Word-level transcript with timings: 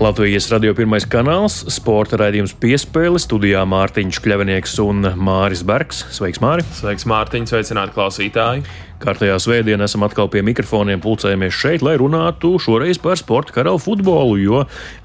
Latvijas 0.00 0.46
radio 0.48 0.72
pirmais 0.72 1.04
kanāls, 1.04 1.58
sporta 1.68 2.16
raidījums 2.22 2.54
piespēle, 2.56 3.20
studijā 3.20 3.66
Mārtiņš 3.68 4.22
Kļavinieks 4.24 4.78
un 4.80 5.04
Māris 5.20 5.60
Bergs. 5.68 6.06
Sveiks, 6.16 6.40
Māri! 6.40 6.64
Sveiks, 6.78 7.04
Mārtiņ! 7.10 7.44
Sveicināti 7.50 7.92
klausītāji! 7.98 8.64
Kārtējā 9.00 9.38
svētdienā 9.40 9.86
esam 9.88 10.02
atkal 10.04 10.28
pie 10.28 10.42
mikrofoniem, 10.44 11.00
pulcējamies 11.00 11.56
šeit, 11.56 11.80
lai 11.80 11.94
runātu 11.96 12.50
šoreiz 12.60 12.98
par 13.00 13.16
sporta 13.16 13.54
karalu 13.54 13.80
futbolu, 13.80 14.34
jo 14.36 14.58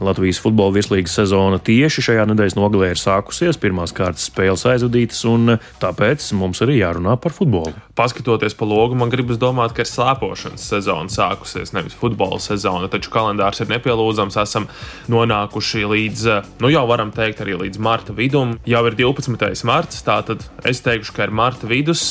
Latvijas 0.04 0.42
futbola 0.44 0.76
virslīgas 0.76 1.14
sezona 1.16 1.62
tieši 1.64 2.04
šajā 2.10 2.26
nedēļas 2.28 2.58
nogalē 2.60 2.90
ir 2.92 3.00
sākusies, 3.00 3.56
pirmās 3.62 3.96
kārtas 3.96 4.28
spēles 4.28 4.66
aizvadītas, 4.68 5.22
un 5.32 5.56
tāpēc 5.80 6.28
mums 6.36 6.60
arī 6.66 6.82
jārunā 6.82 7.16
par 7.24 7.32
futbolu. 7.38 7.72
Paskatoties 7.96 8.58
pa 8.60 8.68
logu, 8.68 8.98
man 9.00 9.14
gribas 9.14 9.40
domāt, 9.40 9.72
ka 9.72 9.86
ir 9.86 9.88
slēpošanas 9.88 10.68
sezona 10.74 11.08
sākusies, 11.16 11.72
nevis 11.78 11.96
futbola 11.96 12.42
sezona, 12.44 12.92
taču 12.92 13.14
kalendārs 13.14 13.64
ir 13.64 13.72
nepielūdzams. 13.72 14.36
Esam 14.44 14.68
nonākuši 15.08 15.86
līdz, 15.88 16.26
nu 16.60 16.74
jau 16.74 16.84
varam 16.92 17.16
teikt, 17.16 17.46
arī 17.46 17.56
līdz 17.64 17.80
marta 17.80 18.18
vidum. 18.18 18.58
Jau 18.68 18.84
ir 18.92 19.00
12. 19.00 19.64
marts, 19.72 20.04
tātad 20.04 20.44
es 20.68 20.84
teikšu, 20.84 21.16
ka 21.16 21.30
ir 21.30 21.36
marta 21.40 21.72
vidus. 21.72 22.10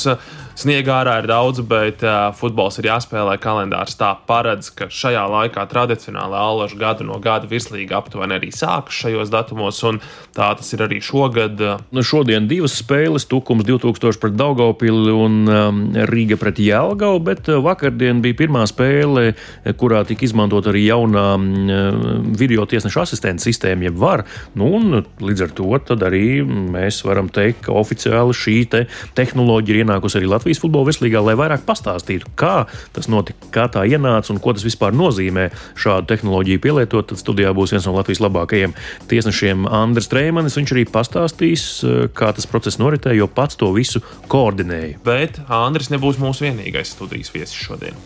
Sniega 0.55 1.01
ārā 1.01 1.17
ir 1.19 1.25
daudz, 1.27 1.59
bet 1.67 1.99
uh, 2.07 2.29
futbols 2.31 2.77
ir 2.79 2.87
jāspēlē. 2.87 3.33
Kalendārs 3.43 3.97
tā 3.99 4.13
paredz, 4.23 4.69
ka 4.71 4.85
šajā 4.87 5.25
laikā 5.27 5.65
tradicionāli 5.67 6.37
Allaža 6.39 6.77
gadu 6.79 7.03
no 7.03 7.17
gada 7.19 7.49
virslīga 7.51 7.97
aptuveni 7.97 8.37
arī 8.37 8.53
sākas 8.55 8.95
šajos 9.01 9.33
datumos, 9.33 9.81
un 9.83 9.99
tā 10.31 10.47
tas 10.55 10.69
ir 10.71 10.85
arī 10.85 11.01
šogad. 11.03 11.59
Nu, 11.91 12.03
šodien 12.07 12.47
divas 12.47 12.77
spēles, 12.79 13.27
Tukums 13.27 13.67
2000 13.67 14.21
pret 14.21 14.37
Daugopili 14.39 15.11
un 15.11 15.35
um, 15.43 15.81
Rīga 16.07 16.39
pret 16.39 16.63
Jelgavu, 16.63 17.19
bet 17.27 17.51
vakardien 17.51 18.23
bija 18.23 18.39
pirmā 18.45 18.63
spēle, 18.71 19.33
kurā 19.75 20.05
tika 20.07 20.23
izmantot 20.23 20.71
arī 20.71 20.85
jaunā 20.85 21.25
um, 21.35 22.31
video 22.39 22.63
tiesneša 22.63 23.03
asistenta 23.09 23.43
sistēma, 23.43 23.89
jeb 23.89 23.99
var. 23.99 24.23
Nu, 24.55 24.71
un 24.79 25.03
līdz 25.19 25.49
ar 25.49 25.53
to 25.59 25.67
arī 26.07 26.25
mēs 26.47 27.03
varam 27.03 27.27
teikt, 27.27 27.65
ka 27.67 27.75
oficiāli 27.75 28.39
šī 28.39 28.57
te 28.71 28.85
tehnoloģija 29.19 29.75
ir 29.75 29.83
ienākusi 29.83 30.21
arī 30.21 30.31
Latvijas. 30.31 30.44
Latvijas 30.45 30.61
futbola 30.61 30.85
virslīgā, 30.85 31.21
lai 31.25 31.33
vairāk 31.33 31.63
pastāstītu, 31.65 32.29
kā 32.37 32.67
tas 32.93 33.07
notika, 33.09 33.47
kā 33.49 33.63
tā 33.73 33.81
ienāca 33.89 34.29
un 34.29 34.37
ko 34.37 34.51
tas 34.53 34.61
vispār 34.61 34.93
nozīmē 34.93 35.47
šādu 35.81 36.05
tehnoloģiju 36.11 36.61
pielietot. 36.61 37.07
Tad 37.09 37.17
studijā 37.17 37.49
būs 37.57 37.73
viens 37.73 37.87
no 37.89 37.95
Latvijas 37.95 38.21
labākajiem 38.21 38.75
tiesnešiem 39.09 39.65
Andris 39.65 40.05
Streimanis. 40.05 40.53
Viņš 40.59 40.73
arī 40.75 40.83
pastāstīs, 40.85 41.63
eh, 41.81 42.05
kā 42.13 42.29
tas 42.37 42.45
process 42.45 42.77
noritēja, 42.77 43.23
jo 43.23 43.27
pats 43.27 43.57
to 43.57 43.71
visu 43.73 44.03
koordinēja. 44.29 44.99
Bet 45.03 45.39
Andris 45.49 45.89
nebūs 45.89 46.21
mūsu 46.21 46.45
vienīgais 46.45 46.93
studijas 46.93 47.33
viesis 47.33 47.57
šodien. 47.57 47.97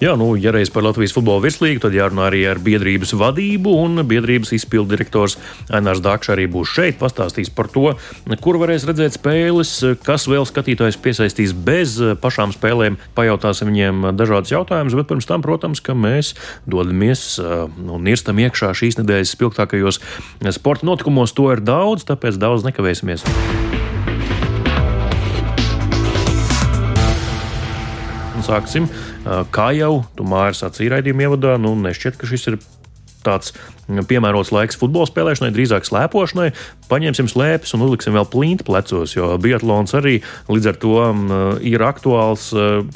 Jā, 0.00 0.16
nu, 0.16 0.32
ja 0.40 0.50
reiz 0.50 0.72
par 0.72 0.88
Latvijas 0.88 1.12
futbola 1.12 1.44
virslīgu, 1.44 1.84
tad 1.84 1.92
jārunā 1.92 2.30
arī 2.30 2.46
ar 2.48 2.56
biedrības 2.56 3.12
vadību, 3.12 3.76
un 3.84 4.00
biedrības 4.08 4.54
izpildu 4.56 4.96
direktors 4.96 5.36
Ainārs 5.68 6.00
Dakšs 6.00 6.32
arī 6.32 6.48
būs 6.48 6.72
šeit, 6.72 6.96
pastāstīs 6.96 7.52
par 7.52 7.68
to, 7.68 7.92
kur 8.40 8.56
varēs 8.56 8.88
redzēt 8.88 9.20
spēles, 9.20 9.76
kas 10.08 10.24
vēl 10.26 10.48
skatītājs 10.48 10.96
piesaistīs 10.96 11.52
bez 11.52 11.81
bez 11.82 11.98
eh, 11.98 12.14
pašām 12.18 12.54
spēlēm 12.54 12.98
pajautāsim 13.16 13.70
viņiem 13.72 14.12
dažādus 14.18 14.54
jautājumus, 14.54 14.96
bet 14.98 15.10
pirms 15.10 15.28
tam, 15.28 15.42
protams, 15.44 15.82
ka 15.82 15.96
mēs 15.98 16.34
dodamies 16.70 17.38
eh, 17.42 17.66
un 17.66 18.06
nirstam 18.06 18.38
iekšā 18.42 18.72
šīs 18.78 19.00
nedēļas 19.00 19.34
spilgtākajos 19.34 20.00
sporta 20.54 20.86
notikumos. 20.88 21.34
To 21.38 21.50
ir 21.54 21.64
daudz, 21.64 22.06
tāpēc 22.08 22.38
daudz 22.40 22.66
nekavēsimies. 22.68 23.26
Sāksim. 28.42 28.88
Eh, 28.90 29.42
kā 29.54 29.70
jau 29.78 30.04
tu 30.18 30.26
mājas 30.26 30.62
sacīja 30.64 30.96
raidījuma 30.96 31.28
ievadā, 31.28 31.58
nu 31.62 31.74
nešķiet, 31.78 32.18
ka 32.18 32.30
šis 32.30 32.48
ir 32.50 32.62
tāds 33.26 33.54
piemērots 33.92 34.52
laiks 34.54 34.78
futbola 34.78 35.08
spēlēšanai, 35.08 35.50
drīzāk 35.52 35.84
slēpošanai. 35.88 36.52
Paņemsim 36.88 37.28
slēpes 37.28 37.74
un 37.76 37.84
uzliksim 37.86 38.14
vēl 38.16 38.28
plīnti 38.30 38.64
plecos, 38.68 39.16
jo 39.16 39.32
biatlons 39.42 39.92
arī 39.98 40.20
līdz 40.52 40.68
ar 40.70 40.78
to 40.80 40.94
ir 41.66 41.84
aktuāls 41.84 42.48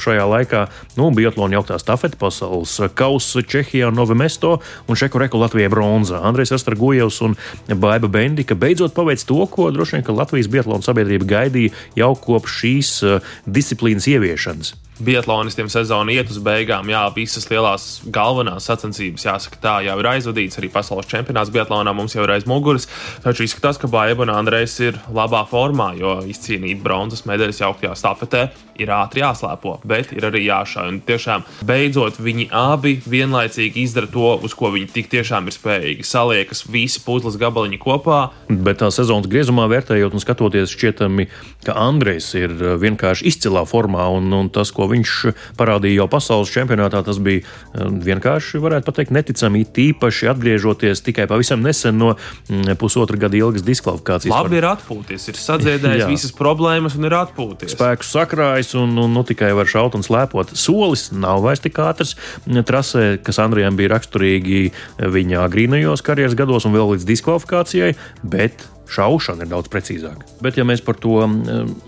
šajā 0.03 0.29
laikā. 0.31 0.63
Nu, 0.97 1.11
biatlona 1.17 1.59
jauktā 1.59 1.81
stafeta 1.83 2.19
pasaules 2.21 2.79
kausa 2.97 3.43
Čehijā, 3.43 3.91
Novemesto 3.95 4.57
un 4.87 5.01
Čeku 5.01 5.21
Reku 5.21 5.43
Latvijai 5.43 5.73
bronzā. 5.73 6.23
Andrejs 6.25 6.55
Astargujevs 6.57 7.21
un 7.27 7.37
Baiba 7.67 8.09
Bendika 8.09 8.57
beidzot 8.57 8.97
paveic 8.97 9.27
to, 9.27 9.43
ko 9.51 9.71
droši 9.75 9.99
vien 9.99 10.17
Latvijas 10.17 10.51
biatlona 10.53 10.87
sabiedrība 10.87 11.29
gaidīja 11.37 11.77
jau 11.99 12.15
kopš 12.29 12.59
šīs 12.63 12.97
disciplīnas 13.45 14.09
ieviešanas. 14.15 14.77
Biatlonistiem 14.97 15.69
sezona 15.69 16.15
iet 16.15 16.31
uz 16.33 16.39
beigām, 16.41 16.89
jā, 16.89 17.03
visas 17.17 17.51
lielās 17.51 17.87
galvenās 18.13 18.69
sacensības, 18.71 19.27
jāsaka, 19.29 19.61
tā 19.61 19.75
jau 19.85 19.97
ir 20.01 20.09
aizvadīts. 20.15 20.57
Arī 20.57 20.71
pasaules 20.73 21.11
čempionāts 21.11 21.53
Biatlonā 21.53 21.93
mums 21.97 22.17
jau 22.17 22.25
ir 22.25 22.33
aiz 22.37 22.47
muguras. 22.49 22.89
Taču 23.25 23.45
izskatās, 23.45 23.81
ka 23.83 23.91
Baiba 23.93 24.25
un 24.25 24.33
Andrejs 24.33 24.79
ir 24.87 25.03
labā 25.13 25.45
formā, 25.51 25.93
jo 26.01 26.23
izcīnīt 26.25 26.81
bronzas 26.85 27.27
medaļas 27.29 27.61
jauktajā 27.67 27.93
stafetē 27.99 28.47
ir 28.83 28.93
ātri 28.95 29.23
jāslēpo, 29.23 29.79
bet 29.87 30.13
ir 30.17 30.27
arī 30.29 30.45
jāšauj. 30.47 30.91
Un 30.93 31.01
tiešām 31.07 31.45
beidzot 31.67 32.21
viņi 32.23 32.49
abi 32.55 32.97
vienlaicīgi 33.07 33.85
izdara 33.87 34.11
to, 34.13 34.35
uz 34.47 34.55
ko 34.57 34.71
viņi 34.75 34.91
tik 34.95 35.11
tiešām 35.13 35.49
ir 35.49 35.57
spējīgi. 35.57 36.07
Saliekas 36.07 36.65
visi 36.71 37.03
puzles 37.05 37.39
gabaliņi 37.41 37.81
kopā. 37.83 38.21
Bet 38.49 38.81
tā 38.83 38.91
sezonas 38.95 39.29
griezumā 39.31 39.67
vērtējot 39.73 40.17
un 40.17 40.23
skatoties, 40.23 40.73
šķietami, 40.75 41.29
ka 41.67 41.77
Andrejs 41.87 42.31
ir 42.39 42.55
uh, 42.55 42.75
vienkārši 42.81 43.27
izcilā 43.31 43.65
formā, 43.69 44.07
un, 44.15 44.31
un 44.37 44.51
tas, 44.53 44.73
ko 44.75 44.89
viņš 44.91 45.15
parādīja 45.59 46.03
jau 46.03 46.09
pasaules 46.13 46.53
čempionātā, 46.55 47.03
tas 47.07 47.21
bija 47.23 47.43
um, 47.75 47.99
vienkārši, 48.05 48.61
varētu 48.63 48.95
teikt, 48.97 49.15
neticami. 49.17 49.65
Tīpaši 49.77 50.31
atgriežoties 50.31 51.03
tikai 51.07 51.27
pavisam 51.31 51.63
nesen 51.65 51.99
no 52.01 52.15
mm, 52.15 52.77
pusotra 52.81 53.19
gada 53.27 53.39
ilgas 53.39 53.65
diskvalifikācijas. 53.67 54.33
Labi, 54.33 54.61
ir 54.61 54.69
atpūties, 54.71 55.29
ir 55.31 55.41
sadziedējis 55.41 56.07
visas 56.15 56.35
problēmas 56.37 56.97
un 56.99 57.09
ir 57.09 57.17
atpūties. 57.19 57.75
Spēku 57.77 58.07
sakrājis 58.07 58.66
trasēs 58.67 58.75
un, 58.81 58.97
un 58.99 59.13
nu, 59.13 59.23
tikai 59.25 59.55
var 59.55 59.67
šaut 59.67 59.95
un 59.95 60.03
slēpot. 60.03 60.55
Solis 60.57 61.11
nav 61.13 61.43
vairs 61.43 61.63
tik 61.63 61.79
ātrs 61.79 62.17
trasē, 62.47 63.19
kas 63.23 63.39
Andrijam 63.39 63.77
bija 63.77 63.95
raksturīgi 63.95 64.73
viņa 64.99 65.45
agrīnajos 65.45 66.03
karjeras 66.03 66.37
gados 66.37 66.67
un 66.67 66.75
vēl 66.75 66.95
līdz 66.95 67.07
diskvalifikācijai, 67.07 67.95
bet 68.23 68.67
šaušana 68.87 69.45
ir 69.45 69.51
daudz 69.51 69.69
precīzāka. 69.69 70.27
Bet, 70.41 70.57
ja 70.57 70.65
mēs 70.65 70.83
par 70.85 70.95
to 70.95 71.25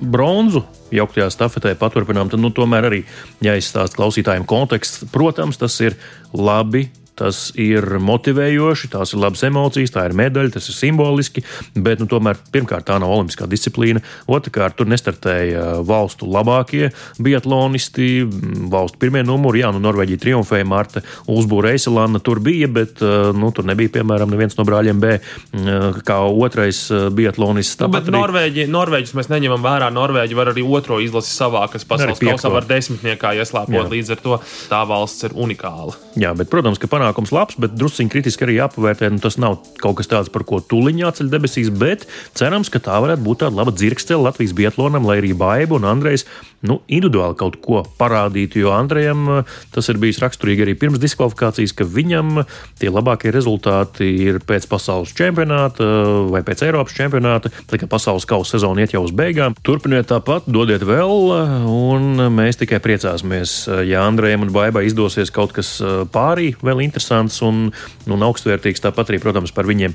bronzu 0.01 0.65
jauktajā 0.91 1.29
stafetē 1.31 1.77
paturpinām, 1.79 2.31
tad 2.31 2.43
nu, 2.43 2.51
tomēr 2.51 2.89
arī 2.89 3.05
jāizstāsta 3.45 3.99
klausītājiem 3.99 4.47
konteksts. 4.49 5.07
Protams, 5.13 5.61
tas 5.61 5.79
ir 5.85 5.95
labi 6.35 6.89
tas 7.19 7.49
ir 7.59 7.99
motivējoši, 8.03 8.91
tās 8.95 9.15
ir 9.15 9.23
labas 9.23 9.45
emocijas, 9.49 9.93
tā 9.95 10.07
ir 10.09 10.17
medaļa, 10.19 10.55
tas 10.57 10.69
ir 10.71 10.77
simboliski, 10.77 11.45
bet 11.75 12.03
nu, 12.03 12.09
tomēr 12.11 12.39
pirmkārt 12.55 12.89
tā 12.89 12.99
nav 13.03 13.13
olimpiskā 13.17 13.49
disciplīna. 13.51 14.03
Otrakārt, 14.31 14.79
tur 14.79 14.89
nestartēja 14.91 15.81
valstu 15.87 16.29
labākie 16.31 16.93
biatlonisti, 17.23 18.23
valstu 18.71 19.01
pirmie 19.03 19.25
numuri. 19.27 19.63
Jā, 19.65 19.73
nu, 19.75 19.83
Norvēģija 19.83 20.23
triumfēja, 20.23 20.69
Marta 20.69 21.03
Ulsbūra 21.31 21.73
Eiselāna 21.75 22.23
tur 22.25 22.43
bija, 22.45 22.69
bet 22.71 23.03
uh, 23.05 23.31
nu, 23.37 23.51
tur 23.55 23.67
nebija, 23.69 23.97
piemēram, 23.99 24.31
neviens 24.33 24.57
no 24.59 24.67
brāļiem 24.69 25.03
B 25.03 25.15
uh, 25.19 26.01
kā 26.07 26.21
otrais 26.29 26.85
uh, 26.93 27.09
biatlonists. 27.15 27.81
Nu, 27.83 27.91
bet 27.95 28.09
arī... 28.09 28.17
Norvēģi, 28.19 28.69
Norvēģis 28.73 29.15
mēs 29.19 29.33
neņemam 29.33 29.65
vērā. 29.65 29.91
Norvēģi 29.95 30.39
var 30.39 30.53
arī 30.53 30.65
otro 30.65 31.01
izlasi 31.03 31.35
savā, 31.35 31.65
kas 31.73 31.87
pasaules 31.89 32.21
kausā 32.23 32.53
var 32.53 32.69
desmitniekā 32.69 33.35
ieslēpot. 33.41 33.91
Līdz 33.93 34.15
ar 34.15 34.23
to 34.23 34.39
tā 34.71 34.83
valsts 34.89 35.27
ir 35.29 35.37
unikāla. 35.39 35.97
Jā, 36.19 36.35
bet, 36.37 36.51
protams, 36.53 36.81
ka 36.81 36.91
panākt 36.91 37.08
panākums 37.09 37.33
labs, 37.33 37.57
bet 37.59 37.77
druskuļi 37.79 38.13
kritiski 38.13 38.45
arī 38.45 38.59
jāpavērtē. 38.59 39.11
Nu, 39.13 39.21
tas 39.23 39.39
nav 39.41 39.59
kaut 39.81 39.99
kas 40.01 40.11
tāds, 40.11 40.33
par 40.33 40.45
ko 40.45 40.61
tuliņā 40.61 41.07
jāceļ 41.07 41.31
debesīs, 41.33 41.71
bet 41.71 42.07
cerams, 42.37 42.69
ka 42.69 42.81
tā 42.83 42.99
varētu 43.01 43.25
būt 43.25 43.43
tāda 43.45 43.57
laba 43.57 43.73
dzirkstele 43.73 44.27
Latvijas 44.27 44.55
Bietlonam, 44.57 45.07
lai 45.09 45.21
arī 45.23 45.33
Baiba 45.39 45.79
un 45.79 45.89
Andrejs 45.89 46.27
nu, 46.67 46.81
individuāli 46.91 47.37
kaut 47.39 47.59
ko 47.63 47.83
parādītu. 47.99 48.63
Jo 48.65 48.73
Andrejam 48.75 49.25
eh, 49.37 49.57
tas 49.75 49.89
ir 49.91 50.01
bijis 50.03 50.21
raksturīgi 50.23 50.65
arī 50.65 50.75
pirms 50.79 51.01
diskvalifikācijas, 51.03 51.75
ka 51.79 51.87
viņam 51.87 52.43
tie 52.81 52.91
labākie 52.91 53.33
rezultāti 53.35 54.09
ir 54.27 54.41
pēc 54.47 54.67
pasaules 54.71 55.15
čempionāta 55.19 55.87
eh, 55.87 56.13
vai 56.35 56.43
pēc 56.47 56.65
Eiropas 56.67 56.97
čempionāta. 56.99 57.53
Tā 57.71 57.81
kā 57.81 57.89
pasaules 57.91 58.27
kausa 58.29 58.57
sezona 58.57 58.83
iet 58.83 58.97
jau 58.97 59.05
uz 59.07 59.15
beigām. 59.15 59.55
Turpiniet 59.67 60.11
tāpat, 60.11 60.49
dodiet 60.51 60.83
vēl, 60.87 61.31
un 61.71 62.25
mēs 62.35 62.59
tikai 62.61 62.81
priecāsimies, 62.83 63.55
ja 63.87 64.05
Andrejam 64.09 64.47
un 64.47 64.53
Baibai 64.55 64.87
izdosies 64.89 65.33
kaut 65.35 65.53
kas 65.57 65.77
pārī 66.15 66.51
vēl 66.65 66.83
interesants 66.87 67.41
un, 67.47 67.69
un 68.09 68.27
augstvērtīgs. 68.27 68.83
Tāpat 68.85 69.13
arī, 69.13 69.21
protams, 69.23 69.53
par 69.55 69.69
viņiem 69.69 69.95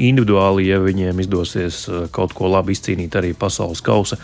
individuāli, 0.00 0.68
ja 0.70 0.80
viņiem 0.82 1.20
izdosies 1.24 1.84
kaut 2.14 2.34
ko 2.36 2.50
labi 2.52 2.74
izcīnīt 2.76 3.14
arī 3.20 3.34
pasaules 3.38 3.84
kausa 3.84 4.18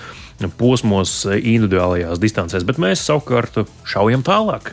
posmos 0.49 1.27
individuālajās 1.61 2.23
distancēs. 2.23 2.67
Bet 2.69 2.81
mēs 2.83 3.05
savukārt 3.07 3.63
šaujam 3.89 4.25
tālāk. 4.27 4.73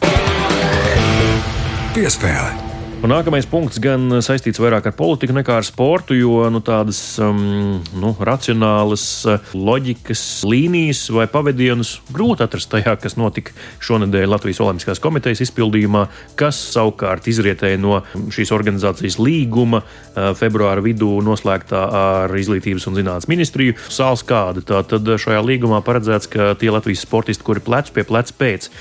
Piespēle. 1.98 2.67
Un 2.98 3.12
nākamais 3.14 3.46
punkts 3.46 3.78
gan 3.78 4.10
saistīts 4.26 4.58
vairāk 4.58 4.88
ar 4.90 4.94
politiku 4.98 5.36
nekā 5.38 5.60
ar 5.60 5.66
sportu, 5.68 6.16
jo 6.18 6.48
nu, 6.50 6.64
tādas 6.66 6.98
um, 7.22 7.78
nu, 7.94 8.10
racionālas 8.26 9.04
uh, 9.30 9.52
loģikas 9.54 10.24
līnijas 10.50 11.04
vai 11.14 11.28
pavadienus 11.30 12.00
grūti 12.10 12.42
atrast 12.42 12.72
tajā, 12.72 12.96
kas 12.98 13.14
notika 13.20 13.54
šonadēļ 13.86 14.32
Latvijas 14.34 14.62
Olimpiskās 14.66 15.02
komitejas 15.04 15.44
izpildījumā, 15.46 16.08
kas 16.42 16.58
savukārt 16.74 17.30
izrietēja 17.30 17.78
no 17.84 18.00
šīs 18.34 18.52
organizācijas 18.58 19.20
līguma 19.22 19.84
uh, 19.84 20.32
februāra 20.40 20.82
vidū 20.82 21.20
noslēgtā 21.22 21.84
ar 22.02 22.34
Izglītības 22.34 22.90
un 22.90 22.98
zinātnes 22.98 23.30
ministriju. 23.30 23.78
Sāls 23.94 24.26
kāda. 24.26 24.66
Tātad 24.74 25.14
šajā 25.22 25.46
līgumā 25.46 25.84
paredzēts, 25.86 26.34
ka 26.34 26.50
tie 26.58 26.74
Latvijas 26.74 27.06
sportisti, 27.06 27.46
kuri 27.46 27.62
plec 27.62 27.94
pie 27.94 28.08
pleca 28.10 28.34
pēc 28.42 28.72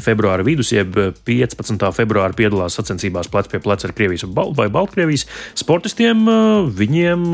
februāra 0.00 0.48
vidus, 0.48 0.72
jeb 0.72 0.96
15. 1.28 1.92
februāra 2.00 2.32
piedalās 2.40 2.80
sacensībās 2.80 3.28
plec 3.28 3.52
pie 3.52 3.65
pleca 3.66 3.88
ar 3.90 3.94
Krievijas 3.98 4.24
vai 4.56 4.68
Baltkrievijas 4.72 5.26
sportistiem, 5.58 6.24
viņiem 6.78 7.26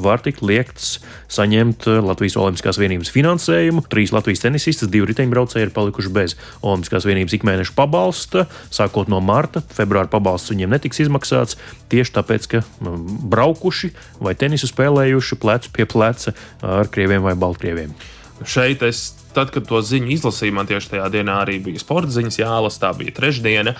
var 0.00 0.22
tikt 0.24 0.40
liekts 0.46 1.00
saņemt 1.30 1.86
Latvijas 2.06 2.38
Olimpiskās 2.40 2.78
vienības 2.80 3.10
finansējumu. 3.14 3.84
Trīs 3.90 4.14
Latvijas 4.14 4.44
tenisistas, 4.46 4.90
divi 4.90 5.10
riteņbraucēji 5.10 5.68
ir 5.68 5.74
palikuši 5.74 6.14
bez 6.14 6.36
Olimpiskās 6.62 7.06
vienības 7.08 7.36
ikmēneša 7.38 7.76
pabalsta. 7.76 8.46
Sākot 8.72 9.10
no 9.10 9.20
marta, 9.24 9.62
februāra 9.74 10.10
pabalsts 10.10 10.54
viņiem 10.54 10.74
netiks 10.74 11.02
izmaksāts 11.04 11.58
tieši 11.92 12.16
tāpēc, 12.18 12.50
ka 12.50 12.64
braukuši 12.80 13.92
vai 14.22 14.34
tenisu 14.38 14.70
spēlējuši 14.70 15.40
plecu 15.42 15.74
pie 15.74 15.86
pleca 15.90 16.34
ar 16.62 16.90
Krieviem 16.90 17.26
vai 17.26 17.36
Baltkrieviem. 17.38 17.94
Šeit 18.46 18.82
es 18.86 19.10
tad, 19.34 19.52
kad 19.54 19.66
to 19.68 19.80
ziņu 19.84 20.10
izlasīju, 20.14 20.54
man 20.56 20.68
tieši 20.70 20.94
tajā 20.94 21.08
dienā 21.12 21.40
arī 21.44 21.58
bija 21.64 21.82
sporta 21.82 22.12
ziņas 22.14 22.40
jālasa, 22.40 22.82
tā 22.84 22.90
bija 22.98 23.14
trešdiena. 23.16 23.74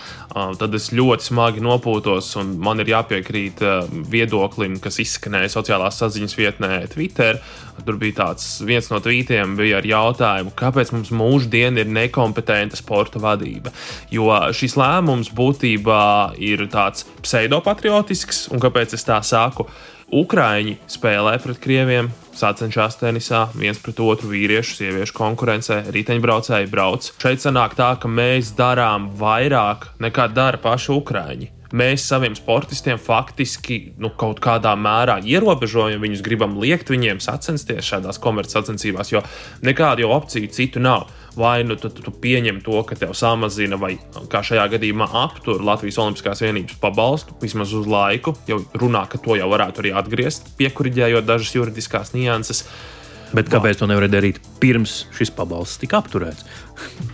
Tad 0.61 0.77
es 0.79 0.91
ļoti 0.95 1.31
smagi 1.31 1.65
nopūtos, 1.65 2.33
un 2.41 2.55
man 2.63 2.83
ir 2.83 2.93
jāpiekrīt 2.93 3.63
viedoklim, 4.11 4.79
kas 4.83 5.01
izskanēja 5.03 5.53
sociālās 5.57 6.01
saziņas 6.03 6.39
vietnē, 6.39 6.73
Twitter. 6.93 7.41
Tur 7.81 7.97
bija 7.97 8.19
tāds 8.19 8.45
viens 8.67 8.91
no 8.93 8.99
tvītiem 9.01 9.55
ar 9.79 9.87
jautājumu, 9.89 10.53
kāpēc 10.59 10.91
mums 10.93 11.13
mūždien 11.17 11.81
ir 11.81 11.89
nekompetenta 11.89 12.77
sporta 12.77 13.23
vadība. 13.23 13.73
Jo 14.13 14.29
šis 14.53 14.77
lēmums 14.77 15.33
būtībā 15.33 16.03
ir 16.37 16.67
tāds 16.73 17.07
pseidopatriotisks, 17.25 18.51
un 18.53 18.61
kāpēc 18.61 18.99
es 18.99 19.09
tā 19.09 19.23
saku? 19.25 19.65
Ukrāņi 20.11 20.75
spēlē 20.91 21.37
pret 21.41 21.61
krieviem, 21.63 22.09
sacenšas 22.41 22.99
tenisā, 23.01 23.45
viens 23.55 23.79
pret 23.83 24.01
otru 24.03 24.33
vīriešu, 24.33 24.77
sieviešu 24.81 25.17
konkurencē, 25.17 25.83
riteņbraucēji 25.95 26.73
brauc. 26.73 27.13
Šeit 27.21 27.45
sanāk 27.45 27.79
tā, 27.79 27.95
ka 28.01 28.11
mēs 28.11 28.55
darām 28.59 29.13
vairāk 29.21 29.91
nekā 30.03 30.31
dara 30.35 30.61
paši 30.61 30.95
Ukrāņi 30.97 31.55
mēs 31.77 32.05
saviem 32.11 32.35
sportistiem 32.35 32.99
faktiski 32.99 33.79
nu, 34.03 34.11
kaut 34.19 34.41
kādā 34.43 34.73
mērā 34.79 35.21
ierobežojam, 35.23 36.03
viņus 36.03 36.25
gribam 36.27 36.57
liekt 36.61 36.91
viņiem 36.91 37.21
sacensties 37.23 37.87
šādās 37.87 38.19
komercsacensībās, 38.23 39.13
jo 39.13 39.23
nekādu 39.67 40.11
opciju 40.11 40.51
citu 40.55 40.83
nav 40.83 41.07
vai 41.39 41.63
nu 41.65 41.77
tu, 41.81 41.91
tu, 41.95 42.11
pieņem 42.11 42.61
to, 42.67 42.81
ka 42.87 42.99
tev 42.99 43.15
samazina, 43.19 43.79
vai 43.81 43.95
kā 44.31 44.43
šajā 44.47 44.67
gadījumā 44.75 45.11
aptur 45.23 45.63
Latvijas 45.65 46.01
Olimpiskās 46.03 46.43
vienības 46.45 46.79
pabalstu 46.83 47.37
vismaz 47.43 47.75
uz 47.77 47.89
laiku, 47.91 48.35
jau 48.51 48.61
runā, 48.81 49.07
ka 49.11 49.21
to 49.23 49.39
jau 49.39 49.51
varētu 49.51 49.85
arī 49.85 49.95
atgriezt, 50.01 50.55
piekuriģējot 50.61 51.29
dažas 51.29 51.55
juridiskās 51.57 52.15
nianses. 52.17 52.65
Bet 53.31 53.47
kāpēc 53.47 53.79
to 53.79 53.87
nevarēja 53.87 54.17
darīt 54.17 54.41
pirms 54.59 55.05
šis 55.15 55.31
pabalsts 55.37 55.79
tika 55.79 56.01
apturēts? 56.01 56.43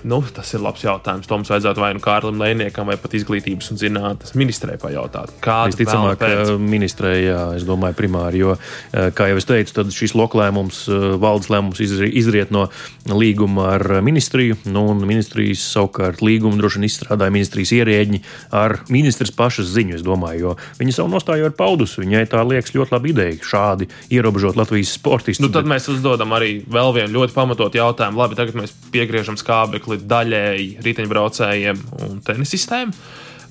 Nu, 0.06 0.20
tas 0.22 0.52
ir 0.54 0.62
labs 0.62 0.84
jautājums. 0.84 1.26
To 1.26 1.38
mums 1.38 1.50
vajadzētu 1.50 1.82
vai 1.82 1.90
nu 1.96 2.02
Kārlim 2.02 2.38
Lēniekam, 2.38 2.86
vai 2.86 2.94
pat 3.00 3.14
izglītības 3.18 3.72
un 3.72 3.80
zinātnes 3.80 4.36
ministrē 4.38 4.76
pajautāt. 4.78 5.32
Kāda 5.42 5.72
ir 5.72 5.74
visticamāk 5.74 6.22
ministrē, 6.62 7.14
jā, 7.24 7.40
es 7.58 7.64
domāju, 7.66 7.96
primāri, 7.98 8.42
jo, 8.44 8.54
eh, 8.92 9.10
kā 9.10 9.26
jau 9.32 9.40
es 9.40 9.48
teicu, 9.48 9.74
tad 9.80 9.90
šis 9.94 10.14
loklēmums, 10.14 10.84
eh, 10.86 11.16
valdes 11.18 11.50
lēmums 11.50 11.82
izriet 11.82 12.52
no 12.54 12.68
līguma 13.06 13.72
ar 13.74 14.02
ministriju, 14.06 14.60
nu, 14.70 14.84
un 14.92 15.02
ministrijas 15.02 15.64
savukārt 15.74 16.22
līgumu 16.22 16.60
droši 16.60 16.78
vien 16.78 16.86
izstrādāja 16.86 17.34
ministrijas 17.34 17.74
ierēģi 17.74 18.22
ar 18.52 18.78
ministrs 18.88 19.34
pašas 19.34 19.74
ziņu, 19.74 19.98
es 19.98 20.06
domāju, 20.06 20.38
jo 20.38 20.56
viņi 20.78 20.94
savu 21.00 21.10
nostāju 21.10 21.50
ir 21.50 21.56
paudusi. 21.58 22.04
Viņai 22.04 22.26
tā 22.30 22.46
liekas 22.46 22.76
ļoti 22.76 22.94
laba 22.94 23.10
ideja 23.10 23.42
šādi 23.42 23.90
ierobežot 24.14 24.54
Latvijas 24.54 24.94
sportistus. 24.94 25.42
Nu, 25.42 25.50
tad 25.50 25.66
bet... 25.66 25.74
mēs 25.74 25.90
uzdodam 25.90 26.30
arī 26.36 26.62
vēl 26.62 26.94
vienu 26.94 27.18
ļoti 27.18 27.34
pamatotu 27.34 27.82
jautājumu. 27.82 28.22
Labi, 28.22 28.38
tagad 28.38 28.54
mēs 28.54 28.74
piegriežam 28.94 29.34
skatu 29.34 29.55
skābekli 29.56 30.02
daļēji 30.04 30.82
riteņbraucējiem 30.84 31.80
un 32.06 32.20
tenisistēm. 32.24 32.92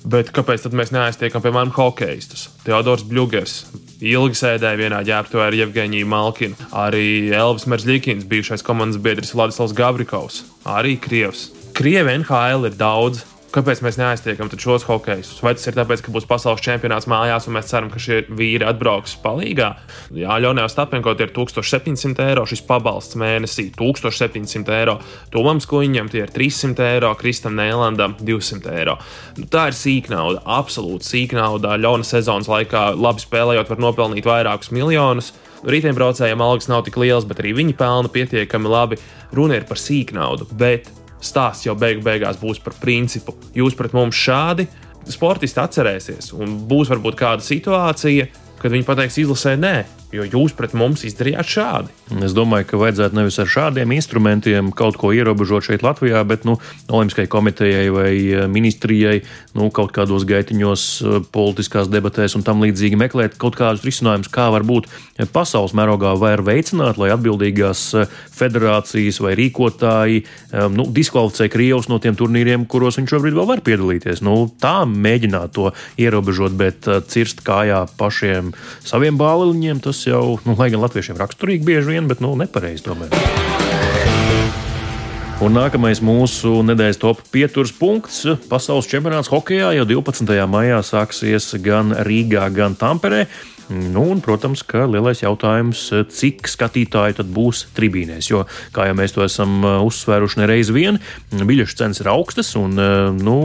Bet 0.06 0.30
kāpēc 0.30 0.68
mēs 0.70 0.92
neaiztiekam, 0.94 1.42
piemēram, 1.42 1.72
hokeistus? 1.74 2.46
Teodors 2.62 3.02
Bļūgers 3.08 3.54
ilgi 4.06 4.38
sēdēja 4.38 4.78
vienā 4.78 5.00
ģērbtuvē 5.08 5.48
ar 5.48 5.56
Jevģīniju 5.56 6.06
Malkinu. 6.06 6.68
Arī 6.78 7.32
Elvis 7.34 7.66
Merzļikins, 7.66 8.28
bijušais 8.30 8.62
komandas 8.62 9.02
biedrs 9.02 9.34
Vladislavs 9.34 9.74
Gabrikovs, 9.74 10.44
arī 10.62 10.94
Krievs. 11.02 11.48
Krievi 11.74 12.20
NHL 12.20 12.68
ir 12.70 12.78
daudz, 12.78 13.24
Kāpēc 13.54 13.78
mēs 13.84 13.96
neaiztiekam 13.96 14.50
šos 14.50 14.84
hokejus? 14.88 15.30
Vai 15.44 15.52
tas 15.56 15.68
ir 15.70 15.76
tāpēc, 15.76 16.02
ka 16.04 16.12
būs 16.12 16.26
pasaules 16.28 16.60
čempionāts 16.64 17.06
mājās, 17.08 17.46
un 17.46 17.54
mēs 17.56 17.70
ceram, 17.70 17.88
ka 17.92 18.00
šie 18.02 18.24
vīri 18.26 18.66
atbrauks 18.66 19.14
palīgā? 19.22 19.68
Jā, 20.18 20.36
Ļaunajā 20.42 20.72
Stapenko 20.72 21.14
ir 21.14 21.30
1700 21.36 22.26
eiro, 22.26 22.44
šis 22.48 22.64
pabalsts 22.66 23.16
mēnesī 23.20 23.68
1700 23.78 24.74
eiro. 24.76 24.98
Tomam 25.32 25.62
Skuņam 25.62 26.10
tie 26.12 26.24
ir 26.26 26.34
300 26.34 26.90
eiro, 26.90 27.14
Kristam 27.20 27.56
Nēlandam 27.56 28.18
200 28.20 28.76
eiro. 28.76 28.98
Nu, 29.38 29.46
tā 29.48 29.68
ir 29.70 29.78
sīka 29.78 30.12
nauda, 30.12 30.42
absolūti 30.58 31.08
sīka 31.08 31.38
nauda. 31.38 31.78
Ļauna 31.80 32.04
sezonas 32.04 32.50
laikā 32.50 32.90
labi 32.98 33.24
spēlējot, 33.24 33.72
var 33.72 33.82
nopelnīt 33.86 34.28
vairākus 34.28 34.74
miljonus. 34.74 35.32
Rītdienbraucējiem 35.66 36.42
algas 36.44 36.68
nav 36.68 36.84
tik 36.86 36.98
lielas, 37.00 37.24
bet 37.24 37.40
arī 37.40 37.56
viņi 37.56 37.78
pelna 37.78 38.12
pietiekami 38.12 38.70
labi. 38.70 39.00
Runa 39.34 39.56
ir 39.56 39.64
par 39.70 39.80
sīku 39.80 40.18
naudu, 40.18 40.50
bet 40.52 40.90
stāsts 41.26 41.66
jau 41.66 41.76
beigu 41.78 42.04
beigās 42.06 42.38
būs 42.40 42.62
par 42.62 42.76
principu. 42.80 43.36
Jūs 43.56 43.76
pret 43.78 43.94
mums 43.96 44.18
šādi, 44.18 44.66
sportisti 45.10 45.62
atcerēsies, 45.62 46.32
un 46.36 46.58
būs 46.70 46.90
varbūt 46.94 47.18
kāda 47.18 47.44
situācija, 47.44 48.26
kad 48.60 48.72
viņi 48.72 48.86
pateiks 48.88 49.20
izlasē 49.22 49.54
nē 49.60 49.76
jo 50.16 50.26
jūs 50.26 50.54
pret 50.56 50.74
mums 50.76 51.04
izdarījāt 51.06 51.52
šādi. 51.56 51.94
Es 52.22 52.34
domāju, 52.36 52.68
ka 52.70 52.78
vajadzētu 52.80 53.18
nevis 53.18 53.38
ar 53.42 53.48
šādiem 53.50 53.90
instrumentiem 53.96 54.70
kaut 54.76 54.98
ko 55.00 55.10
ierobežot 55.14 55.66
šeit 55.66 55.82
Latvijā, 55.82 56.22
bet 56.28 56.44
nu, 56.46 56.56
Olimpiskajai 56.86 57.30
komitejai 57.30 57.88
vai 57.90 58.12
eh, 58.14 58.44
ministrijai 58.50 59.16
nu, 59.58 59.68
kaut 59.74 59.90
kādos 59.96 60.26
gaitiņos, 60.28 60.84
eh, 61.02 61.18
politiskās 61.34 61.90
debatēs 61.90 62.36
un 62.38 62.44
tam 62.46 62.62
līdzīgi 62.62 62.98
meklēt 63.00 63.34
kaut 63.42 63.58
kādus 63.58 63.84
risinājumus, 63.86 64.30
kā 64.30 64.48
var 64.54 64.62
būt 64.66 64.86
pasaules 65.34 65.74
mērogā 65.76 66.14
var 66.20 66.44
veicināt, 66.46 67.00
lai 67.00 67.10
atbildīgās 67.14 67.82
eh, 67.98 68.14
federācijas 68.36 69.18
vai 69.24 69.34
rīkotāji 69.38 70.22
nu, 70.72 70.84
diskvalificē 70.92 71.48
Krievus 71.52 71.88
no 71.90 71.98
tiem 72.02 72.16
turnīriem, 72.18 72.66
kuros 72.68 72.98
viņš 73.00 73.14
šobrīd 73.14 73.36
vēl 73.36 73.48
var 73.48 73.62
piedalīties. 73.64 74.22
Nu, 74.24 74.36
tā 74.60 74.84
mēģināt 74.88 75.54
to 75.56 75.70
ierobežot, 76.00 76.54
bet 76.58 76.88
cirst 77.10 77.42
kājā 77.46 77.82
pašiem 77.98 78.52
saviem 78.84 79.18
bāliņiem, 79.20 79.80
tas 79.84 80.02
jau, 80.06 80.38
nu, 80.46 80.54
lai 80.58 80.70
gan 80.72 80.82
latviešiem 80.84 81.18
raksturīgi 81.20 81.66
bieži 81.66 81.96
vien, 81.96 82.08
bet 82.10 82.22
nu, 82.24 82.34
nepareizi 82.38 82.86
tomēr. 82.86 83.12
Un 85.44 85.52
nākamais 85.52 86.00
mūsu 86.00 86.62
nedēļas 86.64 87.00
top 87.02 87.18
pieturas 87.28 87.74
punkts- 87.76 88.22
pasaules 88.52 88.88
čempionāts 88.88 89.28
hokeja 89.28 89.74
jau 89.76 89.84
12. 89.84 90.46
maijā 90.48 90.80
sāksies 90.80 91.50
gan 91.60 91.92
Rīgā, 91.92 92.48
gan 92.54 92.74
Tamperē. 92.74 93.26
Nu, 93.68 94.04
un, 94.12 94.20
protams, 94.22 94.62
ka 94.62 94.84
lielais 94.86 95.24
jautājums, 95.24 95.88
cik 96.14 96.46
skatītāji 96.50 97.16
tad 97.18 97.30
būs 97.34 97.64
tribīnēs. 97.74 98.28
Jo, 98.30 98.44
kā 98.74 98.86
jau 98.86 98.94
mēs 98.98 99.14
to 99.16 99.24
esam 99.26 99.58
uh, 99.64 99.80
uzsvēruši 99.86 100.38
nereiz 100.38 100.70
vien, 100.74 101.00
biļešu 101.34 101.78
cenas 101.80 102.00
ir 102.02 102.10
augstas, 102.12 102.52
un 102.58 102.78
uh, 102.78 103.10
nu, 103.16 103.38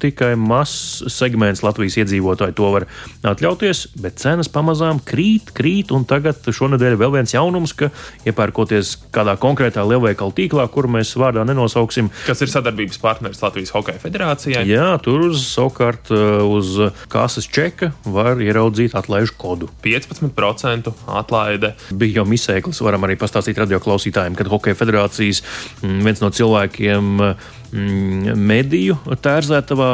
tikai 0.00 0.32
mazs 0.40 1.04
segments 1.12 1.60
Latvijas 1.66 1.98
iedzīvotāji 2.00 2.56
to 2.56 2.70
var 2.72 2.86
atļauties. 3.26 3.82
Bet 4.00 4.16
cenas 4.22 4.48
pamazām 4.52 5.02
krīt, 5.04 5.52
krīt, 5.56 5.92
un 5.92 6.08
tagad 6.08 6.40
šonadēļ 6.48 6.96
vēl 7.02 7.18
viens 7.18 7.36
jaunums, 7.36 7.76
ka 7.76 7.90
iepērkoties 8.28 8.94
kādā 9.12 9.36
konkrētā 9.40 9.84
lielveikala 9.84 10.36
tīklā, 10.36 10.66
kuru 10.72 10.94
mēs 10.96 11.12
vārdā 11.20 11.44
nenosauksim. 11.48 12.08
Kas 12.24 12.40
ir 12.40 12.52
sadarbības 12.52 13.02
partneris 13.02 13.44
Latvijas 13.44 13.74
Hokeja 13.76 14.00
federācijai? 14.00 14.64
Jā, 14.72 14.94
tur 15.04 15.28
savukārt 15.36 16.14
uh, 16.16 16.40
uz 16.48 16.78
kases 17.12 17.44
čeka 17.52 17.92
var 18.08 18.40
ieraudzīt 18.40 18.96
atlaižu 18.96 19.36
kodu 19.36 19.65
gadu. 19.66 19.74
15% 19.82 20.92
atlaide. 21.06 21.74
Bija 21.94 22.20
jau 22.20 22.26
misēklis, 22.28 22.82
varam 22.84 23.06
arī 23.06 23.16
pastāstīt 23.20 23.58
radioklausītājiem, 23.62 24.36
kad 24.38 24.50
Hokeja 24.50 24.78
federācijas 24.78 25.42
mm, 25.82 26.02
viens 26.06 26.22
no 26.22 26.30
cilvēkiem 26.30 27.20
mediju 28.36 28.96
tērzētavā 29.22 29.90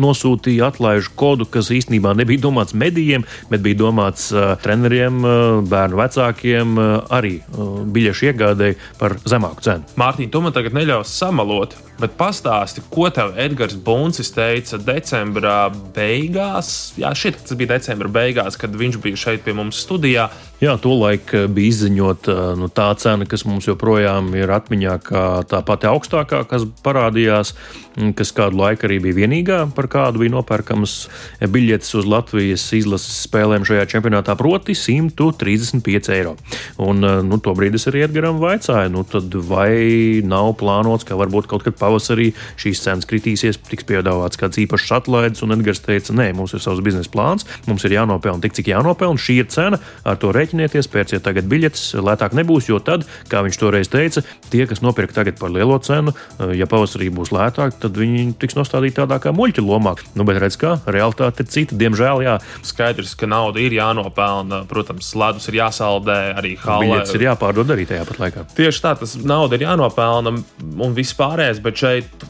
nosūtīja 0.00 0.70
atlaižu 0.70 1.12
kodu, 1.18 1.46
kas 1.50 1.70
īstenībā 1.74 2.14
nebija 2.18 2.44
domāts 2.46 2.76
medijiem, 2.76 3.26
bet 3.50 3.64
bija 3.64 3.80
domāts 3.82 4.30
uh, 4.34 4.54
treneriem, 4.62 5.20
uh, 5.24 5.60
bērnu 5.66 6.00
vecākiem, 6.00 6.74
uh, 6.78 6.96
arī 7.12 7.38
biļešu 7.50 8.30
iegādēji 8.30 8.78
par 9.00 9.16
zemāku 9.28 9.64
cenu. 9.66 9.86
Mārtiņ, 10.00 10.30
tu 10.32 10.42
man 10.44 10.54
tagad 10.56 10.76
neļaus 10.76 11.12
samalot, 11.20 11.76
bet 12.00 12.14
pastāsti, 12.18 12.84
ko 12.92 13.08
tev 13.12 13.34
Edgars 13.40 13.76
Buncis 13.76 14.32
teica 14.34 14.78
decembra 14.80 15.56
beigās. 15.94 16.92
Jā, 17.00 17.12
šķiet, 17.16 17.42
tas 17.48 17.58
bija 17.58 17.74
decembra 17.76 18.10
beigās, 18.12 18.56
kad 18.60 18.74
viņš 18.76 19.00
bija 19.04 19.20
šeit 19.20 19.44
pie 19.44 19.56
mums 19.56 19.80
studijā. 19.84 20.30
Jā, 20.60 20.74
tolaik 20.80 21.32
bija 21.52 21.72
izziņota 21.72 22.34
nu, 22.60 22.68
tā 22.72 22.90
cena, 23.00 23.24
kas 23.28 23.46
mums 23.48 23.68
joprojām 23.68 24.28
ir 24.36 24.50
atmiņā, 24.52 24.96
kā 25.06 25.24
tā 25.48 25.62
pati 25.64 25.88
augstākā, 25.88 26.42
kas 26.50 26.66
parādījās, 27.00 27.54
kas 28.16 28.30
kādu 28.34 28.60
laiku 28.60 28.86
arī 28.86 29.00
bija 29.02 29.18
vienīgā, 29.24 29.58
par 29.74 29.88
kādu 29.90 30.22
bija 30.22 30.34
nopērkams 30.36 30.94
biļetes 31.50 31.96
uz 31.98 32.06
Latvijas 32.08 32.64
izlases 32.76 33.24
spēlēm 33.26 33.66
šajā 33.66 33.86
čempionātā, 33.90 34.36
proti 34.38 34.76
135 34.78 36.12
eiro. 36.14 36.36
Un 36.80 37.02
nu, 37.02 37.40
to 37.42 37.54
brīdi 37.56 37.80
es 37.80 37.88
arī 37.90 38.04
Edgaram 38.06 38.38
vaicāju, 38.42 38.92
nu, 38.94 39.04
vai 39.48 40.22
nav 40.26 40.52
plānots, 40.60 41.06
ka 41.08 41.18
varbūt 41.18 41.50
kaut 41.50 41.66
kad 41.66 41.78
pavasarī 41.80 42.30
šīs 42.60 42.84
cenas 42.84 43.08
kritīsies, 43.10 43.58
tiks 43.68 43.88
piedāvāts 43.88 44.38
kāds 44.40 44.60
īpašs 44.62 44.94
atlaides, 45.00 45.44
un 45.44 45.56
Edgars 45.56 45.82
teica, 45.84 46.14
nē, 46.16 46.30
mums 46.38 46.54
ir 46.54 46.62
savs 46.62 46.82
biznesa 46.84 47.10
plāns, 47.12 47.46
mums 47.66 47.84
ir 47.88 47.96
jānopelna 47.98 48.44
tik, 48.44 48.56
cik 48.60 48.70
jānopelna, 48.72 49.20
šī 49.20 49.40
ir 49.42 49.50
cena, 49.52 49.80
ar 50.06 50.20
to 50.20 50.32
rēķinieties, 50.36 50.88
pērciet 50.92 51.26
tagad 51.26 51.50
biļetes, 51.50 51.90
lētāk 52.00 52.38
nebūs, 52.38 52.70
jo 52.70 52.80
tad, 52.84 53.06
kā 53.32 53.42
viņš 53.46 53.60
toreiz 53.60 53.90
teica, 53.92 54.24
tie, 54.52 54.64
kas 54.70 54.84
nopirka 54.84 55.20
tagad 55.20 55.40
par 55.40 55.52
lielo 55.52 55.78
cenu, 55.84 56.14
eh, 56.14 56.54
ja 56.60 56.68
pavasarī 56.70 56.79
būs 56.86 57.32
lētāk, 57.34 57.76
tad 57.82 57.98
viņi 57.98 58.34
tiks 58.40 58.56
nostādīti 58.58 58.98
tādā 59.00 59.20
kā 59.22 59.32
muļķu 59.36 59.64
lomā. 59.66 59.96
Nu, 60.18 60.26
bet 60.28 60.40
redz, 60.42 60.58
kā 60.60 60.76
realitāte 60.86 61.44
ir 61.44 61.50
cita. 61.52 61.78
Diemžēl, 61.80 62.24
jā. 62.24 62.36
Skaidrs, 62.66 63.14
ka 63.18 63.28
nauda 63.30 63.62
ir 63.62 63.74
jānopelna, 63.76 64.64
protams, 64.70 65.12
ledus 65.18 65.48
ir 65.50 65.60
jāsaldē, 65.60 66.18
arī 66.40 66.56
halē. 66.60 66.86
Biļetes 66.86 67.16
ir 67.18 67.26
jāpārdod 67.28 67.74
arī 67.74 67.86
tajā 67.90 68.06
pat 68.08 68.22
laikā. 68.24 68.46
Tieši 68.56 68.84
tā, 68.84 68.94
tas 69.02 69.16
nauda 69.20 69.58
ir 69.58 69.66
jānopelna 69.66 70.34
un 70.36 70.96
viss 70.96 71.16
pārējais, 71.18 71.62
bet 71.64 71.80
šeit 71.80 72.29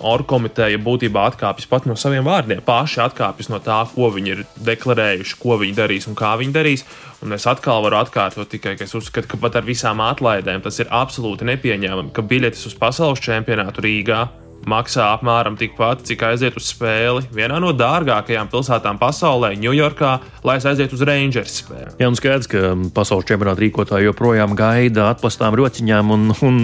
orkomiteja 0.00 0.78
būtībā 0.82 1.26
atkāpjas 1.30 1.68
pat 1.70 1.86
no 1.86 1.96
saviem 1.98 2.26
vārdiem. 2.26 2.62
Paši 2.66 3.02
atkāpjas 3.06 3.50
no 3.52 3.60
tā, 3.62 3.82
ko 3.92 4.10
viņi 4.14 4.32
ir 4.34 4.42
deklarējuši, 4.66 5.36
ko 5.42 5.58
viņi 5.62 5.76
darīs 5.76 6.08
un 6.10 6.18
kā 6.18 6.34
viņi 6.40 6.56
darīs. 6.56 6.86
Un 7.24 7.36
es 7.36 7.46
atkal 7.48 7.84
varu 7.84 8.00
atkārtot 8.00 8.50
tikai, 8.52 8.76
ka 8.76 8.84
es 8.84 8.96
uzskatu, 8.98 9.30
ka 9.30 9.40
pat 9.40 9.60
ar 9.60 9.68
visām 9.68 10.02
atlaidēm 10.04 10.64
tas 10.64 10.80
ir 10.82 10.90
absolūti 10.92 11.48
nepieņēmami, 11.48 12.12
ka 12.16 12.26
biļetes 12.26 12.66
uz 12.70 12.76
pasaules 12.78 13.22
čempionātu 13.24 13.86
Rīgā 13.86 14.26
maksā 14.66 15.12
apmēram 15.14 15.54
tikpat, 15.58 16.02
cik 16.08 16.24
aiziet 16.26 16.56
uz 16.58 16.72
spēli 16.72 17.22
vienā 17.34 17.60
no 17.62 17.70
dārgākajām 17.76 18.50
pilsētām 18.50 18.98
pasaulē, 18.98 19.52
Ņujorkā, 19.62 20.12
lai 20.46 20.56
aizietu 20.58 20.98
uz 20.98 21.04
Rangers 21.06 21.60
spēli. 21.62 21.92
Jā, 22.00 22.08
un 22.10 22.18
skaidrs, 22.18 22.48
ka 22.50 22.72
pasaules 22.94 23.28
čempionāta 23.28 23.62
rīkotāji 23.62 24.08
joprojām 24.08 24.56
gaida 24.58 25.06
atplastām 25.12 25.54
rociņām 25.58 26.10
un, 26.14 26.24
un 26.46 26.58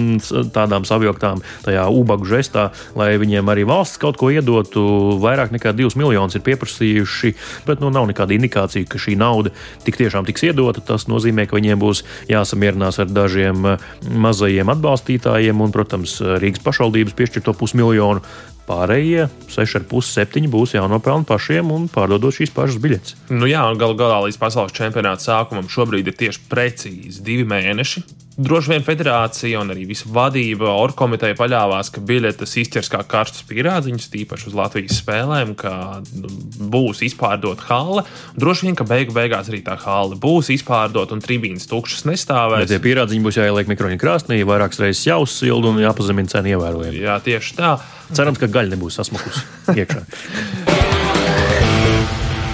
tādām 0.53 0.87
savjoktām 0.87 1.41
tajā 1.63 1.85
ubagu 1.95 2.27
žestā, 2.27 2.69
lai 2.99 3.13
viņiem 3.21 3.51
arī 3.53 3.63
valsts 3.69 4.01
kaut 4.01 4.19
ko 4.19 4.33
iedotu. 4.33 4.83
Vairāk 5.23 5.55
nekā 5.55 5.71
2 5.77 5.95
miljonus 5.99 6.35
ir 6.35 6.43
pieprasījuši, 6.43 7.33
bet 7.69 7.83
nu, 7.83 7.93
nav 7.93 8.09
nekāda 8.11 8.35
indikācija, 8.35 8.89
ka 8.89 8.99
šī 8.99 9.15
nauda 9.19 9.53
tik 9.87 9.99
tiešām 10.01 10.27
tiks 10.27 10.43
iedota. 10.49 10.83
Tas 10.83 11.07
nozīmē, 11.07 11.47
ka 11.47 11.55
viņiem 11.55 11.79
būs 11.79 12.03
jāsamierinās 12.31 12.99
ar 12.99 13.11
dažiem 13.11 13.77
mazajiem 14.03 14.75
atbalstītājiem 14.75 15.63
un, 15.63 15.71
protams, 15.71 16.19
Rīgas 16.43 16.63
pašvaldības 16.65 17.15
piešķirto 17.15 17.55
pusmiljonu 17.55 17.92
miljonu. 17.93 18.25
Pārējie 18.63 19.25
6,5, 19.51 19.99
7 20.07 20.47
būs 20.51 20.77
jānopelna 20.77 21.27
pašiem 21.27 21.71
un 21.75 21.89
pārdodot 21.91 22.31
šīs 22.31 22.53
pašas 22.55 22.79
biļetes. 22.83 23.17
Nu 23.35 23.49
jā, 23.49 23.63
galu 23.79 23.97
galā 23.99 24.21
līdz 24.23 24.39
pasaules 24.39 24.75
čempionāta 24.75 25.25
sākumam 25.25 25.67
šobrīd 25.71 26.07
ir 26.07 26.15
tieši 26.21 26.45
precīzi 26.47 27.25
divi 27.27 27.43
mēneši. 27.49 28.05
Droši 28.33 28.71
vien 28.71 28.85
federācija 28.85 29.59
un 29.61 29.69
arī 29.69 29.83
visa 29.85 30.07
vadība, 30.09 30.71
orkomiteja 30.81 31.35
paļāvās, 31.37 31.91
ka 31.93 32.01
biļetes 32.01 32.55
izķers 32.63 32.89
kā 32.89 33.03
karstus 33.05 33.45
pierādziņus, 33.49 34.09
tīpaši 34.09 34.47
uz 34.49 34.55
Latvijas 34.57 34.97
spēlēm, 35.03 35.53
ka 35.59 36.01
nu, 36.17 36.31
būs 36.73 37.03
izpārdota 37.05 37.67
hale. 37.69 38.05
Droši 38.39 38.67
vien, 38.67 38.77
ka 38.79 38.87
beigu 38.89 39.13
beigās 39.13 39.51
arī 39.53 39.61
tā 39.65 39.77
hale 39.85 40.17
būs 40.17 40.49
izpārdota 40.55 41.13
un 41.13 41.21
tribīnas 41.21 41.69
tukšas 41.69 42.07
nestāvēs. 42.09 42.65
Bet 42.65 42.73
tie 42.73 42.81
pierādziņi 42.81 43.27
būs 43.27 43.37
jāieliek 43.37 43.69
mikroņa 43.69 44.01
krāsnī, 44.01 44.41
vairākas 44.49 44.81
reizes 44.81 45.05
jāuzsilda 45.11 45.69
un 45.69 45.83
jāpazemina 45.85 46.33
cena 46.33 46.55
ievērojami. 46.55 47.03
Jā, 47.05 47.19
tieši 47.21 47.59
tā. 47.59 47.75
Cerams, 48.13 48.41
ka 48.41 48.49
gaļa 48.49 48.73
nebūs 48.73 48.97
sasmakusi 48.97 49.45
iekšā. 49.83 50.82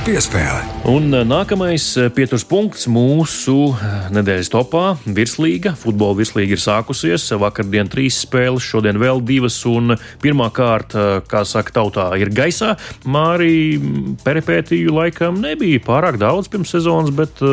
Piespēle. 0.10 0.64
Un 0.90 1.12
eh, 1.14 1.22
nākamais 1.22 1.84
eh, 2.02 2.08
pieturas 2.10 2.42
punkts 2.50 2.88
mūsu 2.90 3.54
eh, 3.76 4.08
nedēļas 4.16 4.48
topā- 4.50 4.96
virslīga. 5.20 5.76
Futbola 5.78 6.18
virslīga 6.18 6.56
ir 6.56 6.62
sākusies. 6.64 7.28
Vakardien 7.38 7.86
trīs 7.94 8.18
spēles, 8.24 8.66
šodien 8.66 8.98
vēl 8.98 9.22
divas. 9.22 9.60
Un 9.70 9.94
pirmā 10.24 10.48
kārta, 10.50 11.22
kā 11.30 11.44
saka, 11.46 11.76
tautā 11.76 12.08
ir 12.18 12.32
gaisā. 12.34 12.72
Mārī 13.06 13.78
peripētiju 14.24 14.96
laikam 14.96 15.38
nebija 15.44 15.84
pārāk 15.86 16.18
daudz 16.18 16.50
pirms 16.50 16.74
sezonas, 16.74 17.14
bet 17.14 17.44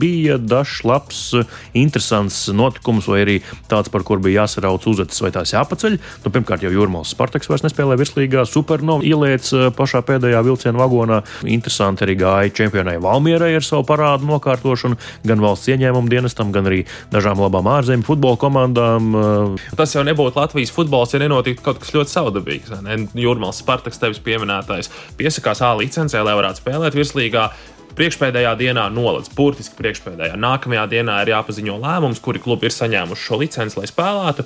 bija 0.00 0.38
dažs 0.40 0.86
labs, 0.88 1.20
interesants 1.76 2.46
notikums, 2.48 3.10
vai 3.12 3.20
arī 3.26 3.36
tāds, 3.68 3.92
par 3.92 4.06
kur 4.08 4.24
bija 4.24 4.46
jāsarauc 4.46 4.88
uzacis 4.88 5.20
vai 5.20 5.34
tās 5.36 5.52
jāpaceļ. 5.52 6.00
Nu, 6.24 6.32
pirmkārt, 6.32 6.64
jau 6.64 6.72
Jurmāls 6.72 7.12
Spartaks 7.12 7.52
vairs 7.52 7.66
nespēlē 7.66 8.00
virslīgā. 8.00 8.48
Supernova 8.48 9.04
ieliec 9.04 9.52
pašā 9.76 10.00
pēdējā 10.06 10.40
vilciena 10.48 10.80
vagonā. 10.80 11.20
Interesanti 11.44 12.05
arī 12.06 12.16
gāja 12.22 12.54
čempionai 12.62 12.96
Valmierai 13.02 13.52
ar 13.58 13.66
savu 13.66 13.84
parādu 13.88 14.28
nokārtošanu, 14.30 14.98
gan 15.26 15.44
valsts 15.44 15.70
ieņēmumu 15.74 16.10
dienestam, 16.12 16.52
gan 16.54 16.70
arī 16.70 16.84
dažām 17.12 17.42
labām 17.42 17.68
ārzemju 17.74 18.06
futbola 18.06 18.40
komandām. 18.40 19.12
Tas 19.76 19.94
jau 19.96 20.04
nebūtu 20.06 20.40
Latvijas 20.40 20.72
futbols, 20.74 21.14
ja 21.14 21.22
nenotiktu 21.22 21.64
kaut 21.66 21.82
kas 21.82 21.94
ļoti 21.96 22.14
savdabīgs. 22.14 22.74
Jurmāls 23.16 23.62
Spartaks, 23.62 24.00
tevis 24.02 24.22
pieminētais, 24.22 24.92
piesakās 25.18 25.64
A 25.66 25.72
licencē, 25.78 26.22
lai 26.22 26.36
varētu 26.38 26.62
spēlēt 26.62 26.96
virslīgā 26.96 27.48
priekšpēdējā 27.96 28.52
dienā 28.60 28.86
noledz, 28.92 29.30
burtiski 29.32 29.78
priekšpēdējā. 29.80 30.36
Nākamajā 30.40 30.84
dienā 30.92 31.18
ir 31.24 31.32
jāpaziņo 31.32 31.78
lēmums, 31.80 32.20
kuri 32.22 32.42
klubi 32.44 32.68
ir 32.68 32.74
saņēmuši 32.76 33.24
šo 33.24 33.40
licenci, 33.40 33.80
lai 33.80 33.88
spēlētu. 33.88 34.44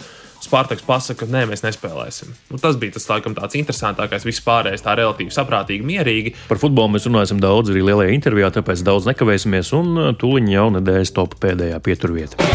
Spārtaks 0.50 0.83
pasakā, 0.83 1.23
ka 1.23 1.30
nē, 1.30 1.45
mēs 1.47 1.62
nespēlēsim. 1.62 2.33
Nu, 2.50 2.59
tas 2.59 2.75
bija 2.80 2.97
tas 2.97 3.07
laikam, 3.07 3.37
tāds 3.38 3.54
interesantākais, 3.61 4.26
viss 4.26 4.42
pārējais 4.42 4.83
tā 4.83 4.97
relatīvi 4.99 5.30
saprātīgi, 5.30 5.87
mierīgi. 5.87 6.35
Par 6.50 6.59
futbolu 6.59 6.97
mēs 6.97 7.07
runāsim 7.07 7.38
daudz 7.42 7.71
arī 7.71 7.85
lielajā 7.87 8.16
intervijā, 8.16 8.50
tāpēc 8.59 8.83
daudz 8.83 9.07
nekavēsimies 9.12 9.71
un 9.78 9.92
uh, 9.95 10.11
tūliņ 10.19 10.50
jau 10.57 10.66
nedēļas 10.80 11.14
top 11.14 11.38
pēdējā 11.38 11.78
pieturvieta. 11.87 12.50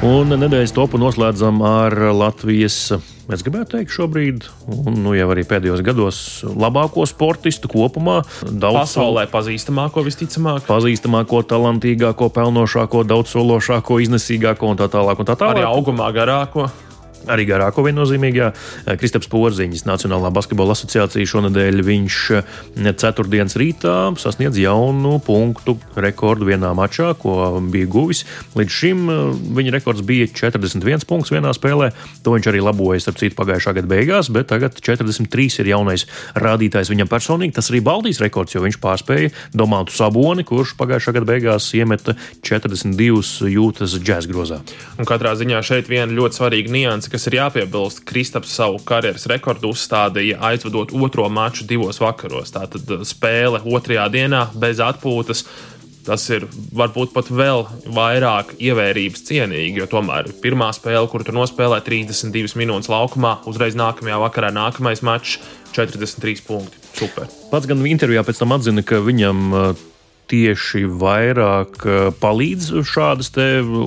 Un 0.00 0.32
nedēļas 0.32 0.72
topu 0.72 0.96
noslēdzam 0.96 1.58
ar 1.60 1.92
Latvijas 2.16 2.76
es 3.30 3.42
gribētu 3.44 3.74
teikt, 3.74 3.92
šobrīd, 3.92 4.46
un 4.72 4.96
nu, 5.04 5.12
jau 5.12 5.26
arī 5.34 5.44
pēdējos 5.44 5.82
gados, 5.84 6.20
labāko 6.48 7.04
sportistu 7.04 7.68
kopumā. 7.68 8.22
Daudz 8.48 8.78
pasaulē 8.94 9.26
pazīstamāko, 9.30 10.00
visticamāk. 10.08 10.64
Pazīstamāko, 10.70 11.44
talantīgāko, 11.52 12.30
pelnošāko, 12.32 13.04
daudzsološāko, 13.12 14.00
iznesīgāko 14.06 14.72
un 14.72 14.80
tā 14.80 14.88
tālāk. 14.88 15.20
Un 15.20 15.28
tā 15.28 15.36
tālāk. 15.36 15.60
Arī 15.60 15.68
augumā 15.68 16.08
garāko. 16.16 16.70
Arī 17.28 17.44
garāko 17.48 17.82
viennozīmīgā. 17.84 18.48
Kristaps 19.00 19.28
Porziņš, 19.30 19.84
Nacionālā 19.84 20.30
basketbola 20.32 20.72
asociācija 20.72 21.28
šonadēļ 21.28 21.82
viņš 21.84 22.18
eh, 22.38 22.54
ceturtdienas 23.00 23.56
rītā 23.60 23.96
sasniedz 24.20 24.56
jaunu 24.60 25.18
punktu 25.24 25.76
rekordu 26.00 26.48
vienā 26.48 26.72
mačā, 26.76 27.12
ko 27.20 27.60
bija 27.72 27.88
guvis. 27.90 28.24
Līdz 28.56 28.76
šim 28.76 29.04
eh, 29.12 29.20
viņa 29.58 29.74
rekords 29.76 30.04
bija 30.06 30.30
41 30.32 31.04
punkts 31.10 31.34
vienā 31.34 31.52
spēlē. 31.56 31.90
To 32.24 32.34
viņš 32.36 32.50
arī 32.52 32.62
laboja, 32.64 33.02
starp 33.04 33.20
citu, 33.20 33.36
pagājušā 33.38 33.76
gada 33.76 33.90
beigās, 33.90 34.32
bet 34.32 34.48
tagad 34.54 34.80
43 34.80 35.60
ir 35.60 35.72
jaunais 35.74 36.06
rādītājs 36.40 36.92
viņam 36.92 37.10
personīgi. 37.12 37.58
Tas 37.58 37.68
arī 37.72 37.82
Baltijas 37.84 38.22
rekords, 38.24 38.56
jo 38.56 38.64
viņš 38.64 38.80
pārspēja 38.80 39.34
Domātu 39.56 39.94
Saboni, 39.94 40.46
kurš 40.48 40.74
pagājušā 40.80 41.16
gada 41.18 41.28
beigās 41.34 41.68
iemeta 41.76 42.16
42 42.46 43.52
jūtas 43.52 43.98
džēzus 44.00 44.30
grozā. 44.30 44.60
Un 44.98 45.08
katrā 45.08 45.36
ziņā 45.38 45.60
šeit 45.66 45.90
viena 45.90 46.14
ļoti 46.16 46.40
svarīga 46.40 46.72
nianse 46.72 47.09
kas 47.10 47.26
ir 47.28 47.38
jāpiebilst, 47.38 48.04
Kristaps 48.08 48.54
savu 48.56 48.80
karjeras 48.86 49.26
rekordu 49.30 49.72
uzstādīja 49.74 50.40
aizvedot 50.50 50.94
otro 50.94 51.26
maču 51.32 51.66
divos 51.68 52.00
vakaros. 52.02 52.54
Tātad 52.54 52.88
uh, 52.94 53.04
spēle 53.06 53.62
otrajā 53.66 54.06
dienā 54.12 54.46
bez 54.54 54.82
atpūtas. 54.84 55.44
Tas 56.06 56.22
ir 56.32 56.46
varbūt 56.74 57.12
pat 57.12 57.28
vēl 57.28 57.66
vairāk 57.92 58.54
ievērības 58.56 59.26
cienīgi, 59.28 59.82
jo 59.82 59.86
tomēr 59.90 60.30
pirmā 60.40 60.70
spēle, 60.72 61.04
kur 61.12 61.22
tu 61.26 61.34
nospēlē 61.36 61.82
32 61.84 62.56
minūtes 62.56 62.88
laukumā, 62.90 63.36
uzreiz 63.50 63.76
nākamajā 63.78 64.16
vakarā 64.22 64.48
nākamais 64.56 65.04
mačs 65.04 65.36
43 65.76 66.46
punkti. 66.46 66.80
Super. 66.96 67.28
Pats 67.52 67.68
gan 67.68 67.84
intervijā 67.86 68.24
pēc 68.26 68.40
tam 68.40 68.56
atzina, 68.56 68.82
ka 68.86 69.02
viņam 69.04 69.44
uh, 69.52 69.84
tieši 70.30 70.84
vairāk 71.00 71.82
palīdz 72.22 72.70
šādas 72.86 73.32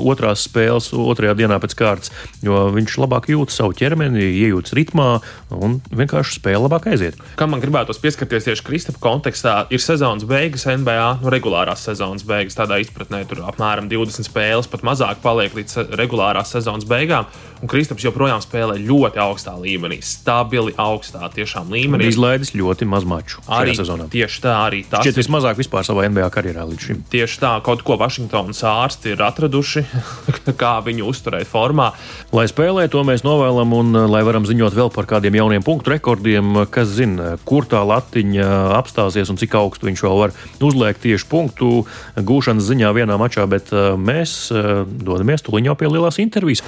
otrās 0.04 0.44
spēles, 0.48 0.92
otrajā 0.94 1.36
dienā 1.40 1.60
pēc 1.64 1.76
kārtas, 1.80 2.14
jo 2.44 2.66
viņš 2.76 2.98
labāk 3.04 3.30
jūt 3.32 3.54
savu 3.54 3.76
ķermeni, 3.78 4.26
iejūtas 4.44 4.76
ritmā 4.78 5.08
un 5.54 5.80
vienkārši 5.94 6.38
spēle 6.40 6.66
labāk 6.66 6.90
aiziet. 6.92 7.20
Kā 7.40 7.48
man 7.50 7.64
gribētos 7.64 8.02
pieskarties 8.04 8.48
tieši 8.50 8.66
Kristapa 8.68 9.02
kontekstā, 9.04 9.56
ir 9.74 9.84
sezonas 9.84 10.28
beigas 10.28 10.68
NBA, 10.68 11.10
nu, 11.24 11.32
regulārās 11.34 11.86
sezonas 11.88 12.26
beigas, 12.28 12.58
tādā 12.60 12.80
izpratnē, 12.84 13.24
tur 13.30 13.44
apmēram 13.48 13.90
20 13.92 14.28
spēles, 14.28 14.70
pat 14.72 14.86
mazāk 14.88 15.24
paliek 15.24 15.56
līdz 15.58 15.96
regulārās 16.00 16.54
sezonas 16.56 16.88
beigām. 16.90 17.30
Un 17.64 17.70
Kristaps 17.72 18.04
joprojām 18.04 18.42
spēlē 18.44 18.76
ļoti 18.84 19.22
augstā 19.24 19.54
līmenī, 19.56 20.02
stabili 20.04 20.74
augstā 20.76 21.30
tiešām 21.32 21.70
līmenī. 21.72 22.10
Izlaidis 22.12 22.52
ļoti 22.60 22.84
maz 22.92 23.06
maču 23.08 23.40
arī 23.48 23.72
sezonā. 23.78 24.10
Tieši 24.12 24.42
tā, 24.44 24.56
arī 24.66 24.82
tas 24.84 25.06
Šķiet 25.06 25.22
vismazāk 25.22 25.62
vispār 25.62 25.88
savā 25.88 26.10
NBA 26.12 26.28
karjerā 26.34 26.66
līdz 26.68 26.88
šim. 26.90 27.00
Tieši 27.14 27.40
tā, 27.40 27.54
kaut 27.64 27.86
ko 27.88 27.96
Vašingtonas 28.02 28.60
ārsti 28.68 29.14
ir 29.14 29.24
atraduši, 29.24 29.86
kā 30.62 30.74
viņu 30.84 31.08
uzturēt 31.08 31.48
formā. 31.48 31.94
Lai 32.36 32.50
spēlē, 32.52 32.90
to 32.92 33.06
mēs 33.08 33.24
novēlam, 33.24 33.72
un 33.80 33.96
lai 34.12 34.26
varam 34.28 34.44
ziņot 34.50 34.76
vēl 34.76 34.92
par 34.92 35.08
kādiem 35.14 35.40
jauniem 35.40 35.64
punktu 35.64 35.96
rekordiem, 35.96 36.66
kas 36.68 36.92
zina, 36.98 37.38
kur 37.48 37.64
tā 37.64 37.80
latiņa 37.88 38.50
apstāsies 38.76 39.32
un 39.32 39.40
cik 39.40 39.56
augstu 39.62 39.88
viņš 39.88 40.04
vēl 40.04 40.20
var 40.26 40.36
uzliekt 40.60 41.06
tieši 41.08 41.32
punktu 41.32 41.86
gūšanas 42.20 42.68
ziņā 42.68 42.92
vienā 43.00 43.16
mačā, 43.22 43.48
bet 43.48 43.72
eh, 43.72 43.94
mēs 43.96 44.52
eh, 44.52 44.74
dodamies 44.84 45.48
tuliņā 45.48 45.80
pie 45.80 45.96
lielās 45.96 46.20
intervijas. 46.20 46.68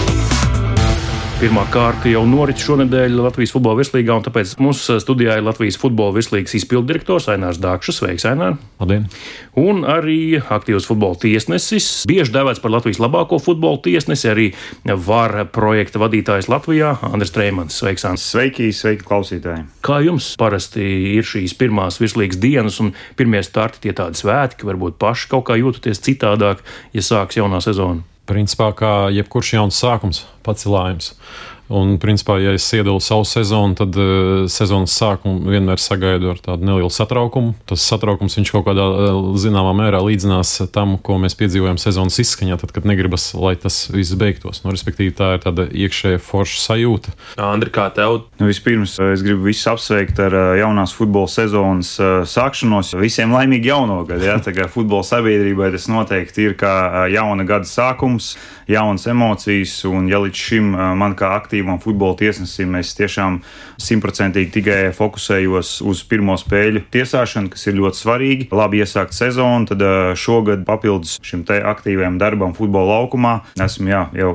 Pirmā 1.41 1.63
kārta 1.73 2.05
jau 2.05 2.19
norit 2.29 2.59
šonadēļ 2.61 3.15
Latvijas 3.17 3.49
futbola 3.55 3.79
virslīgā, 3.79 4.13
un 4.13 4.21
tāpēc 4.27 4.51
mums 4.61 4.83
studijā 5.01 5.39
ir 5.39 5.45
Latvijas 5.47 5.79
futbola 5.81 6.13
virslīgas 6.13 6.53
izpilddirektors 6.59 7.25
Ainārs 7.33 7.57
Dārkšs. 7.57 7.97
Sveiks, 7.97 8.27
Ainār! 8.29 8.59
Labdien! 8.77 9.07
Un 9.57 9.81
arī 9.89 10.37
aktīvs 10.37 10.85
futbola 10.85 11.17
tiesnesis, 11.23 11.87
bieži 12.05 12.35
dēvēts 12.35 12.61
par 12.61 12.75
Latvijas 12.75 13.01
labāko 13.01 13.39
futbola 13.41 13.81
tiesnesi, 13.81 14.29
arī 14.29 14.45
VAR 14.85 15.47
projekta 15.49 16.03
vadītājs 16.03 16.51
Latvijā 16.53 16.93
Andris 17.09 17.33
Treimans. 17.33 17.79
Sveiks, 17.81 18.05
Andris! 18.05 18.27
Sveiki, 18.35 18.69
sveiki, 18.69 19.07
klausītāji! 19.09 19.65
Kā 19.81 19.97
jums 20.05 20.29
parasti 20.37 20.85
ir 21.15 21.25
šīs 21.25 21.57
pirmās 21.57 21.97
virslīgas 22.03 22.37
dienas 22.37 22.77
un 22.85 22.93
pirmie 23.17 23.41
starti, 23.41 23.87
tie 23.87 23.97
tādi 23.97 24.21
svētki, 24.21 24.69
varbūt 24.69 25.01
paši 25.01 25.33
kaut 25.33 25.49
kā 25.49 25.57
jūtaties 25.57 26.05
citādāk, 26.05 26.61
ja 26.93 27.09
sāks 27.09 27.41
jaunā 27.41 27.65
sezona? 27.65 28.05
Principā, 28.31 28.69
kā 28.77 28.91
jebkurš 29.11 29.55
jauns 29.57 29.79
sākums, 29.81 30.23
pacelājums. 30.45 31.11
Un, 31.71 31.95
principā, 32.01 32.35
ja 32.43 32.51
es 32.57 32.65
iedalu 32.75 32.99
savu 33.03 33.23
sezonu, 33.27 33.77
tad 33.79 33.95
uh, 33.95 34.43
sezonas 34.51 34.91
sākumu 34.99 35.47
vienmēr 35.53 35.79
sagaidu 35.79 36.33
ar 36.33 36.41
tādu 36.43 36.67
nelielu 36.67 36.91
satraukumu. 36.91 37.53
Tas 37.69 37.85
satraukums 37.87 38.35
kaut 38.51 38.65
kādā 38.67 38.83
uh, 38.83 39.19
zināmā 39.39 39.71
mērā 39.77 40.01
līdzinās 40.03 40.67
tam, 40.75 40.97
ko 40.99 41.15
mēs 41.21 41.37
piedzīvojam 41.39 41.79
sezonas 41.79 42.19
izskaņā, 42.21 42.57
tad, 42.59 42.73
kad 42.75 42.87
negribas, 42.89 43.29
lai 43.37 43.55
tas 43.55 43.85
viss 43.93 44.17
beigtos. 44.19 44.63
Nu, 44.65 44.73
respektīvi, 44.75 45.13
tā 45.15 45.35
ir 45.37 45.45
tāda 45.45 45.67
iekšēja 45.71 46.19
forša 46.25 46.59
sajūta. 46.65 47.15
Andri, 47.41 47.71
kā 47.73 47.87
tev? 47.95 48.25
Nu, 48.41 48.49
vispirms 48.51 48.97
es 49.07 49.23
gribu 49.23 49.47
visus 49.47 49.69
apsveikt 49.71 50.19
ar 50.21 50.35
jaunās 50.59 50.95
futbola 50.97 51.31
sezonas 51.31 51.93
sākšanos. 52.27 52.95
Visiem 52.99 53.31
laimīgi 53.31 53.71
jauno 53.71 54.01
gadu. 54.09 54.27
Ja? 54.27 54.37
Tā 54.43 54.53
kā 54.57 54.67
futbola 54.71 55.07
sabiedrībai 55.07 55.71
tas 55.71 55.87
noteikti 55.91 56.49
ir 56.49 56.57
kā 56.59 57.07
jauna 57.13 57.47
gada 57.47 57.69
sākums, 57.69 58.33
jaunas 58.71 59.07
emocijas. 59.07 59.77
Un, 59.87 60.11
ja 60.11 60.19
līdz 60.21 60.45
šim 60.49 60.73
man 60.99 61.15
kā 61.19 61.31
aktīvam 61.39 61.60
aktīvam 61.61 61.79
futbola 61.81 62.17
tiesnesim 62.17 62.73
es 62.79 62.93
tiešām 62.97 63.41
simtprocentīgi 63.81 64.51
tikai 64.57 64.79
fokusējos 64.97 65.73
uz 65.87 66.03
pirmo 66.09 66.35
spēļu 66.39 66.85
tiesāšanu, 66.93 67.51
kas 67.53 67.67
ir 67.67 67.77
ļoti 67.79 68.01
svarīgi. 68.01 68.49
Labi 68.55 68.81
iesākt 68.83 69.15
sezonu, 69.17 69.69
tad 69.71 69.83
šogad 70.19 70.65
papildus 70.67 71.17
šim 71.25 71.45
te 71.47 71.59
aktīvajam 71.61 72.19
darbam 72.21 72.55
futbola 72.57 72.97
laukumā 72.99 73.33
esmu 73.61 73.91
jā, 73.91 74.01
jau 74.17 74.31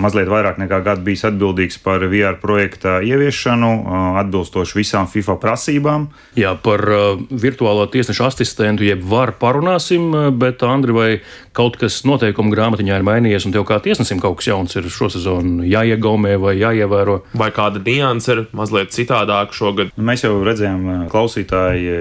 mazliet 0.00 0.30
vairāk 0.32 0.58
nekā 0.62 0.80
gadu 0.86 1.04
bijis 1.06 1.26
atbildīgs 1.28 1.78
par 1.84 2.04
VR 2.10 2.38
projekta 2.42 2.98
ieviešanu, 3.04 3.70
atbilstoši 4.22 4.78
visām 4.80 5.06
FIFA 5.10 5.36
prasībām. 5.42 6.08
Jā, 6.38 6.54
par 6.62 6.82
virtuālo 7.30 7.86
tiesnešu 7.92 8.26
asistentu 8.26 8.86
jeb 8.86 9.04
var 9.06 9.34
parunāsim, 9.38 10.10
bet 10.40 10.64
Andri, 10.66 10.96
vai 10.96 11.10
kaut 11.54 11.76
kas 11.78 12.00
noteikumu 12.08 12.50
grāmatiņā 12.54 12.96
ir 12.98 13.04
mainījies 13.06 13.46
un 13.46 13.52
tev 13.54 13.66
kā 13.68 13.76
tiesnesim 13.84 14.18
kaut 14.22 14.40
kas 14.40 14.48
jauns 14.48 14.74
ir 14.78 14.88
šo 14.90 15.10
sezonu 15.12 15.66
jāiegaumē 15.68 16.38
vai 16.40 16.56
jāievēro. 16.56 17.20
Vai 17.38 17.50
kāda 17.54 17.82
nianse 17.84 18.32
ir 18.32 18.40
mazliet 18.56 18.81
citādāka 18.90 19.54
šogad? 19.54 19.92
Mēs 19.96 20.24
jau 20.26 20.34
redzējām, 20.42 21.06
klausītāji 21.12 21.94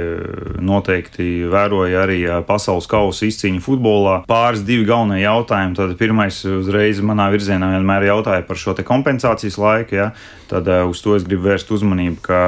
noteikti 0.63 1.45
vēroja 1.51 2.03
arī 2.05 2.19
pasaules 2.47 2.89
kausa 2.89 3.27
izcīņu 3.29 3.61
futbolā. 3.61 4.21
Pāris 4.29 4.65
divi 4.65 4.87
galvenie 4.89 5.21
jautājumi. 5.21 5.77
Tad 5.77 5.95
pirmais 5.99 6.41
uzreiz 6.47 7.01
manā 7.05 7.29
virzienā 7.33 7.73
vienmēr 7.75 8.09
jautāja 8.09 8.45
par 8.47 8.57
šo 8.57 8.73
kompensācijas 8.81 9.59
laiku. 9.61 9.99
Ja? 9.99 10.11
Tad 10.51 10.67
uz 10.89 10.99
to 11.03 11.13
es 11.15 11.23
gribu 11.23 11.45
vērst 11.47 11.69
uzmanību, 11.71 12.17
ka 12.25 12.39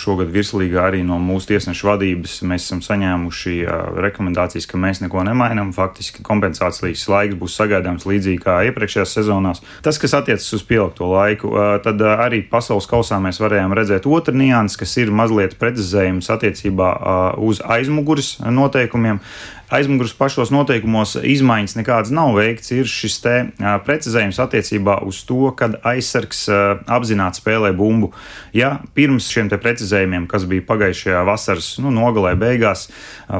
šogad 0.00 0.32
virslīgā 0.34 0.88
arī 0.88 1.04
no 1.06 1.20
mūsu 1.22 1.52
tiesnešu 1.52 1.86
vadības 1.86 2.40
mēs 2.50 2.64
esam 2.66 2.80
saņēmuši 2.82 3.54
rekomendācijas, 4.02 4.66
ka 4.70 4.80
mēs 4.80 5.02
neko 5.04 5.22
nemainām. 5.28 5.70
Faktiski 5.74 6.24
kompensācijas 6.26 7.04
laiks 7.10 7.38
būs 7.38 7.54
sagaidāms 7.60 8.06
līdzīgi 8.10 8.42
kā 8.42 8.56
iepriekšējās 8.70 9.14
sezonās. 9.20 9.62
Tas, 9.86 10.00
kas 10.02 10.16
attiecas 10.18 10.50
uz 10.56 10.64
pielikto 10.66 11.06
laiku, 11.12 11.52
tad 11.84 12.02
arī 12.02 12.42
pasaules 12.50 12.88
kausā 12.90 13.20
mēs 13.22 13.38
varējām 13.42 13.73
redzēt 13.78 14.08
otru 14.10 14.36
niansu, 14.38 14.80
kas 14.82 14.96
ir 15.02 15.12
mazliet 15.14 15.58
precizējums 15.60 16.30
attiecībā 16.34 16.94
uz 17.42 17.62
aizmugures 17.76 18.36
noteikumiem 18.44 19.20
aizmugures 19.74 20.12
pašos 20.16 20.52
noteikumos 20.52 21.16
izmaiņas 21.24 21.76
nekādas 21.78 22.12
nav 22.14 22.34
veikts. 22.36 22.70
Ir 22.74 22.88
šis 22.90 23.16
te 23.24 23.34
precizējums 23.86 24.38
attiecībā 24.42 24.98
uz 25.08 25.22
to, 25.26 25.48
kad 25.58 25.78
aizsargs 25.86 26.44
apzināti 26.50 27.40
spēlē 27.40 27.72
bumbu. 27.76 28.12
Ja 28.56 28.76
pirms 28.96 29.30
šiem 29.32 29.50
precizējumiem, 29.54 30.28
kas 30.30 30.46
bija 30.50 30.64
pagājušajā 30.68 31.24
vasaras 31.26 31.70
nu, 31.82 31.92
nogalē 31.94 32.34
beigās, 32.38 32.88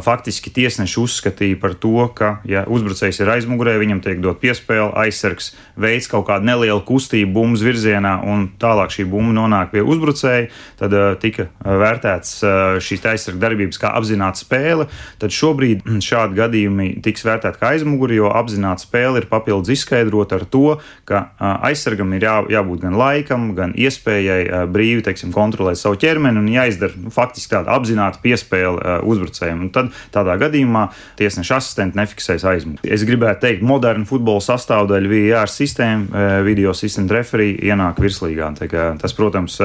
faktiski 0.04 0.52
tiesneši 0.54 1.00
uzskatīja 1.02 1.60
par 1.60 1.76
to, 1.80 1.96
ka, 2.16 2.38
ja 2.48 2.64
uzbrucējs 2.70 3.22
ir 3.22 3.32
aizmugurē, 3.36 3.76
viņam 3.82 4.02
tiek 4.04 4.22
dot 4.24 4.40
piespēle, 4.42 4.92
aizsargs 5.04 5.52
veids 5.80 6.10
kaut 6.10 6.26
kādu 6.28 6.48
nelielu 6.48 6.82
kustību 6.86 7.32
bumbas 7.34 7.64
virzienā, 7.64 8.16
un 8.26 8.48
tālāk 8.60 8.92
šī 8.94 9.06
bumba 9.10 9.36
nonāk 9.38 9.72
pie 9.74 9.84
uzbrucēja, 9.84 10.50
tad 10.80 10.98
tika 11.22 11.48
vērtēts 11.64 12.36
šīs 12.84 13.08
aizsarga 13.14 13.46
darbības 13.48 13.80
kā 13.82 13.94
apzināta 13.98 14.40
spēle. 14.40 14.88
Tad 15.22 15.34
šobrīd 15.34 15.84
šādi 16.04 16.24
šādi 16.24 16.38
gadījumi 16.38 16.86
tiks 17.04 17.24
vērtēti 17.24 17.60
kā 17.60 17.72
aizmuguri, 17.74 18.18
jo 18.18 18.30
apzināta 18.32 18.82
spēle 18.82 19.20
ir 19.20 19.28
papildus 19.28 19.72
izskaidrota 19.74 20.38
ar 20.38 20.44
to, 20.48 20.78
ka 21.04 21.34
aizsargam 21.64 22.12
ir 22.14 22.24
jā, 22.24 22.36
jābūt 22.50 22.84
gan 22.84 22.96
laikam, 22.98 23.54
gan 23.54 23.74
iespējai 23.76 24.66
brīvi 24.72 25.04
teiksim, 25.04 25.32
kontrolēt 25.34 25.78
savu 25.80 25.98
ķermeni 26.00 26.40
un 26.40 26.48
jāizdara 26.48 26.96
nu, 26.96 27.12
faktiski 27.14 27.54
tāda 27.54 27.74
apzināta 27.74 28.20
piespēle 28.22 29.00
uzbrucējiem. 29.04 29.66
Un 29.66 29.72
tad 29.74 29.92
tādā 30.14 30.36
gadījumā 30.40 30.88
tiesneša 31.18 31.60
asistenti 31.60 31.98
nefiksēs 32.00 32.46
aizmuguri. 32.48 32.92
Es 32.94 33.04
gribētu 33.06 33.44
teikt, 33.44 33.64
moderna 33.66 34.06
futbola 34.08 34.42
sastāvdaļa 34.44 35.12
VAR 35.12 35.52
sistēma, 35.64 36.42
video 36.46 36.74
sistēma 36.76 37.18
referija 37.18 37.72
ienāk 37.72 37.98
virslīgā. 38.04 38.52
Tas, 39.00 39.16
protams, 39.16 39.58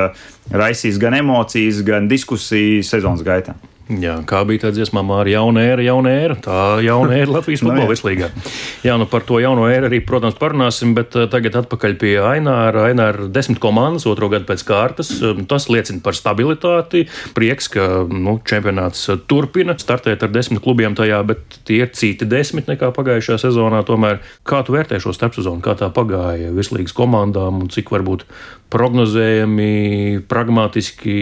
raisīs 0.49 0.97
gan 1.01 1.19
emocijas, 1.19 1.83
gan 1.85 2.07
diskusiju 2.09 2.81
sezonas 2.88 3.25
gaitā. 3.27 3.59
Jā, 3.89 4.19
kā 4.30 4.43
bija 4.45 4.67
tā 4.67 4.69
dziesmā, 4.69 5.02
arī 5.17 5.32
jauna 5.34 5.63
ēra, 5.65 5.82
jauna 5.82 6.12
ēra. 6.13 6.36
Tā 6.45 6.58
jauna 6.86 7.15
ēra 7.17 7.39
Latvijas 7.39 7.62
futbola 7.63 7.88
no, 7.88 7.89
vislīgā. 7.89 8.28
Jā, 8.86 8.97
nu 9.02 9.08
par 9.10 9.23
to 9.25 9.39
jauno 9.41 9.63
ēru 9.65 9.88
arī, 9.89 9.97
protams, 10.06 10.36
parunāsim, 10.38 10.91
bet 10.97 11.17
eh, 11.17 11.25
tagad 11.32 11.58
atpakaļ 11.63 11.95
pie 11.97 12.12
Aināra. 12.21 12.84
Aināra 12.91 13.25
desmit 13.34 13.58
komandas, 13.63 14.06
otro 14.10 14.30
gadu 14.30 14.45
pēc 14.45 14.62
kārtas. 14.67 15.10
Eh, 15.17 15.41
tas 15.49 15.65
liecina 15.73 16.04
par 16.06 16.13
stabilitāti. 16.13 17.08
Prieks, 17.34 17.71
ka 17.73 17.88
nu, 18.06 18.38
čempionāts 18.45 19.08
eh, 19.10 19.17
turpina 19.25 19.73
startēt 19.82 20.28
ar 20.28 20.36
desmit 20.38 20.62
klubiem 20.62 20.93
tajā, 20.93 21.23
bet 21.25 21.60
tie 21.65 21.82
ir 21.88 21.89
citi 21.97 22.30
desmit 22.30 22.69
nekā 22.69 22.91
pagājušajā 22.93 23.41
sezonā. 23.47 23.82
Tomēr 23.89 24.21
kā 24.45 24.62
tu 24.67 24.78
vērtē 24.78 25.02
šo 25.02 25.17
starpsezonu, 25.17 25.65
kā 25.65 25.73
tā 25.82 25.89
pagāja 25.95 26.54
virslīgas 26.54 26.93
komandām 26.93 27.63
un 27.63 27.73
cik 27.73 27.89
varbūt 27.97 28.30
prognozējami, 28.69 30.21
pragmatiski 30.30 31.15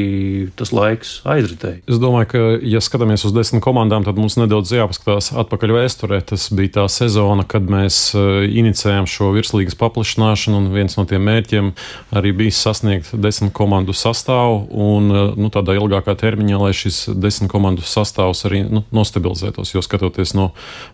tas 0.60 0.73
laiks 0.75 1.13
aizritēja? 1.27 1.80
Es 1.88 1.99
domāju, 2.01 2.30
ka 2.34 2.41
ja 2.65 2.80
skatāmies 2.84 3.26
uz 3.28 3.34
desmit 3.36 3.62
komandām, 3.65 4.06
tad 4.06 4.17
mums 4.20 4.38
nedaudz 4.39 4.72
jāpaskatās 4.76 5.32
atpakaļ 5.38 5.74
vēsturē. 5.76 6.20
Tas 6.30 6.48
bija 6.56 6.74
tā 6.80 6.86
sezona, 6.91 7.46
kad 7.48 7.67
mēs 7.72 8.00
uh, 8.17 8.43
inicējām 8.48 9.08
šo 9.10 9.32
virslīgas 9.36 9.78
paplašināšanu, 9.80 10.62
un 10.62 10.70
viens 10.76 10.98
no 11.00 11.06
tiem 11.10 11.26
mērķiem 11.28 11.72
arī 12.17 12.34
bija 12.38 12.56
sasniegt 12.58 13.12
desmit 13.17 13.54
komandu 13.58 13.96
sastāvu, 13.98 14.63
un 14.72 15.12
uh, 15.13 15.26
nu, 15.39 15.52
tādā 15.54 15.78
ilgākā 15.80 16.17
termiņā, 16.20 16.62
lai 16.62 16.74
šis 16.78 17.04
desmit 17.17 17.52
komandu 17.54 17.86
sastāvs 17.88 18.46
arī 18.50 18.63
nu, 18.67 18.86
nostabilizētos. 18.96 19.76
Jo 19.76 19.84
skatoties 19.86 20.36
no 20.38 20.52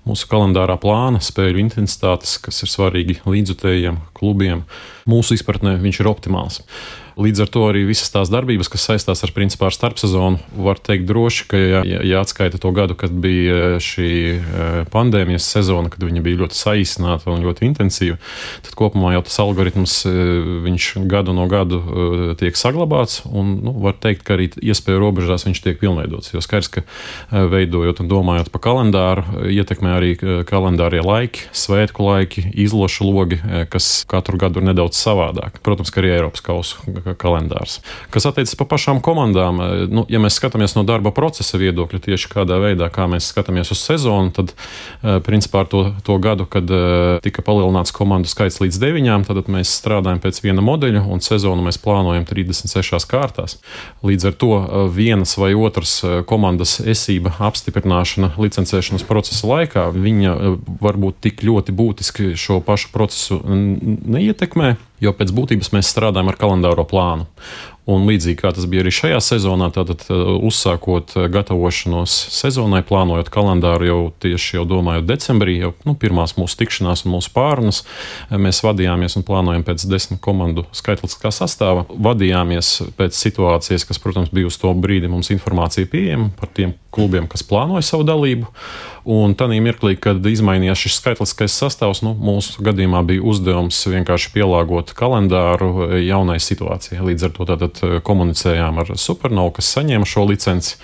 mūsu 0.08 0.30
kalendārā 0.32 0.80
plāna, 0.82 1.22
spēļu 1.24 1.64
intensitātes, 1.68 2.40
kas 2.44 2.66
ir 2.66 2.74
svarīgi 2.74 3.22
līdzutējiem 3.28 4.02
klubiem, 4.18 4.68
mūsu 5.10 5.38
izpratnē 5.38 5.78
viņš 5.84 6.04
ir 6.04 6.12
optimāls. 6.12 6.64
Līdz 7.14 7.44
ar 7.46 7.50
to 7.54 7.64
arī 7.70 7.84
visas 7.86 8.10
tās 8.10 8.32
darbības, 8.34 8.70
kas 8.74 8.88
saistās 8.88 9.22
ar 9.26 9.34
principā 9.36 9.68
ar 9.70 9.76
starpsezonu, 9.76 10.40
var 10.66 10.80
teikt 10.82 11.06
droši, 11.06 11.46
ka, 11.52 11.60
ja, 11.60 11.82
ja 11.86 12.22
atskaita 12.26 12.58
to 12.62 12.72
gadu, 12.74 12.98
kad 12.98 13.14
bija 13.14 13.78
šī 13.84 14.10
e, 14.34 14.40
pandēmijas 14.94 15.46
sezona, 15.46 15.92
kad 15.94 16.02
viņa 16.02 16.24
bija 16.26 16.42
ļoti 16.42 16.58
saīsināta 16.58 17.30
un 17.30 17.46
ļoti 17.46 17.68
intensīva, 17.70 18.18
tad 18.66 18.74
kopumā 18.80 19.14
jau 19.14 19.22
tas 19.28 19.38
algoritms 19.44 19.98
e, 20.10 20.14
viņš 20.66 20.88
gadu 21.12 21.36
no 21.38 21.46
gadu 21.52 21.82
tiek 22.40 22.58
saglabāts, 22.58 23.22
un 23.30 23.54
nu, 23.62 23.76
var 23.84 24.00
teikt, 24.02 24.26
ka 24.26 24.38
arī 24.38 24.50
iespēju 24.58 25.04
robežās 25.04 25.46
viņš 25.46 25.62
tiek 25.68 25.78
pilnveidots. 25.84 26.34
Jo 26.34 26.42
skaidrs, 26.42 26.72
ka 26.74 26.86
veidojot 27.30 28.02
un 28.02 28.10
domājot 28.10 28.50
par 28.54 28.66
kalendāru, 28.66 29.46
ietekmē 29.54 29.94
arī 30.00 30.12
kalendārie 30.50 31.04
laiki, 31.06 31.46
svētku 31.54 32.10
laiki, 32.10 32.48
izlošu 32.66 33.06
logi, 33.06 33.40
kas 33.70 33.94
katru 34.10 34.42
gadu 34.42 34.64
ir 34.64 34.70
nedaudz 34.72 34.98
savādāk. 34.98 35.62
Protams, 35.66 35.94
ka 35.94 36.02
arī 36.02 36.16
Eiropas 36.18 36.42
kausa 36.46 37.03
kalendārs. 37.20 37.80
Kas 38.14 38.26
attiecas 38.30 38.56
par 38.60 38.70
pašām 38.72 39.02
komandām, 39.04 39.60
eh, 39.62 39.86
nu, 39.92 40.06
ja 40.10 40.22
mēs 40.24 40.38
skatāmies 40.40 40.76
no 40.78 40.86
darba 40.88 41.12
procesa 41.12 41.60
viedokļa, 41.60 42.00
tieši 42.08 42.32
kādā 42.32 42.60
veidā, 42.64 42.90
kā 42.94 43.08
mēs 43.12 43.28
skatāmies 43.34 43.74
uz 43.76 43.82
sezonu, 43.84 44.32
tad 44.36 44.54
eh, 44.54 45.20
principā 45.26 45.64
ar 45.64 45.72
to, 45.72 45.84
to 46.06 46.18
gadu, 46.24 46.48
kad 46.50 46.70
eh, 46.72 47.20
tika 47.26 47.44
palielināts 47.46 47.94
komandu 47.96 48.32
skaits 48.32 48.62
līdz 48.64 48.80
deviņām, 48.80 49.28
tad 49.28 49.52
mēs 49.52 49.74
strādājam 49.82 50.22
pēc 50.24 50.40
viena 50.46 50.64
modeļa 50.64 51.04
un 51.04 51.24
sezonu 51.24 51.66
mēs 51.66 51.82
plānojam 51.84 52.26
36 52.30 53.10
kārtās. 53.10 53.60
Līdz 54.04 54.30
ar 54.32 54.38
to 54.40 54.54
vienas 54.94 55.36
vai 55.38 55.54
otras 55.58 56.00
komandas 56.30 56.78
esība 56.80 57.34
apstiprināšana 57.44 58.34
licencēšanas 58.40 59.06
procesa 59.08 59.50
laikā, 59.50 59.90
viņa 59.94 60.36
varbūt 60.84 61.20
tik 61.24 61.44
ļoti 61.46 61.76
būtiski 61.76 62.34
šo 62.40 62.60
pašu 62.64 62.92
procesu 62.94 63.40
neietekmē 63.44 64.76
jo 65.04 65.14
pēc 65.18 65.34
būtības 65.36 65.74
mēs 65.76 65.92
strādājam 65.94 66.32
ar 66.32 66.40
kalendāro 66.40 66.86
plānu. 66.88 67.28
Un 67.84 68.06
līdzīgi 68.08 68.38
kā 68.40 68.54
tas 68.56 68.64
bija 68.72 68.86
arī 68.86 68.94
šajā 68.96 69.18
sezonā, 69.20 69.68
tātad 69.76 70.06
uh, 70.08 70.38
uzsākot 70.48 71.18
uh, 71.18 71.26
gatavošanos 71.32 72.14
sezonai, 72.32 72.80
plānojot 72.88 73.28
kalendāru 73.34 73.90
jau 73.90 73.98
tieši 74.24 74.56
jau 74.56 74.64
domājot 74.70 75.10
decembrī, 75.10 75.58
jau 75.66 75.74
nu, 75.84 75.98
pirmās 76.00 76.38
mūsu 76.38 76.62
tikšanās 76.62 77.04
un 77.04 77.18
mūsu 77.18 77.34
pārunas, 77.36 77.82
uh, 77.84 78.38
mēs 78.40 78.64
vadījāmies 78.64 79.18
un 79.20 79.28
plānojam 79.28 79.68
pēc 79.68 79.84
desmit 79.92 80.22
komandu 80.24 80.64
skaitliskā 80.72 81.34
sastāva. 81.36 81.84
Vadījāmies 81.92 82.72
pēc 82.96 83.20
situācijas, 83.20 83.84
kas, 83.90 84.00
protams, 84.00 84.32
bija 84.32 84.48
uz 84.48 84.62
to 84.62 84.72
brīdi 84.72 85.12
mums 85.12 85.34
informācija 85.36 85.92
pieejama 85.92 86.32
par 86.40 86.56
tiem 86.56 86.78
klubiem, 86.94 87.28
kas 87.28 87.44
plānoja 87.44 87.84
savu 87.84 88.08
dalību. 88.08 88.48
Un 89.04 89.34
tādā 89.36 89.58
mirklī, 89.60 89.98
kad 90.00 90.24
izmainījās 90.24 90.86
šis 90.86 91.02
skaitliskais 91.02 91.56
sastāvs, 91.60 92.00
nu, 92.06 92.14
mūsu 92.16 92.64
gadījumā 92.64 93.02
bija 93.08 93.26
uzdevums 93.28 93.82
vienkārši 93.92 94.32
pielāgot 94.32 94.94
kalendāru 94.96 95.90
jaunai 96.00 96.38
situācijai. 96.40 97.02
Līdz 97.10 97.28
ar 97.28 97.34
to 97.36 97.48
tātad 97.50 97.73
eh, 97.82 97.98
komunicējām 98.06 98.80
ar 98.84 98.94
Supernovu, 99.00 99.56
kas 99.58 99.72
saņēma 99.76 100.08
šo 100.08 100.26
licenci, 100.30 100.78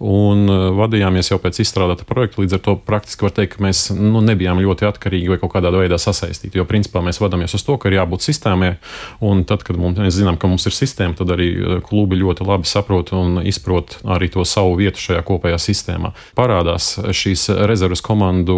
un 0.00 0.46
eh, 0.48 0.66
vadījāmies 0.78 1.32
jau 1.32 1.38
pēc 1.42 1.60
izstrādāta 1.64 2.06
projekta. 2.08 2.40
Līdz 2.42 2.56
ar 2.56 2.62
to 2.64 2.76
praktiski 2.86 3.26
var 3.26 3.34
teikt, 3.36 3.56
ka 3.56 3.64
mēs 3.66 3.82
nu, 3.96 4.22
nebijām 4.24 4.62
ļoti 4.62 4.88
atkarīgi 4.88 5.32
vai 5.32 5.40
kaut 5.42 5.54
kādā 5.54 5.72
veidā 5.74 5.98
sasaistīti. 6.00 6.58
Jo 6.60 6.66
principā 6.68 7.02
mēs 7.04 7.20
vadāmies 7.22 7.54
uz 7.56 7.64
to, 7.66 7.76
ka 7.80 7.90
ir 7.90 7.98
jābūt 7.98 8.24
sistēmai, 8.26 8.72
un 9.26 9.44
tad, 9.48 9.64
kad 9.66 9.78
mums, 9.80 10.00
mēs 10.00 10.16
zinām, 10.18 10.38
ka 10.40 10.50
mums 10.50 10.66
ir 10.70 10.76
sistēma, 10.76 11.16
tad 11.18 11.34
arī 11.36 11.50
eh, 11.52 11.76
klubi 11.86 12.20
ļoti 12.20 12.48
labi 12.48 12.70
saprot 12.70 13.12
un 13.16 13.42
izprot 13.44 13.98
arī 14.04 14.30
to 14.32 14.44
savu 14.48 14.78
vietu 14.80 15.02
šajā 15.02 15.24
kopējā 15.28 15.60
sistēmā. 15.60 16.14
Parādās 16.38 16.94
šīs 17.16 17.48
rezerves 17.68 18.02
komandu 18.04 18.56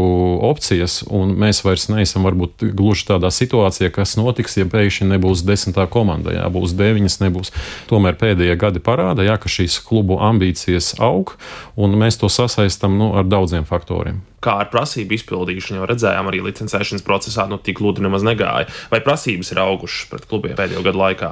opcijas, 0.49 1.01
un 1.11 1.35
mēs 1.38 1.62
vairs 1.66 1.88
neesam 1.92 2.27
varbūt 2.27 2.66
gluži 2.77 3.09
tādā 3.11 3.33
situācijā, 3.33 3.90
kas 3.95 4.16
notiks, 4.18 4.57
ja 4.59 4.66
pēkšņi 4.68 5.09
nebūs 5.14 5.45
desmitā 5.47 5.87
komanda, 5.90 6.35
jā, 6.37 6.47
būs 6.53 6.75
deviņas, 6.79 7.18
nebūs. 7.25 7.53
Tomēr 7.91 8.19
pēdējie 8.21 8.59
gadi 8.61 8.83
parāda, 8.85 9.27
jā, 9.27 9.39
ka 9.41 9.51
šīs 9.53 9.79
klubu 9.87 10.19
ambīcijas 10.23 10.95
aug, 11.03 11.37
un 11.77 11.97
mēs 12.01 12.21
to 12.21 12.31
sasaistam 12.33 12.99
nu, 13.01 13.13
ar 13.19 13.29
daudziem 13.29 13.69
faktoriem 13.69 14.23
kā 14.42 14.59
ar 14.62 14.70
prasību 14.72 15.16
izpildīšanu 15.16 15.81
jau 15.81 15.88
redzējām, 15.88 16.28
arī 16.31 16.42
licencēšanas 16.48 17.05
procesā 17.07 17.46
nu, 17.50 17.59
tik 17.62 17.78
gludi 17.81 18.02
nemaz 18.05 18.24
negāja. 18.26 18.68
Vai 18.92 19.00
prasības 19.05 19.52
ir 19.55 19.61
augušas 19.62 20.09
pret 20.11 20.26
klubiem 20.31 20.57
pēdējo 20.59 20.83
gadu 20.87 21.00
laikā? 21.00 21.31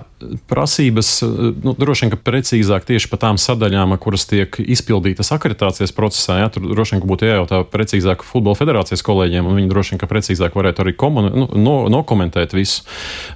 Prasības, 0.51 1.13
nu, 1.65 1.75
droši 1.79 2.07
vien, 2.07 2.13
ka 2.15 2.21
precīzāk 2.31 2.87
tieši 2.89 3.11
par 3.11 3.23
tām 3.25 3.41
sadaļām, 3.41 3.97
kuras 4.03 4.27
tiek 4.31 4.61
izpildītas 4.63 5.33
akreditācijas 5.35 5.95
procesā, 5.97 6.39
jā, 6.43 6.51
tur 6.55 6.69
droši 6.71 6.97
vien 6.97 7.05
būtu 7.11 7.29
jājautā 7.29 7.63
precīzāk 7.73 8.25
futbola 8.27 8.59
federācijas 8.59 9.05
kolēģiem, 9.07 9.49
un 9.49 9.59
viņi 9.59 9.73
droši 9.73 9.95
vien, 9.95 10.03
ka 10.03 10.11
precīzāk 10.11 10.57
varētu 10.59 10.85
arī 10.85 10.95
komuni, 11.01 11.33
nu, 11.35 11.49
no, 11.59 11.77
nokomentēt 11.93 12.55
visu. 12.57 12.87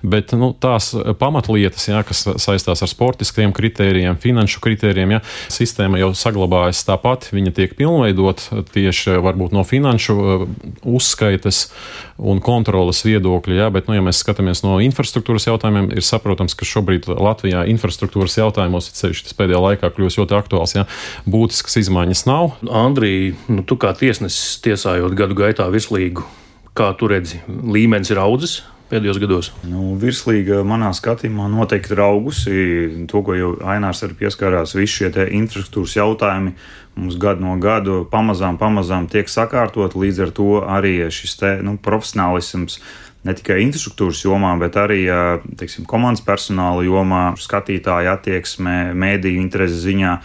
Bet 0.05 0.37
nu, 0.39 0.53
tās 0.55 0.93
pamatlietas, 1.21 1.89
jā, 1.91 2.05
kas 2.07 2.25
saistās 2.43 2.85
ar 2.85 2.91
sportiskiem 2.91 3.55
kritērijiem, 3.57 4.21
finanšu 4.23 4.63
kritērijiem, 4.65 5.17
jā, 5.17 5.23
sistēma 5.53 6.01
jau 6.03 6.13
saglabājas 6.19 6.85
tāpat, 6.87 7.31
viņa 7.35 7.55
tiek 7.57 7.77
pilnveidot 7.79 8.47
tieši 8.75 9.19
varbūt 9.25 9.55
no 9.57 9.64
no 9.65 9.69
finanšu 9.69 10.15
uh, 10.15 10.45
uzskaites 10.85 11.71
un 12.19 12.41
kontrolas 12.45 13.03
viedokļa, 13.07 13.57
jā, 13.63 13.71
bet, 13.75 13.89
nu, 13.89 13.97
ja 13.97 14.05
mēs 14.05 14.21
skatāmies 14.23 14.63
no 14.67 14.77
infrastruktūras 14.85 15.49
jautājumiem, 15.49 15.91
ir 15.97 16.05
saprotams, 16.05 16.55
ka 16.59 16.69
šobrīd 16.69 17.09
Latvijā 17.09 17.65
infrastruktūras 17.73 18.37
jautājumos, 18.39 18.93
ceļš 19.01 19.25
pēdējā 19.39 19.63
laikā 19.65 19.91
kļūst 19.97 20.21
ļoti 20.21 20.39
aktuāls, 20.39 20.77
jā, 20.77 20.87
būtiskas 21.31 21.81
izmaiņas 21.85 22.27
nav. 22.31 22.55
Andrija, 22.69 23.35
nu, 23.49 23.65
tu 23.67 23.79
kā 23.81 23.95
tiesnesis 23.97 24.61
tiesājot 24.65 25.17
gadu 25.19 25.39
gaitā 25.39 25.67
virslīgu, 25.73 26.27
kā 26.77 26.93
tu 26.99 27.11
redzi, 27.11 27.41
līmenis 27.49 28.13
ir 28.15 28.23
audzis? 28.23 28.61
Pēdējos 28.91 29.21
gados? 29.23 29.51
Nu, 29.69 29.95
virslīga 30.01 30.63
manā 30.67 30.91
skatījumā 30.97 31.49
noteikti 31.53 31.95
ir 31.95 32.03
augusi. 32.05 32.57
To, 33.11 33.23
ko 33.27 33.37
jau 33.39 33.53
Ainārs 33.75 34.05
arī 34.07 34.19
pieskārās, 34.25 34.77
visi 34.79 35.01
šie 35.03 35.29
infrastruktūras 35.41 35.97
jautājumi 35.99 36.55
mums 36.95 37.17
gadu 37.19 37.43
no 37.43 37.57
gada 37.63 38.03
pamazām, 38.11 38.59
pamazām 38.61 39.09
tiek 39.11 39.31
sakārtot. 39.31 39.97
Līdz 39.99 40.23
ar 40.27 40.35
to 40.37 40.51
arī 40.63 40.97
šis 41.13 41.37
te, 41.41 41.57
nu, 41.67 41.77
profesionālisms 41.83 42.79
ne 43.25 43.35
tikai 43.35 43.63
infrastruktūras 43.65 44.25
jomā, 44.27 44.53
bet 44.61 44.77
arī 44.79 45.05
teiksim, 45.59 45.89
komandas 45.89 46.25
personāla 46.25 46.85
jomā, 46.85 47.23
skatītāja 47.41 48.19
attieksme, 48.19 48.93
mēdīju 49.01 49.41
interesi 49.41 49.81
ziņā 49.89 50.19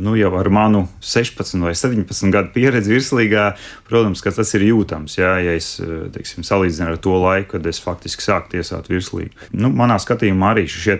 nu, 0.00 0.14
jau 0.16 0.30
ar 0.38 0.48
manu 0.48 0.86
16 1.04 1.60
vai 1.60 1.74
17 1.76 2.30
gadu 2.32 2.52
pieredzi 2.54 2.94
virslīgā, 2.94 3.46
protams, 3.88 4.22
ka 4.24 4.32
tas 4.32 4.52
ir 4.56 4.64
jūtams. 4.70 5.18
Jā, 5.18 5.36
ja 5.44 5.56
es 5.56 5.74
teiksim, 6.14 6.46
salīdzinu 6.46 6.94
ar 6.94 7.00
to 7.02 7.16
laiku, 7.20 7.56
kad 7.56 7.66
es 7.68 7.80
faktiski 7.82 8.24
sāku 8.24 8.54
tiesāt 8.56 8.88
virslīgu. 8.90 9.34
Nu, 9.56 9.70
manā 9.76 9.98
skatījumā 10.02 10.54
arī 10.54 10.66
šie 10.70 10.96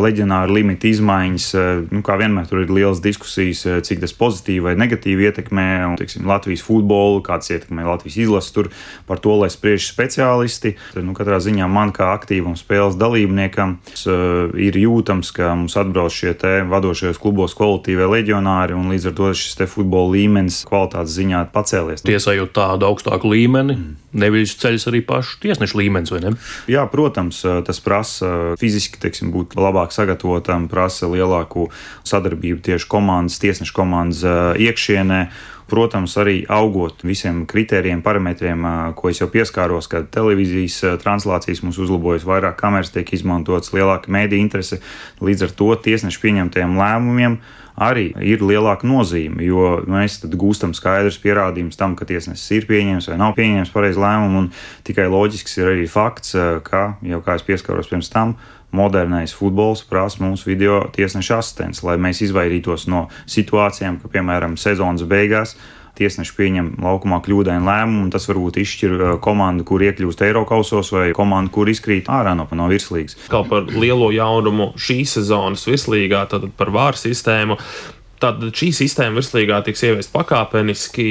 leģionāri 0.00 0.56
limiti 0.56 0.94
izmaiņas, 0.94 1.48
nu, 1.92 2.00
kā 2.06 2.16
vienmēr 2.20 2.48
tur 2.48 2.62
ir 2.64 2.72
liels 2.72 3.02
diskusijas, 3.04 3.64
cik 3.84 4.00
tas 4.04 4.16
pozitīvi 4.16 4.70
vai 4.70 4.76
negatīvi 4.80 5.28
ietekmē 5.28 5.66
un, 5.90 5.98
teiksim, 6.00 6.24
Latvijas 6.28 6.64
futbolu, 6.64 7.20
kāds 7.26 7.52
ietekmē 7.52 7.84
Latvijas 7.86 8.16
izlases. 8.24 8.54
Tur 8.54 8.70
par 9.08 9.20
to, 9.20 9.36
lai 9.42 9.50
spriež 9.52 9.90
speciālisti. 9.90 10.74
Tad, 10.94 11.04
nu, 11.04 11.12
katrā 11.16 11.40
ziņā 11.44 11.68
man 11.70 11.92
kā 11.94 12.12
aktīvam 12.14 12.56
spēles 12.58 12.96
dalībniekam 13.00 13.76
ir 14.60 14.80
jūtams, 14.80 15.34
ka 15.36 15.52
mums 15.58 15.76
atbrauc 15.80 16.14
šie 16.14 16.32
vadošajos 16.70 17.20
klubos 17.20 17.54
kvalitīvie 17.58 18.08
leģionāri, 18.14 18.76
un 18.78 18.88
līdz 18.94 19.10
ar 19.10 19.16
to 19.18 19.30
šis 19.36 19.58
futbola 19.70 20.14
līmenis 20.14 20.62
kvalitātes 20.68 21.16
ziņā 21.18 21.44
pacēlies. 21.54 22.04
Tiesājot 22.06 22.54
tādu 22.56 22.88
augstāku 22.88 23.32
līmeni, 23.34 23.76
mm. 23.76 23.96
nevis 24.24 24.56
ceļš 24.62 24.88
arī 24.92 25.02
pašu 25.06 25.40
tiesnešu 25.44 25.80
līmenis, 25.82 26.14
vai 26.14 26.22
ne? 26.24 26.34
Jā, 26.70 26.86
protams, 26.90 27.42
tas 27.66 27.82
prasa 27.84 28.54
fiziski 28.60 29.00
teiksim, 29.02 29.32
būt 29.34 29.58
labāk 29.58 29.94
sagatavotam, 29.94 30.68
prasa 30.72 31.10
lielāku 31.10 31.68
sadarbību 32.06 32.62
tieši 32.70 32.88
komandas, 32.90 33.40
tiesnešu 33.42 33.76
komandas 33.76 34.24
iekšienē. 34.60 35.24
Protams, 35.64 36.12
arī 36.20 36.42
augot 36.52 37.00
visiem 37.08 37.46
kritērijiem, 37.48 38.02
parametriem, 38.04 38.66
ko 38.98 39.08
es 39.08 39.22
jau 39.22 39.30
pieskāros, 39.32 39.88
kad 39.88 40.10
televīzijas 40.12 41.00
translācijas 41.00 41.62
mums 41.64 41.78
uzlabojas, 41.80 42.26
vairāk 42.28 42.58
kameras 42.60 42.92
tiek 42.92 43.08
izmantotas, 43.16 43.72
lielāka 43.72 44.12
mēdī 44.12 44.42
interese. 44.44 44.82
Līdz 45.24 45.46
ar 45.48 45.54
to 45.56 45.70
tiesnešu 45.86 46.20
pieņemtajiem 46.20 46.76
lēmumiem 46.76 47.38
arī 47.74 48.10
ir 48.22 48.42
lielāka 48.44 48.86
nozīme, 48.86 49.42
jo 49.44 49.80
mēs 49.90 50.20
gūstam 50.30 50.74
skaidrs 50.76 51.18
pierādījums 51.22 51.78
tam, 51.78 51.96
ka 51.98 52.06
tiesnesis 52.08 52.52
ir 52.54 52.68
pieņēmis 52.70 53.10
vai 53.10 53.20
nav 53.20 53.34
pieņēmis 53.38 53.72
pareizu 53.74 54.02
lēmumu. 54.04 54.48
Tikai 54.86 55.08
loģisks 55.10 55.58
ir 55.58 55.72
arī 55.74 55.86
fakts, 55.90 56.34
eh, 56.34 56.60
ka, 56.64 56.96
jau 57.02 57.22
kā 57.24 57.38
es 57.38 57.46
pieskaros 57.46 57.90
pirms 57.90 58.10
tam, 58.12 58.36
modernais 58.74 59.34
futbols 59.34 59.84
prasa 59.86 60.22
mums 60.22 60.46
video 60.46 60.82
tiesneša 60.94 61.38
asistents, 61.38 61.82
lai 61.86 61.96
mēs 61.96 62.22
izvairītos 62.26 62.88
no 62.90 63.08
situācijām, 63.26 64.00
ka, 64.02 64.10
piemēram, 64.10 64.58
sezonas 64.58 65.06
beigās 65.06 65.56
tiesneši 65.98 66.34
pieņem 66.36 66.70
laukumā 66.84 67.20
kļūdainu 67.24 67.68
lēmumu, 67.68 68.04
un 68.06 68.12
tas 68.14 68.26
varbūt 68.30 68.58
izšķir 68.62 68.94
uh, 68.96 69.12
komandu, 69.24 69.66
kur 69.68 69.84
iekļūst 69.86 70.24
Eiropausos, 70.26 70.92
vai 70.94 71.08
komandu, 71.16 71.52
kur 71.54 71.70
izkrīt 71.70 72.10
ārā 72.12 72.34
no, 72.38 72.48
no 72.58 72.68
virslīgas. 72.70 73.18
Kā 73.30 73.44
par 73.48 73.68
lielo 73.70 74.10
jaunumu 74.14 74.72
šīs 74.80 75.18
sezonas 75.18 75.66
virslīgā, 75.68 76.24
tad 76.32 76.48
par 76.58 76.72
vāru 76.74 77.00
sistēmu 77.00 77.58
Tad 78.24 78.40
šī 78.56 78.70
sistēma 78.72 79.18
virslīgā 79.18 79.58
tiks 79.66 79.82
ieviest 79.84 80.08
pakāpeniski. 80.14 81.08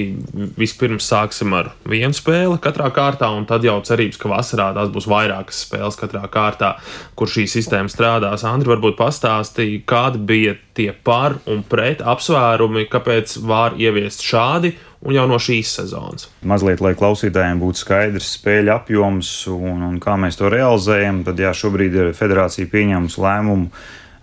Vispirms 0.58 1.06
sāksim 1.06 1.54
ar 1.54 1.70
vienu 1.86 2.16
spēli 2.18 2.58
katrā 2.64 2.88
kārtā, 2.96 3.30
un 3.38 3.46
tad 3.50 3.66
jau 3.68 3.76
cerības, 3.86 4.18
ka 4.18 4.32
vasarā 4.32 4.72
tās 4.74 4.90
būs 4.94 5.06
vairākas 5.12 5.60
spēles 5.68 6.00
katrā 6.00 6.24
kārtā, 6.34 6.72
kur 7.20 7.30
šī 7.30 7.46
sistēma 7.52 7.92
strādās. 7.94 8.48
Andri, 8.50 8.72
varbūt 8.74 8.98
pastāstīja, 8.98 9.84
kādi 9.86 10.24
bija 10.26 10.58
tie 10.74 10.90
par 11.06 11.38
un 11.46 11.62
pret 11.70 12.02
apsvērumi, 12.02 12.88
kāpēc 12.90 13.38
var 13.46 13.78
ieviest 13.78 14.26
šādi 14.26 14.74
un 15.06 15.14
jau 15.14 15.30
no 15.30 15.38
šīs 15.38 15.78
sezonas. 15.78 16.32
Mazliet, 16.50 16.82
lai 16.82 16.96
klausītājiem 16.98 17.62
būtu 17.62 17.84
skaidrs 17.84 18.34
spēļu 18.40 18.74
apjoms 18.74 19.34
un, 19.54 19.84
un 19.86 20.00
kā 20.02 20.18
mēs 20.18 20.40
to 20.40 20.50
realizējam, 20.50 21.22
tad 21.28 21.46
jā, 21.46 21.54
šobrīd 21.62 22.00
ir 22.00 22.16
federācija 22.18 22.74
pieņēmusi 22.74 23.22
lēmumu 23.22 23.70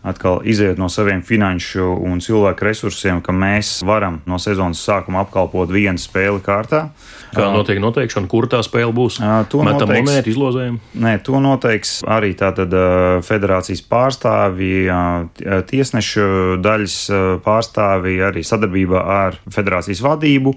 atkal 0.03 0.41
iziet 0.49 0.79
no 0.81 0.89
saviem 0.89 1.23
finanšu 1.23 1.85
un 2.07 2.21
cilvēku 2.25 2.65
resursiem, 2.65 3.21
ka 3.21 3.33
mēs 3.37 3.81
varam 3.85 4.21
no 4.27 4.39
sezonas 4.41 4.81
sākuma 4.87 5.21
apkalpot 5.27 5.69
vienu 5.73 6.01
spēli 6.01 6.41
kārtā. 6.45 6.87
Kā 7.31 7.47
notiek 7.55 7.79
noteikšana, 7.79 8.27
kur 8.27 8.49
tā 8.51 8.59
spēle 8.67 8.91
būs? 8.97 9.21
To 9.53 9.63
Metam 9.63 9.89
noteiks- 9.89 10.09
monētu, 10.09 10.33
izlozējam. 10.33 10.79
Nē, 10.99 11.13
to 11.23 11.39
noteiks 11.41 12.01
arī 12.03 12.33
tātad 12.35 12.73
ā, 12.75 13.21
federācijas 13.23 13.83
pārstāvji, 13.87 14.89
ā, 14.91 15.63
tiesnešu 15.71 16.59
daļas 16.65 16.97
pārstāvji, 17.45 18.19
arī 18.31 18.43
sadarbībā 18.43 19.05
ar 19.07 19.39
federācijas 19.51 20.03
vadību. 20.03 20.57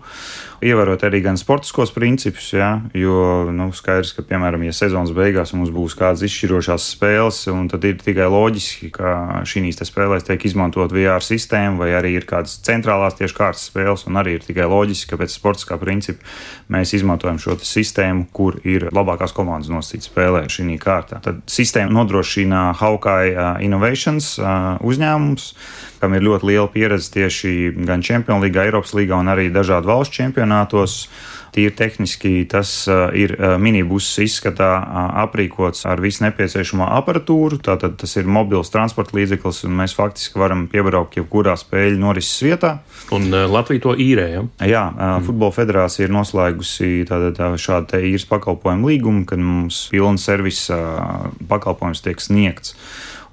Ievērot 0.63 1.03
arī 1.03 1.19
gan 1.25 1.37
sportiskos 1.39 1.91
principus, 1.95 2.47
jā, 2.55 2.69
jo 2.95 3.51
nu, 3.51 3.67
skaidrs, 3.75 4.13
ka, 4.15 4.23
piemēram, 4.27 4.63
ja 4.67 4.73
sezonas 4.75 5.11
beigās 5.15 5.51
mums 5.55 5.73
būs 5.73 5.95
kādas 5.99 6.23
izšķirošās 6.27 6.85
spēles, 6.95 7.41
tad 7.71 7.87
ir 7.87 7.97
tikai 7.99 8.29
loģiski, 8.31 8.91
ka 8.95 9.43
šīs 9.49 9.81
spēlēs 9.83 10.27
tiek 10.27 10.45
izmantot 10.47 10.93
VR 10.95 11.23
sistēma, 11.23 11.81
vai 11.81 11.91
arī 11.97 12.13
ir 12.17 12.27
kādas 12.29 12.55
centrālās 12.63 13.17
tieši 13.19 13.37
kārtas 13.37 13.67
spēles, 13.69 14.05
un 14.07 14.19
arī 14.21 14.37
ir 14.37 14.45
tikai 14.47 14.69
loģiski, 14.71 15.11
ka 15.11 15.19
pēc 15.19 15.35
sportiskā 15.35 15.77
principa 15.81 16.23
mēs 16.73 16.95
izmantojam 16.95 17.41
šo 17.41 17.57
sistēmu, 17.59 18.29
kur 18.35 18.59
ir 18.63 18.87
labākās 18.95 19.35
komandas 19.35 19.71
nosacītas 19.73 20.11
spēlē 20.11 20.45
šī 20.51 20.77
kārtā. 20.81 21.19
Tad 21.23 21.43
sistēma 21.51 21.91
nodrošina 21.99 22.69
Hawkeye 22.79 23.35
ā, 23.35 23.49
Innovations 23.65 24.37
ā, 24.39 24.55
uzņēmums, 24.85 25.49
kam 26.03 26.17
ir 26.17 26.25
ļoti 26.25 26.49
liela 26.51 26.67
pieredze 26.71 27.13
tieši 27.13 27.71
gan 27.87 28.03
Champions 28.03 28.43
League, 28.43 28.59
Eiropas 28.59 28.91
līgā 28.97 29.21
un 29.23 29.31
arī 29.31 29.47
dažādu 29.53 29.87
valstu 29.93 30.19
čempionātos. 30.19 31.05
Tīri 31.53 31.69
tehniski 31.77 32.47
tas 32.49 32.69
uh, 32.89 33.11
ir 33.13 33.35
uh, 33.37 33.59
minibus 33.61 34.07
izskatā 34.17 34.69
uh, 34.79 35.11
aprīkots 35.21 35.85
ar 35.85 36.01
visu 36.01 36.23
nepieciešamo 36.25 36.87
aparatūru. 36.97 37.59
Tātad 37.61 37.93
tas 38.01 38.17
ir 38.17 38.25
mobils 38.25 38.73
transporta 38.73 39.13
līdzeklis, 39.19 39.61
un 39.69 39.77
mēs 39.77 39.93
faktiski 39.93 40.41
varam 40.41 40.65
piebraukt 40.71 41.19
jebkurā 41.19 41.53
spēļu 41.61 42.01
norises 42.01 42.41
vietā. 42.41 42.73
Un 43.13 43.29
Latvija 43.29 43.85
to 43.85 43.93
īrējam. 43.93 44.49
Jā, 44.65 44.87
mm. 44.89 45.29
Futbola 45.29 45.53
federācija 45.53 46.07
ir 46.07 46.17
noslēgusi 46.17 47.05
tātad, 47.05 47.37
tā, 47.37 47.53
šādu 47.53 48.01
īres 48.01 48.25
pakalpojumu 48.33 48.89
līgumu, 48.89 49.25
kad 49.29 49.37
mums 49.37 49.85
pilna 49.93 50.17
servisa 50.17 50.81
pakalpojums 51.53 52.01
tiek 52.01 52.17
sniegts. 52.23 52.73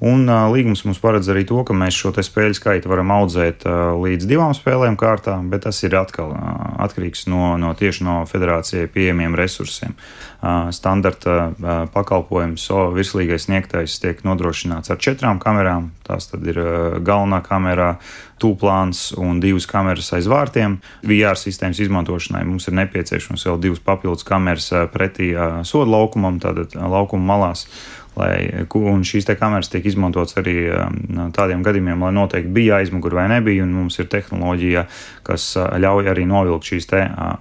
Un 0.00 0.24
līgums 0.24 0.80
mums 0.86 1.00
paredz 1.02 1.28
arī 1.28 1.42
to, 1.44 1.58
ka 1.66 1.74
mēs 1.76 1.98
šo 1.98 2.14
spēļu 2.16 2.56
skaitu 2.56 2.88
varam 2.88 3.10
audzēt 3.12 3.66
līdz 4.00 4.28
divām 4.30 4.54
spēlēm 4.56 4.96
kārtā, 5.00 5.34
bet 5.52 5.66
tas 5.66 5.82
ir 5.84 5.96
atkal 5.98 6.32
atkarīgs 6.80 7.26
no, 7.28 7.58
no 7.60 7.74
tieši 7.76 8.06
no 8.06 8.16
federācijai 8.30 8.88
pieejamiem 8.88 9.36
resursiem. 9.36 9.92
Standarta 10.72 11.50
pakalpojums, 11.92 12.64
so 12.64 12.86
virslīgais 12.96 13.44
sniegtais 13.44 13.98
tiek 14.00 14.24
nodrošināts 14.24 14.88
ar 14.88 15.00
četrām 15.04 15.40
kamerām. 15.42 15.90
Tās 16.08 16.30
tad 16.32 16.48
ir 16.48 16.56
galvenā 17.04 17.42
kamera, 17.44 17.92
tūplāns 18.40 19.10
un 19.20 19.40
divas 19.42 19.68
kameras 19.68 20.10
aiz 20.16 20.28
vārtiem. 20.30 20.78
VR 21.04 21.36
sistēmas 21.36 21.80
izmantošanai 21.84 22.42
mums 22.48 22.70
ir 22.70 22.78
nepieciešams 22.80 23.44
vēl 23.50 23.60
divas 23.60 23.82
papildus 23.84 24.24
kameras 24.26 24.70
pretī 24.94 25.32
uh, 25.34 25.60
soda 25.68 25.92
laukumam, 25.92 26.40
tātad 26.42 26.72
laukuma 26.80 27.34
malās. 27.34 27.66
Lai, 28.20 28.66
un 28.76 29.04
šīs 29.06 29.28
kameras 29.38 29.70
tiek 29.72 29.86
izmantotas 29.88 30.36
arī 30.40 30.56
um, 30.74 31.30
tādiem 31.36 31.64
gadījumiem, 31.64 32.02
lai 32.04 32.12
noteikti 32.16 32.52
bija 32.52 32.80
aizmugure 32.80 33.16
vai 33.16 33.28
nebija. 33.32 33.64
Mums 33.70 33.96
ir 34.02 34.10
tehnoloģija, 34.12 34.84
kas 35.30 35.46
ļauj 35.56 36.10
arī 36.10 36.26
novilkt 36.28 36.72
šīs 36.72 36.88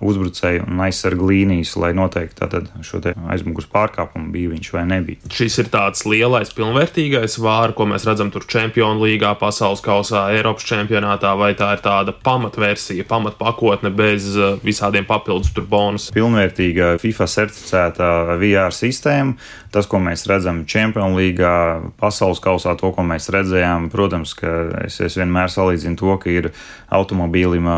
uzbrucēju 0.05 0.67
un 0.69 0.81
aizsargu 0.85 1.29
līnijas, 1.29 1.73
lai 1.81 1.91
noteikti 1.97 2.37
tātad, 2.43 2.69
šo 2.85 3.01
aizmugures 3.31 3.69
pārkāpumu 3.71 4.29
bija 4.33 4.53
viņš 4.53 4.71
vai 4.75 4.85
nebija. 4.89 5.31
Šis 5.33 5.57
ir 5.63 5.71
tāds 5.73 6.05
lielais, 6.09 6.51
pilnvērtīgais 6.55 7.39
vārds, 7.41 7.77
ko 7.77 7.87
mēs 7.89 8.05
redzam 8.07 8.31
tur 8.33 8.45
Champions 8.49 9.01
līgā, 9.01 9.33
pasaules 9.39 9.81
kausā, 9.85 10.27
Eiropas 10.35 10.67
čempionātā, 10.69 11.33
vai 11.39 11.53
tā 11.57 11.71
ir 11.75 11.83
tāda 11.85 12.13
pamatversija, 12.13 13.07
pamatpakotne 13.09 13.91
bez 13.95 14.29
visādiem 14.65 15.07
papildus 15.09 15.53
tur 15.55 15.65
bonusiem. 15.69 16.13
Pilnvērtīga 16.15 16.93
FIFA 17.01 17.29
certificēta 17.35 18.11
VR 18.41 18.75
sistēma. 18.75 19.37
Tas, 19.69 19.85
ko 19.85 19.99
mēs 20.01 20.25
redzam 20.25 20.63
Champions 20.65 21.13
līgā, 21.13 21.53
pasaules 22.01 22.41
kausā, 22.41 22.73
to, 22.79 22.89
ko 22.95 23.03
mēs 23.05 23.29
redzējām, 23.33 23.91
protams, 23.93 24.33
ka 24.37 24.53
es, 24.81 24.97
es 25.05 25.17
vienmēr 25.19 25.51
salīdzinu 25.53 25.99
to, 25.99 26.15
ka 26.23 26.31
ir 26.33 26.49
automobīlim 26.89 27.69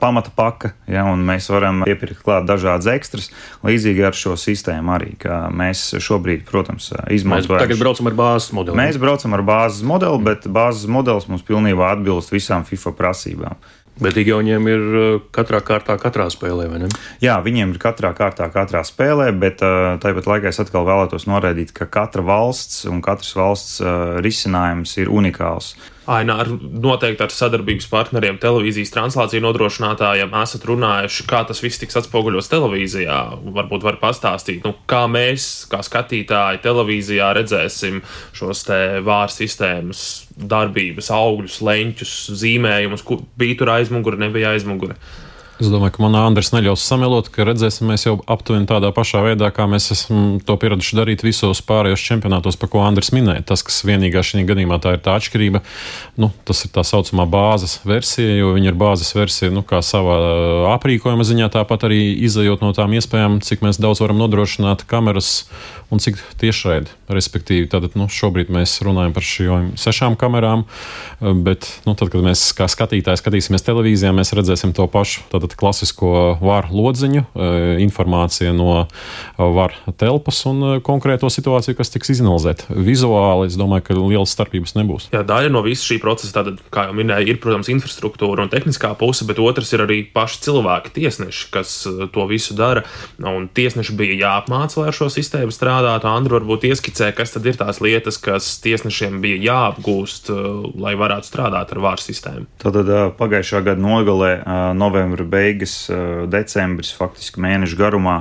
pamata 0.00 0.32
paka, 0.36 0.72
ja, 0.90 1.04
un 1.10 1.24
mēs 1.26 1.48
varam 1.52 1.82
iepirkt 1.88 2.22
klāt 2.26 2.46
dažādas 2.48 2.88
ekstras. 2.92 3.30
Līdzīgi 3.66 4.06
ar 4.06 4.16
šo 4.16 4.36
sistēmu 4.40 4.94
arī, 4.96 5.14
ka 5.20 5.42
mēs 5.52 5.90
šobrīd, 6.02 6.46
protams, 6.48 6.90
Mēs 6.94 7.22
izmantojam. 7.22 7.60
tagad 7.64 7.82
braucam 7.82 8.10
ar 8.12 8.18
bāzes 8.20 8.52
modeli. 8.56 8.78
Mēs 8.80 9.00
braucam 9.02 9.36
ar 9.36 9.44
bāzes 9.46 9.82
modeli, 9.86 10.22
bet 10.30 10.48
bāzes 10.48 10.88
modelis 10.90 11.28
mums 11.28 11.42
pilnībā 11.46 11.92
atbilst 11.96 12.32
visām 12.34 12.64
FIFA 12.68 12.96
prasībām. 12.98 13.60
Bet 14.00 14.16
Igauniem 14.16 14.64
ir 14.70 14.84
katrā 15.34 15.58
kārtā, 15.60 15.98
katrā 16.00 16.24
spēlē, 16.32 16.70
vai 16.72 16.78
ne? 16.80 16.88
Jā, 17.20 17.34
viņiem 17.44 17.74
ir 17.74 17.80
katrā 17.82 18.14
kārtā, 18.16 18.46
katrā 18.48 18.80
spēlē, 18.86 19.26
bet 19.36 19.60
tāpat 19.60 20.28
laikā 20.30 20.48
es 20.48 20.60
atkal 20.62 20.86
vēlētos 20.88 21.26
norādīt, 21.28 21.74
ka 21.76 21.84
katra 21.84 22.24
valsts 22.24 22.86
un 22.88 23.02
katras 23.04 23.34
valsts 23.36 23.80
risinājums 24.24 24.96
ir 25.02 25.12
unikāls. 25.12 25.74
Aina, 26.08 26.38
ar, 26.40 26.48
noteikti 26.80 27.20
ar 27.26 27.32
sadarbības 27.34 27.84
partneriem, 27.92 28.38
televīzijas 28.40 28.92
translāciju 28.94 29.42
nodrošinātājiem 29.44 30.32
esat 30.40 30.64
runājuši, 30.70 31.26
kā 31.28 31.42
tas 31.48 31.60
viss 31.60 31.82
tiks 31.82 31.98
atspoguļots 32.00 32.48
televīzijā. 32.48 33.18
Varbūt 33.58 33.84
var 33.84 33.98
pastāstīt, 34.00 34.64
nu, 34.64 34.72
kā 34.88 35.02
mēs, 35.12 35.50
kā 35.70 35.82
skatītāji, 35.84 36.62
televīzijā 36.64 37.28
redzēsim 37.36 38.00
šos 38.36 38.64
te 38.70 38.80
vāru 39.04 39.34
sistēmas 39.36 40.04
darbības, 40.40 41.12
augļus, 41.12 41.60
leņķus, 41.68 42.14
zīmējumus, 42.40 43.04
kur 43.04 43.26
bija 43.40 43.60
tur 43.60 43.74
aizmugure, 43.76 44.20
nebija 44.24 44.54
aizmugure. 44.56 44.96
Es 45.60 45.68
domāju, 45.68 45.92
ka 45.92 46.00
manā 46.00 46.22
Andrēs 46.24 46.54
neļaus 46.54 46.80
samelot, 46.88 47.26
ka 47.28 47.44
redzēsim 47.44 47.90
mēs 47.90 48.06
jau 48.06 48.14
aptuveni 48.32 48.64
tādā 48.64 48.88
pašā 48.96 49.20
veidā, 49.26 49.50
kā 49.52 49.66
mēs 49.68 49.90
esam 49.92 50.38
to 50.40 50.54
pieraduši 50.56 50.96
darīt 50.96 51.20
visos 51.20 51.60
pārējos 51.68 52.00
čempionātos, 52.00 52.56
par 52.56 52.70
ko 52.72 52.80
Andrēs 52.86 53.12
minēja. 53.12 53.42
Tas, 53.50 53.60
kas 53.66 53.82
vienīgā 53.84 54.22
šajā 54.24 54.46
gadījumā 54.48 54.78
tā 54.80 54.94
ir 54.96 55.02
tā 55.04 55.18
atšķirība, 55.20 55.60
nu, 56.24 56.30
tas 56.48 56.64
ir 56.64 56.72
tā 56.72 56.80
saucamā 56.88 57.26
bāzes 57.28 57.76
versija, 57.84 58.38
jo 58.38 58.54
viņa 58.56 58.72
ir 58.72 58.78
bāzes 58.80 59.12
versija 59.12 59.52
nu, 59.52 59.60
savā 59.84 60.16
aprīkojuma 60.72 61.28
ziņā, 61.28 61.50
tāpat 61.52 61.84
arī 61.90 62.00
izējot 62.24 62.64
no 62.64 62.72
tām 62.76 62.96
iespējām, 62.96 63.42
cik 63.44 63.60
mēs 63.66 63.82
daudz 63.84 64.00
varam 64.00 64.16
nodrošināt 64.22 64.86
kameras 64.88 65.42
un 65.90 66.00
cik 66.00 66.18
tiešraidi. 66.40 66.88
Respektīvi, 67.10 67.66
tātad, 67.70 67.96
nu, 67.98 68.06
šobrīd 68.08 68.52
mēs 68.54 68.76
runājam 68.86 69.12
par 69.12 69.26
šīm 69.26 69.70
sešām 69.80 70.16
kamerām, 70.18 70.62
bet, 71.20 71.66
nu, 71.84 71.96
tad, 71.98 72.12
kad 72.12 72.22
mēs 72.24 72.44
kā 72.56 72.68
skatītāji 72.70 73.18
skatīsimies 73.18 73.66
televīzijā, 73.66 74.12
mēs 74.14 74.30
redzēsim 74.38 74.72
to 74.76 74.86
pašu. 74.90 75.26
Tātad 75.32 75.49
klasisko 75.58 76.36
varu 76.40 76.68
lodziņu, 76.76 77.24
informācija 77.82 78.52
no 78.54 78.86
varu 79.38 79.94
telpas 79.98 80.42
un 80.50 80.80
konkrēto 80.84 81.30
situāciju, 81.32 81.78
kas 81.78 81.92
tiks 81.94 82.12
izanalizēta. 82.14 82.68
Vizuāli 82.74 83.48
es 83.50 83.58
domāju, 83.60 83.86
ka 83.88 83.96
lielas 83.98 84.34
starpības 84.36 84.76
nebūs. 84.78 85.08
Jā, 85.14 85.24
daļa 85.26 85.50
no 85.54 85.64
visa 85.66 85.86
šī 85.88 86.00
procesa, 86.02 86.36
tātad, 86.40 86.60
kā 86.72 86.86
jau 86.88 86.96
minēju, 86.98 87.32
ir, 87.32 87.40
protams, 87.42 87.70
infrastruktūra 87.72 88.46
un 88.46 88.52
tehniskā 88.52 88.92
puse, 89.00 89.26
bet 89.28 89.40
otrs 89.42 89.72
ir 89.76 89.84
arī 89.86 90.00
paši 90.14 90.42
cilvēki, 90.46 90.94
tiesneši, 90.98 91.48
kas 91.54 91.74
to 92.14 92.26
visu 92.30 92.56
dara. 92.58 92.84
Un 93.20 93.48
tiesneši 93.52 93.96
bija 93.98 94.18
jāapmāca, 94.24 94.80
lai 94.80 94.90
ar 94.90 94.96
šo 94.96 95.10
sistēmu 95.12 95.54
strādātu. 95.54 96.08
Andri 96.10 96.36
varbūt 96.38 96.68
ieskicē, 96.70 97.10
kas 97.16 97.34
tad 97.36 97.46
ir 97.48 97.58
tās 97.60 97.82
lietas, 97.84 98.18
kas 98.22 98.52
tiesnešiem 98.64 99.20
bija 99.22 99.40
jāapgūst, 99.50 100.30
lai 100.80 100.94
varētu 100.98 101.30
strādāt 101.30 101.74
ar 101.74 101.82
vāru 101.84 102.04
sistēmu. 102.04 102.48
Tātad 102.62 102.90
pagājušā 103.20 103.62
gada 103.66 103.80
nogalē, 103.82 104.32
novembra 104.78 105.26
beigas, 105.40 105.74
decembris, 106.30 106.92
faktiski 106.96 107.42
mēnešu 107.42 107.80
garumā 107.80 108.20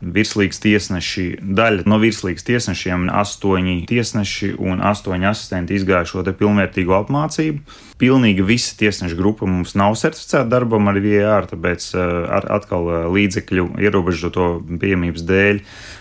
virslīgas 0.00 0.60
tiesneši, 0.62 1.26
daļa 1.40 1.84
no 1.90 2.00
virslīgas 2.00 2.46
tiesnešiem, 2.48 3.08
astoņi 3.20 3.84
tiesneši 3.90 4.54
un 4.58 4.80
astoņi 4.84 5.28
asistenti 5.30 5.76
izgāja 5.76 6.08
šo 6.08 6.24
pilnvērtīgo 6.24 6.96
apmācību. 7.02 7.60
Pilnīgi 8.00 8.44
visa 8.48 8.72
tiesneša 8.80 9.16
grupa 9.18 9.44
mums 9.44 9.74
nav 9.76 9.92
certificēta 10.00 10.48
darbam 10.48 10.88
ar 10.88 10.96
VAR, 11.04 11.48
tāpēc 11.50 11.90
eh, 11.92 12.12
ar, 12.38 12.46
atkal 12.56 12.88
eh, 12.88 13.02
līdzekļu 13.12 13.66
ierobežoto 13.84 14.46
pieejamības 14.80 15.26
dēļ 15.28 15.60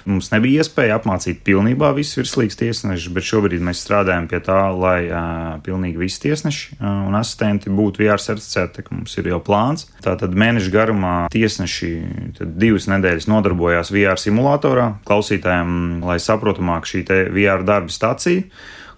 mums 0.09 0.31
nebija 0.31 0.63
iespēja 0.63 0.97
apmācīt 0.97 1.41
pilnībā 1.45 1.91
visus 1.97 2.21
virslīgas 2.21 2.57
tiesnešus, 2.59 3.11
bet 3.13 3.27
šobrīd 3.27 3.63
mēs 3.65 3.83
strādājam 3.83 4.29
pie 4.31 4.39
tā, 4.43 4.61
lai 4.73 4.99
uh, 5.09 5.59
pilnīgi 5.65 5.99
visi 6.01 6.21
tiesneši 6.23 6.79
un 6.79 7.17
asistenti 7.19 7.73
būtu 7.73 8.03
VAR 8.03 8.23
certificēti, 8.23 8.85
ka 8.85 8.95
mums 8.95 9.17
ir 9.19 9.29
jau 9.33 9.41
plāns. 9.43 9.87
Tātad 10.03 10.35
mēneša 10.39 10.73
garumā 10.73 11.13
tiesneši 11.33 11.91
divas 12.39 12.89
nedēļas 12.89 13.29
nodarbojās 13.29 13.88
VR 13.93 14.19
simulatorā. 14.21 14.91
Klausītājiem, 15.07 16.03
lai 16.05 16.19
saprotamāk 16.23 16.89
šī 16.89 17.05
VR 17.33 17.65
darba 17.67 17.93
stācija 17.93 18.47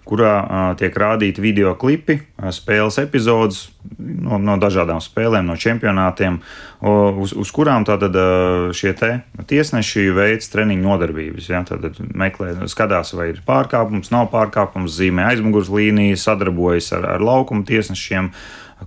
kurā 0.08 0.32
uh, 0.42 0.62
tiek 0.78 0.96
rādīti 0.98 1.42
video 1.42 1.74
klipi, 1.78 2.16
uh, 2.18 2.50
spēles 2.54 2.98
epizodes 3.02 3.68
no, 3.98 4.38
no 4.42 4.56
dažādām 4.60 4.98
spēlēm, 5.02 5.46
no 5.46 5.54
čempionātiem, 5.58 6.40
uh, 6.40 7.20
uz, 7.22 7.34
uz 7.38 7.52
kurām 7.54 7.86
tātad 7.86 8.16
uh, 8.18 8.72
šie 8.74 8.94
te 8.98 9.12
tiesneši 9.48 10.08
veids 10.16 10.50
treniņu 10.52 10.82
nodarbības. 10.86 11.50
Ja, 11.52 11.62
tad 11.68 12.00
meklē, 12.02 12.56
skatās, 12.70 13.14
vai 13.18 13.30
ir 13.32 13.42
pārkāpums, 13.46 14.10
nav 14.14 14.32
pārkāpums, 14.34 14.96
zīmē 14.98 15.30
aizmugures 15.30 15.70
līniju, 15.72 16.18
sadarbojas 16.18 16.92
ar, 16.98 17.06
ar 17.16 17.22
laukuma 17.22 17.66
tiesnešiem. 17.68 18.32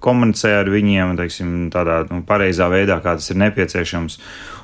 Komunicē 0.03 0.51
ar 0.61 0.69
viņiem 0.71 1.15
teiksim, 1.19 1.53
tādā 1.73 2.01
nu, 2.09 2.21
pareizā 2.27 2.67
veidā, 2.71 2.99
kā 3.03 3.15
tas 3.19 3.29
ir 3.31 3.39
nepieciešams. 3.43 4.17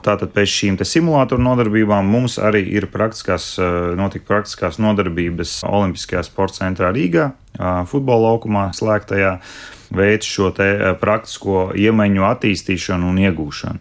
Tātad 0.05 0.31
pēc 0.33 0.49
šīm 0.49 0.79
simulātoru 0.81 1.43
nodarbībām 1.45 2.07
mums 2.09 2.39
arī 2.41 2.63
ir 2.73 2.89
praktiskās, 2.91 3.53
eh, 3.61 3.91
notika 3.99 4.25
praktiskās 4.33 4.79
nodarbības 4.81 5.61
Olimpiskajā 5.67 6.23
sporta 6.25 6.65
centrā 6.65 6.89
Rīgā, 6.95 7.31
futbola 7.85 8.31
laukumā 8.31 8.71
slēgtajā, 8.73 9.39
veids 9.91 10.25
šo 10.25 10.51
eh, 10.57 10.95
praktisko 10.99 11.71
iemaņu 11.75 12.25
attīstīšanu 12.31 13.11
un 13.11 13.21
iegūšanu. 13.27 13.79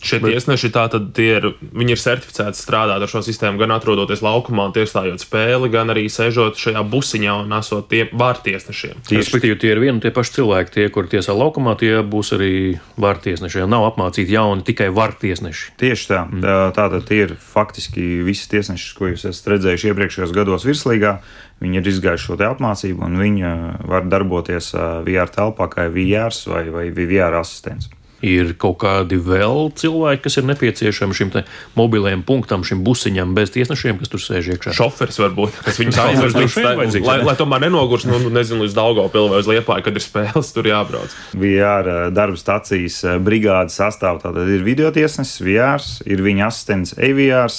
Šie 0.00 0.18
Bet... 0.20 0.32
tiesneši 0.32 0.70
tātad 0.72 1.18
ir, 1.20 1.50
viņi 1.76 1.94
ir 1.94 2.00
certificēti 2.00 2.56
strādāt 2.56 3.04
ar 3.04 3.10
šo 3.10 3.20
sistēmu, 3.24 3.60
gan 3.60 3.74
atrodoties 3.74 4.22
laukumā, 4.24 4.70
tiesājot 4.74 5.20
spēli, 5.20 5.68
gan 5.72 5.92
arī 5.92 6.06
sēžot 6.12 6.56
šajā 6.60 6.82
busiņā 6.88 7.34
un 7.42 7.52
esot 7.58 7.90
tie 7.92 8.06
vārtiesnešiem. 8.08 9.04
Respektīvi, 9.12 9.58
tie 9.60 9.74
ir 9.74 9.82
vieni 9.82 9.98
un 9.98 10.02
tie 10.02 10.12
paši 10.14 10.38
cilvēki, 10.38 10.74
tie, 10.76 10.86
kur 10.94 11.10
tiesā 11.10 11.36
laukumā, 11.36 11.76
tie 11.80 11.92
būs 12.00 12.32
arī 12.38 12.54
vārtiesneši. 13.00 13.66
Nav 13.70 13.90
apmācīti 13.90 14.34
jauni 14.36 14.64
tikai 14.66 14.88
vārtiesneši. 14.96 15.76
Tieši 15.80 16.10
tā. 16.10 16.24
Mm. 16.24 16.48
Tātad 16.76 17.06
tie 17.10 17.22
ir 17.26 17.36
faktiski 17.36 18.24
visi 18.24 18.48
tiesneši, 18.54 18.96
ko 18.96 19.12
jūs 19.12 19.28
esat 19.28 19.52
redzējuši 19.54 19.92
iepriekšējos 19.92 20.34
gados 20.36 20.66
virslīgā. 20.68 21.18
Viņi 21.60 21.76
ir 21.76 21.88
izgājuši 21.92 22.30
šo 22.30 22.40
apmācību, 22.48 23.04
un 23.04 23.20
viņi 23.20 23.54
var 23.90 24.08
darboties 24.08 24.72
VR 25.04 25.28
telpā 25.28 25.68
kā 25.68 25.90
VR 25.92 26.32
vai, 26.48 26.64
vai 26.72 26.86
VR 26.96 27.42
asistents 27.42 27.90
ir 28.26 28.54
kaut 28.60 28.78
kādi 28.82 29.18
vēl 29.20 29.70
cilvēki, 29.78 30.22
kas 30.26 30.38
ir 30.40 30.48
nepieciešami 30.50 31.16
šim 31.16 31.32
mobilajam 31.78 32.22
punktam, 32.26 32.64
šim 32.66 32.82
busiņam 32.84 33.34
bez 33.36 33.52
tiesnešiem, 33.54 34.00
kas 34.00 34.12
tur 34.12 34.22
sēž 34.22 34.52
iekšā. 34.54 34.74
Šoferis 34.76 35.20
varbūt, 35.22 35.60
kas 35.64 35.78
viņus 35.80 36.00
aizvers 36.04 36.36
līdz 36.36 36.54
stādījumam, 36.54 37.06
lai, 37.06 37.18
lai 37.28 37.36
tomēr 37.38 37.64
nenogurs, 37.64 38.06
nu, 38.08 38.18
nezinu, 38.34 38.64
līdz 38.66 38.76
Daugavpilu 38.76 39.30
vai 39.32 39.40
uz 39.42 39.50
Liepāju, 39.50 39.86
kad 39.86 39.96
ir 39.96 40.04
spēles, 40.04 40.52
tur 40.56 40.68
jābrauc. 40.68 41.14
VR 41.40 41.90
eh, 41.90 42.00
darba 42.14 42.40
stācijas 42.40 43.00
eh, 43.04 43.18
brigādes 43.22 43.78
sastāv, 43.80 44.20
tātad 44.24 44.50
ir 44.50 44.64
videotiesnesis, 44.66 45.40
VR, 45.46 45.86
ir 46.10 46.24
viņa 46.26 46.48
asistents 46.50 46.96
AVR 46.98 47.54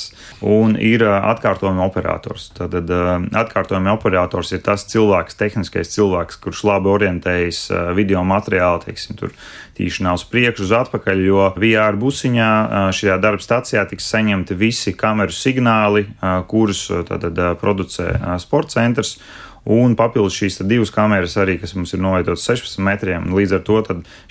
un 0.51 0.77
ir 0.79 1.05
eh, 1.07 1.17
atkārtojuma 1.31 1.87
operators. 1.87 2.49
Tad 2.57 2.75
atkārtojuma 2.75 3.95
operators 3.95 4.53
ir 4.55 4.63
tas 4.65 4.85
cilvēks, 4.91 5.39
tehniskais 5.39 5.95
cilvēks, 5.95 6.39
kurš 6.43 6.65
labi 6.67 6.91
orientējas 6.91 7.63
video 7.97 8.23
materiālu, 8.27 8.83
teiksim, 8.85 9.17
tur 9.19 9.33
tīšanā 9.77 10.15
uz 10.17 10.25
priekšu, 10.27 10.65
uz 10.67 10.73
atpakaļ, 10.81 11.21
jo 11.25 11.45
VR 11.55 11.97
busiņā 11.99 12.49
šajā 12.95 13.17
darba 13.23 13.43
stācijā 13.43 13.85
tiks 13.89 14.09
saņemti 14.11 14.57
visi 14.59 14.95
kameru 14.97 15.35
signāli, 15.35 16.07
kurus 16.51 16.87
tātad 17.07 17.39
producē 17.61 18.37
sporta 18.43 18.79
centrs. 18.79 19.17
Un 19.61 19.93
papildus 19.93 20.33
šīs 20.39 20.57
divas 20.65 20.89
kameras, 20.93 21.35
arī, 21.37 21.59
kas 21.61 21.75
mums 21.77 21.93
ir 21.93 22.01
novietotas 22.01 22.47
16 22.49 22.81
metriem. 22.81 23.27
Līdz 23.37 23.59
ar 23.59 23.63
to 23.67 23.77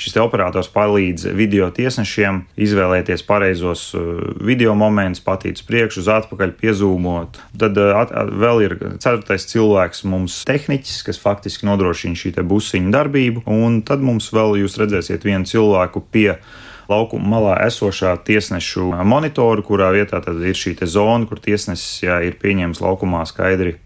šis 0.01 0.17
operators 0.19 0.71
palīdz 0.75 1.29
video 1.39 1.69
tiesnešiem 1.71 2.43
izvēlēties 2.59 3.23
pareizos 3.29 3.85
uh, 3.95 4.25
video 4.43 4.75
momentus, 4.75 5.23
patīt 5.23 5.61
uz 5.61 5.67
priekšu, 5.69 6.03
uz 6.03 6.11
atpakaļ, 6.17 6.55
piezūmot. 6.59 7.39
Tad 7.63 7.79
uh, 7.79 7.93
at, 8.01 8.11
at, 8.11 8.33
vēl 8.43 8.65
ir 8.67 8.75
ceturtais 8.99 9.47
cilvēks, 9.53 10.03
mums 10.11 10.41
tehniķis, 10.51 11.05
kas 11.07 11.23
faktiski 11.23 11.69
nodrošina 11.69 12.19
šī 12.19 12.35
busiņu 12.51 12.91
darbību. 12.95 13.45
Un 13.47 13.85
tad 13.87 14.03
mums 14.03 14.33
vēl 14.35 14.59
jūs 14.65 14.81
redzēsiet 14.83 15.29
vienu 15.29 15.47
cilvēku 15.47 16.03
pie 16.11 16.33
laukuma 16.91 17.37
malā 17.37 17.55
esošā 17.69 18.17
tiesnešu 18.27 18.89
monitoru, 19.07 19.63
kurā 19.63 19.93
vietā 19.95 20.19
ir 20.27 20.59
šī 20.59 20.75
zona, 20.91 21.29
kur 21.31 21.39
tiesnesis 21.39 22.03
jā, 22.03 22.19
ir 22.27 22.35
pieņēmis 22.43 22.83
laukumā 22.83 23.23
skaidri 23.31 23.77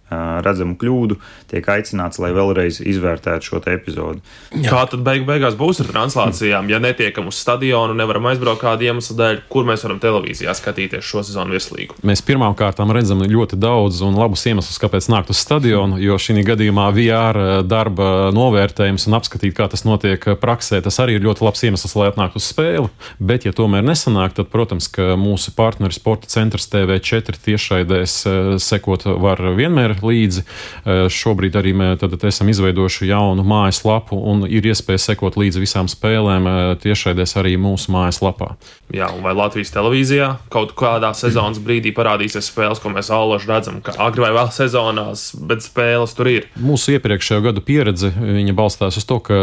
redzamu 0.44 0.76
kļūdu, 0.80 1.18
tiek 1.50 1.68
aicināts, 1.74 2.20
lai 2.22 2.32
vēlreiz 2.36 2.80
izvērtētu 2.84 3.48
šo 3.50 3.62
epizodi. 3.72 4.20
Jā. 4.52 4.70
Kā 4.72 4.82
tad 4.90 5.04
beig 5.06 5.24
beigās 5.28 5.56
būs 5.58 5.80
ar 5.84 5.90
translācijām? 5.92 6.68
Ja 6.72 6.80
netiekam 6.82 7.30
uz 7.30 7.38
stadionu, 7.40 7.94
nevaram 7.96 8.26
aizbraukt 8.30 8.62
kādu 8.64 8.88
iemeslu 8.88 9.16
dēļ, 9.18 9.42
kur 9.52 9.66
mēs 9.68 9.84
varam 9.86 10.00
televīzijā 10.02 10.54
skatīties 10.58 11.06
šo 11.06 11.22
sezonu 11.26 11.54
virslīgu? 11.56 11.98
Mēs 12.06 12.22
pirmām 12.26 12.56
kārtām 12.58 12.92
redzam 12.94 13.22
ļoti 13.24 13.58
daudz 13.60 14.02
un 14.04 14.18
labus 14.18 14.44
iemeslus, 14.50 14.80
kāpēc 14.82 15.08
nākt 15.12 15.32
uz 15.32 15.40
stadionu, 15.40 15.98
jo 16.02 16.18
šī 16.20 16.44
gadījumā 16.44 16.88
VR 16.94 17.40
darba 17.64 18.30
novērtējums 18.34 19.06
un 19.08 19.18
apskatīt, 19.18 19.54
kā 19.56 19.68
tas 19.70 19.84
notiek 19.86 20.24
praksē, 20.42 20.82
tas 20.84 20.98
arī 21.02 21.16
ir 21.18 21.24
ļoti 21.24 21.44
labs 21.46 21.64
iemesls, 21.64 21.94
lai 21.96 22.10
atnāktu 22.10 22.40
uz 22.40 22.48
spēli. 22.50 22.90
Bet, 23.18 23.46
ja 23.48 23.54
tomēr 23.56 23.84
nesanāk, 23.86 24.34
tad, 24.36 24.50
protams, 24.52 24.90
ka 24.92 25.14
mūsu 25.20 25.54
partneris 25.56 26.00
Sporta 26.00 26.28
centrs 26.28 26.66
TV4 26.72 27.38
tiešraidēs 27.46 28.16
sekot 28.60 29.06
var 29.22 29.40
vienmēr 29.56 29.96
līdzi. 30.04 30.44
Eh, 30.44 31.04
šobrīd 31.12 31.58
arī 31.60 31.74
mēs 31.76 32.04
esam 32.28 32.50
izveidojuši 32.52 33.10
jaunu 33.10 33.44
mājaslapu 33.46 34.18
un 34.18 34.46
ir 34.48 34.66
iespēja 34.70 35.10
sekot 35.10 35.38
līdzi 35.40 35.62
visām 35.62 35.90
spēlēm 35.90 36.48
eh, 36.48 36.62
tiešraidēs 36.84 37.36
arī 37.40 37.56
mūsu 37.60 37.94
mājaslapā. 37.94 38.54
Jā, 38.94 39.08
vai 39.24 39.32
Latvijas 39.34 39.72
televīzijā 39.74 40.28
kaut 40.52 40.74
kādā 40.78 41.10
sezonas 41.16 41.58
brīdī 41.62 41.94
parādīsies 41.96 42.50
spēles, 42.50 42.80
ko 42.82 42.92
mēs 42.92 43.08
allaž 43.14 43.46
redzam, 43.48 43.80
ka 43.84 43.94
agri 44.04 44.26
vai 44.26 44.32
vēl 44.36 44.50
sezonās, 44.54 45.30
bet 45.48 45.64
spēles 45.64 46.12
tur 46.14 46.30
ir. 46.30 46.48
Mūsu 46.60 46.94
iepriekšējo 46.98 47.46
gadu 47.48 47.64
pieredze 47.64 48.12
balstās 48.54 48.98
uz 49.00 49.06
to, 49.08 49.18
ka 49.24 49.34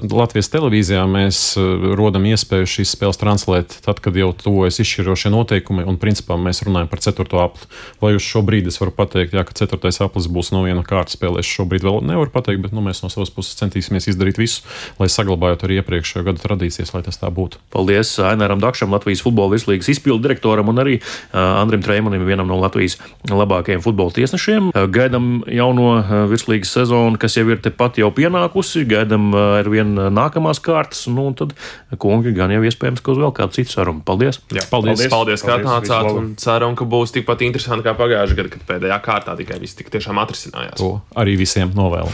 Latvijas 0.00 0.50
televīzijā 0.52 1.04
mēs 1.10 1.42
eh, 1.60 1.88
rodam 1.98 2.26
iespēju 2.28 2.72
šīs 2.76 2.96
spēles 2.96 3.20
translēt 3.20 3.78
tad, 3.84 4.00
kad 4.02 4.16
jau 4.16 4.32
tuvojas 4.36 4.80
izšķirošie 4.82 5.32
noteikumi, 5.34 5.84
un 5.86 6.00
principā 6.00 6.38
mēs 6.40 6.64
runājam 6.66 6.90
par 6.90 7.02
ceturto 7.04 7.40
apli. 7.42 7.68
Vai 8.02 8.14
uz 8.16 8.24
šo 8.24 8.42
brīdi 8.46 8.72
es 8.72 8.80
varu 8.80 8.94
pateikt, 8.96 9.36
jā, 9.36 9.44
ka 9.46 9.56
ceturtais 9.56 10.00
aplis 10.06 10.28
būs 10.32 10.52
no 10.54 10.62
viena 10.66 10.84
kārta 10.86 11.14
spēlēs. 11.14 11.48
Šobrīd 11.50 11.84
vēl 11.86 12.00
nevaru 12.06 12.32
pateikt, 12.34 12.62
bet 12.64 12.74
nu, 12.76 12.84
mēs 12.84 13.02
no 13.04 13.10
savas 13.12 13.32
puses 13.34 13.58
centīsimies 13.58 14.08
izdarīt 14.12 14.40
visu, 14.40 14.64
lai 15.00 15.10
saglabājot 15.12 15.66
arī 15.66 15.80
iepriekšējo 15.82 16.24
gadu 16.30 16.42
tradīcijas, 16.42 16.94
lai 16.94 17.02
tas 17.06 17.20
tā 17.20 17.30
būtu. 17.34 17.60
Paldies 17.74 18.14
Aināram 18.22 18.62
Dakšam, 18.62 18.94
Latvijas 18.94 19.24
futbola 19.24 19.54
virslīgas 19.54 19.90
izpildu 19.92 20.24
direktoram 20.26 20.70
un 20.72 20.82
arī 20.82 20.98
Andrim 21.32 21.84
Treimanim, 21.84 22.24
vienam 22.26 22.48
no 22.50 22.58
Latvijas 22.62 22.98
labākajiem 23.30 23.84
futbola 23.84 24.14
tiesnešiem. 24.16 24.72
Gaidam 24.94 25.42
jauno 25.50 26.26
virslīgas 26.30 26.72
sezonu, 26.76 27.18
kas 27.20 27.36
jau 27.38 27.46
ir 27.50 27.60
tepat 27.64 28.00
jau 28.00 28.10
pienākusi, 28.14 28.84
gaidam 28.88 29.30
uh, 29.34 29.58
ar 29.60 29.70
vien 29.72 29.94
nākamās 30.14 30.60
kārtas, 30.64 31.06
nu, 31.12 31.28
un 31.30 31.36
tad 31.38 31.54
kungi 32.02 32.32
gan 32.36 32.52
jau 32.54 32.62
iespējams, 32.66 33.02
ka 33.04 33.12
uz 33.14 33.20
vēl 33.22 33.32
kādu 33.36 33.56
citu 33.58 33.74
sarunu. 33.74 34.02
Paldies! 34.06 34.40
Jā, 34.52 34.64
paldies, 34.70 35.06
paldies, 35.06 35.12
paldies 35.12 35.46
ka 35.46 35.56
atnācāt 35.58 36.10
un 36.12 36.30
ceram, 36.40 36.76
ka 36.78 36.86
būs 36.88 37.14
tikpat 37.16 37.44
interesanti 37.46 37.86
kā 37.86 37.96
pagājušajā 37.98 38.38
gadā, 38.40 38.52
kad 38.54 38.66
pēdējā 38.68 38.98
kārtā 39.04 39.36
tikai 39.40 39.60
viss 39.62 39.78
tik 39.78 39.85
tiešām 39.94 40.20
atrisinājās. 40.24 40.78
To 40.80 40.98
arī 41.18 41.36
visiem 41.40 41.72
novēlu. 41.76 42.12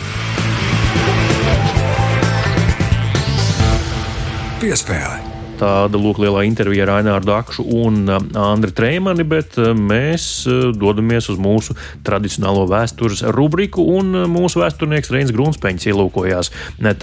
Piespēle. 4.62 5.21
Tāda 5.62 5.94
lūk, 5.94 6.18
lielā 6.18 6.42
intervija 6.48 6.82
ar 6.88 6.96
Aināru 6.96 7.28
Dakšu 7.28 7.62
un 7.84 8.00
uh, 8.10 8.18
Andriu 8.48 8.74
Treimani, 8.74 9.22
bet 9.28 9.54
uh, 9.60 9.70
mēs 9.78 10.24
uh, 10.50 10.72
dodamies 10.74 11.28
uz 11.30 11.38
mūsu 11.38 11.76
tradicionālo 12.02 12.64
vēstures 12.70 13.22
rubriku, 13.36 13.84
un 13.94 14.24
mūsu 14.32 14.58
vēsturnieks 14.58 15.12
Reins 15.14 15.30
Grunsteins 15.34 15.86
ielūkojās 15.86 16.50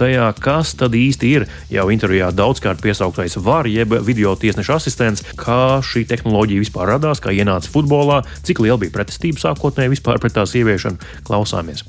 tajā, 0.00 0.26
kas 0.44 0.74
tad 0.76 0.92
īsti 0.96 1.30
ir 1.38 1.46
jau 1.72 1.86
intervijā 1.92 2.28
daudzkārt 2.36 2.84
piesauktais 2.84 3.38
var, 3.40 3.68
jeb 3.70 3.96
video 4.04 4.36
tiesneša 4.36 4.76
asistents, 4.76 5.24
kā 5.40 5.80
šī 5.80 6.04
tehnoloģija 6.12 6.66
vispār 6.66 6.92
radās, 6.94 7.24
kā 7.24 7.32
ienāca 7.32 7.72
futbolā, 7.72 8.20
cik 8.44 8.60
liela 8.60 8.80
bija 8.82 8.92
pretestība 8.98 9.40
sākotnēji 9.40 9.96
vispār 9.96 10.20
pret 10.20 10.36
tās 10.36 10.52
ieviešanu. 10.60 11.00
Klausāmies! 11.24 11.86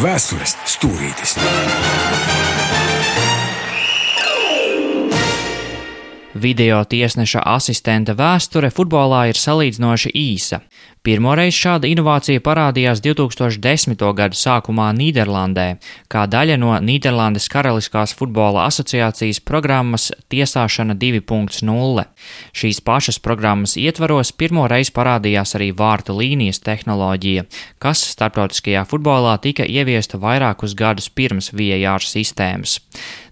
Vēstures 0.00 0.56
stūrītis! 0.78 1.36
Video 6.38 6.78
tiesneša 6.84 7.42
asistenta 7.50 8.14
vēsture 8.14 8.70
futbolā 8.70 9.24
ir 9.30 9.38
salīdzinoši 9.38 10.12
īsa. 10.14 10.60
Pirmoreiz 11.06 11.54
šāda 11.56 11.88
inovācija 11.88 12.42
parādījās 12.44 13.00
2010. 13.00 14.02
gadu 14.18 14.36
sākumā 14.36 14.90
Nīderlandē, 14.98 15.66
kā 16.12 16.26
daļa 16.28 16.58
no 16.60 16.74
Nīderlandes 16.84 17.46
Karaliskās 17.48 18.12
futbola 18.18 18.66
asociācijas 18.68 19.40
programmas 19.40 20.10
Tiesāšana 20.28 20.98
2.0. 21.00 22.04
Šīs 22.52 22.82
pašas 22.84 23.20
programmas 23.24 23.78
ietvaros 23.80 24.34
pirmoreiz 24.36 24.90
parādījās 24.94 25.56
arī 25.56 25.70
vārtu 25.78 26.18
līnijas 26.18 26.60
tehnoloģija, 26.66 27.46
kas 27.80 28.04
starptautiskajā 28.12 28.84
futbolā 28.90 29.38
tika 29.40 29.64
ieviesta 29.64 30.20
vairākus 30.20 30.76
gadus 30.76 31.08
pirms 31.08 31.54
VAR 31.54 32.04
sistēmas. 32.04 32.80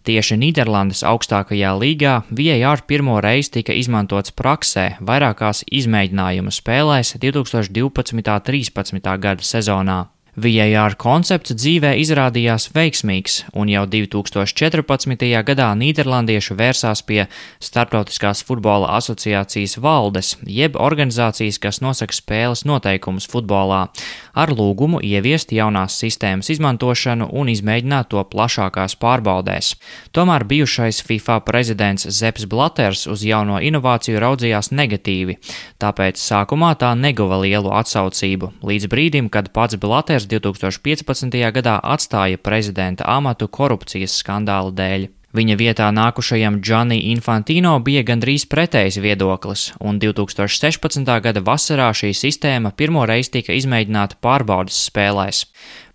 Tieši 0.07 0.37
Nīderlandes 0.39 1.01
augstākajā 1.03 1.73
līgā 1.81 2.13
VAR 2.31 2.85
pirmo 2.87 3.19
reizi 3.19 3.57
tika 3.59 3.75
izmantots 3.75 4.31
praksē 4.39 4.85
vairākās 5.03 5.65
izmēģinājumu 5.67 6.55
spēlēs 6.55 7.17
2012. 7.19 8.15
un 8.15 8.23
2013. 8.23 9.17
gada 9.19 9.43
sezonā. 9.43 10.05
VAR 10.37 10.93
koncepts 11.01 11.55
dzīvē 11.57 11.95
izrādījās 11.97 12.66
veiksmīgs, 12.74 13.39
un 13.57 13.70
jau 13.72 13.87
2014. 13.89 15.22
gadā 15.49 15.68
Nīderlandieši 15.80 16.57
vērsās 16.59 17.01
pie 17.09 17.22
Startautiskās 17.57 18.43
futbola 18.45 18.91
asociācijas 18.99 19.78
valdes, 19.80 20.34
jeb 20.45 20.76
organizācijas, 20.76 21.57
kas 21.57 21.80
nosaka 21.80 22.12
spēles 22.12 22.66
noteikumus 22.68 23.24
futbolā, 23.32 23.87
ar 24.37 24.53
lūgumu 24.53 25.01
ieviest 25.01 25.55
jaunās 25.57 25.97
sistēmas 25.97 26.53
izmantošanu 26.53 27.30
un 27.32 27.49
izmēģināt 27.55 28.12
to 28.12 28.20
plašākās 28.20 28.99
pārbaudēs. 29.01 29.72
Tomēr 30.12 30.45
bijušais 30.45 31.01
FIFA 31.09 31.39
prezidents 31.49 32.05
Zeps 32.12 32.45
Blaters 32.45 33.07
uz 33.09 33.24
jauno 33.24 33.57
inovāciju 33.57 34.20
raudzījās 34.20 34.68
negatīvi, 34.68 35.41
tāpēc 35.80 36.20
sākumā 36.20 36.74
tā 36.76 36.93
neguva 36.93 37.41
lielu 37.41 37.72
atsaucību, 37.80 38.53
līdz 38.61 38.93
brīdim, 38.93 39.32
kad 39.32 39.49
pats 39.57 39.80
Blaters 39.80 40.26
2015. 40.31 41.37
gadā 41.53 41.77
atstāja 41.83 42.39
prezidenta 42.39 43.07
amatu 43.09 43.49
korupcijas 43.49 44.18
skandāla 44.22 44.74
dēļ. 44.77 45.07
Viņa 45.37 45.57
vietā 45.61 45.87
nākušajam 45.93 46.61
Gianni 46.64 46.97
Infantino 47.11 47.74
bija 47.85 48.05
gandrīz 48.09 48.47
pretējs 48.49 48.97
viedoklis, 49.05 49.66
un 49.85 49.99
2016. 50.01 51.11
gada 51.27 51.43
vasarā 51.45 51.91
šī 51.93 52.14
sistēma 52.16 52.72
pirmo 52.72 53.05
reizi 53.05 53.35
tika 53.35 53.53
izmēģināta 53.59 54.16
pārbaudas 54.24 54.79
spēlēs. 54.89 55.45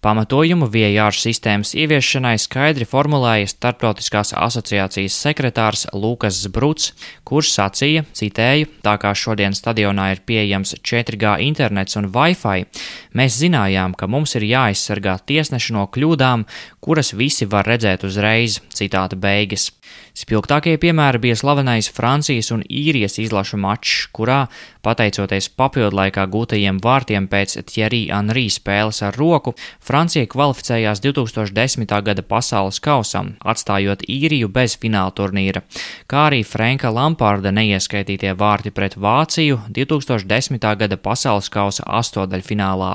Pamatojumu 0.01 0.65
VAR 0.65 1.13
sistēmas 1.13 1.75
ieviešanai 1.77 2.33
skaidri 2.41 2.87
formulēja 2.89 3.51
Startautiskās 3.51 4.31
asociācijas 4.33 5.13
sekretārs 5.13 5.83
Lukas 5.93 6.39
Bruts, 6.49 6.87
kurš 7.21 7.51
sacīja, 7.53 8.01
citēju, 8.17 8.71
tā 8.81 8.95
kā 8.97 9.11
šodien 9.13 9.53
stadionā 9.53 10.07
ir 10.15 10.23
pieejams 10.25 10.73
4G 10.81 11.35
internets 11.45 12.01
un 12.01 12.09
Wi-Fi, 12.15 12.65
mēs 13.13 13.37
zinājām, 13.43 13.93
ka 13.93 14.09
mums 14.09 14.33
ir 14.39 14.47
jāaizsargā 14.49 15.19
tiesneši 15.29 15.77
no 15.77 15.85
kļūdām, 15.85 16.47
kuras 16.81 17.13
visi 17.13 17.45
var 17.45 17.69
redzēt 17.69 18.01
uzreiz, 18.09 18.57
citāta 18.73 19.21
beigas. 19.21 19.69
Spilgtākie 20.11 20.75
piemēri 20.75 21.21
bija 21.23 21.37
slavenais 21.39 21.87
Francijas 21.91 22.51
un 22.51 22.65
Īrijas 22.67 23.15
izlašu 23.21 23.55
mačs, 23.61 24.09
kurā, 24.11 24.41
pateicoties 24.83 25.47
papildlaikā 25.55 26.25
gūtajiem 26.31 26.81
vārtiem 26.83 27.29
pēc 27.31 27.55
Thierry 27.69 28.01
Henry 28.11 28.47
spēles 28.51 29.01
ar 29.07 29.15
roku, 29.17 29.53
Francija 29.79 30.27
kvalificējās 30.27 31.01
2010. 31.05 31.87
gada 32.03 32.25
pasaules 32.27 32.81
kausam, 32.83 33.35
atstājot 33.39 34.03
īriju 34.09 34.49
bez 34.51 34.75
fināla 34.81 35.13
turnīra, 35.15 35.63
kā 36.11 36.27
arī 36.29 36.41
Franka 36.47 36.91
Lamparda 36.91 37.53
neieskaitītie 37.55 38.33
vārti 38.37 38.73
pret 38.75 38.97
Vāciju 38.97 39.61
2010. 39.69 40.59
gada 40.83 40.97
pasaules 40.97 41.49
kausa 41.49 41.87
astotdaļfinālā. 41.87 42.91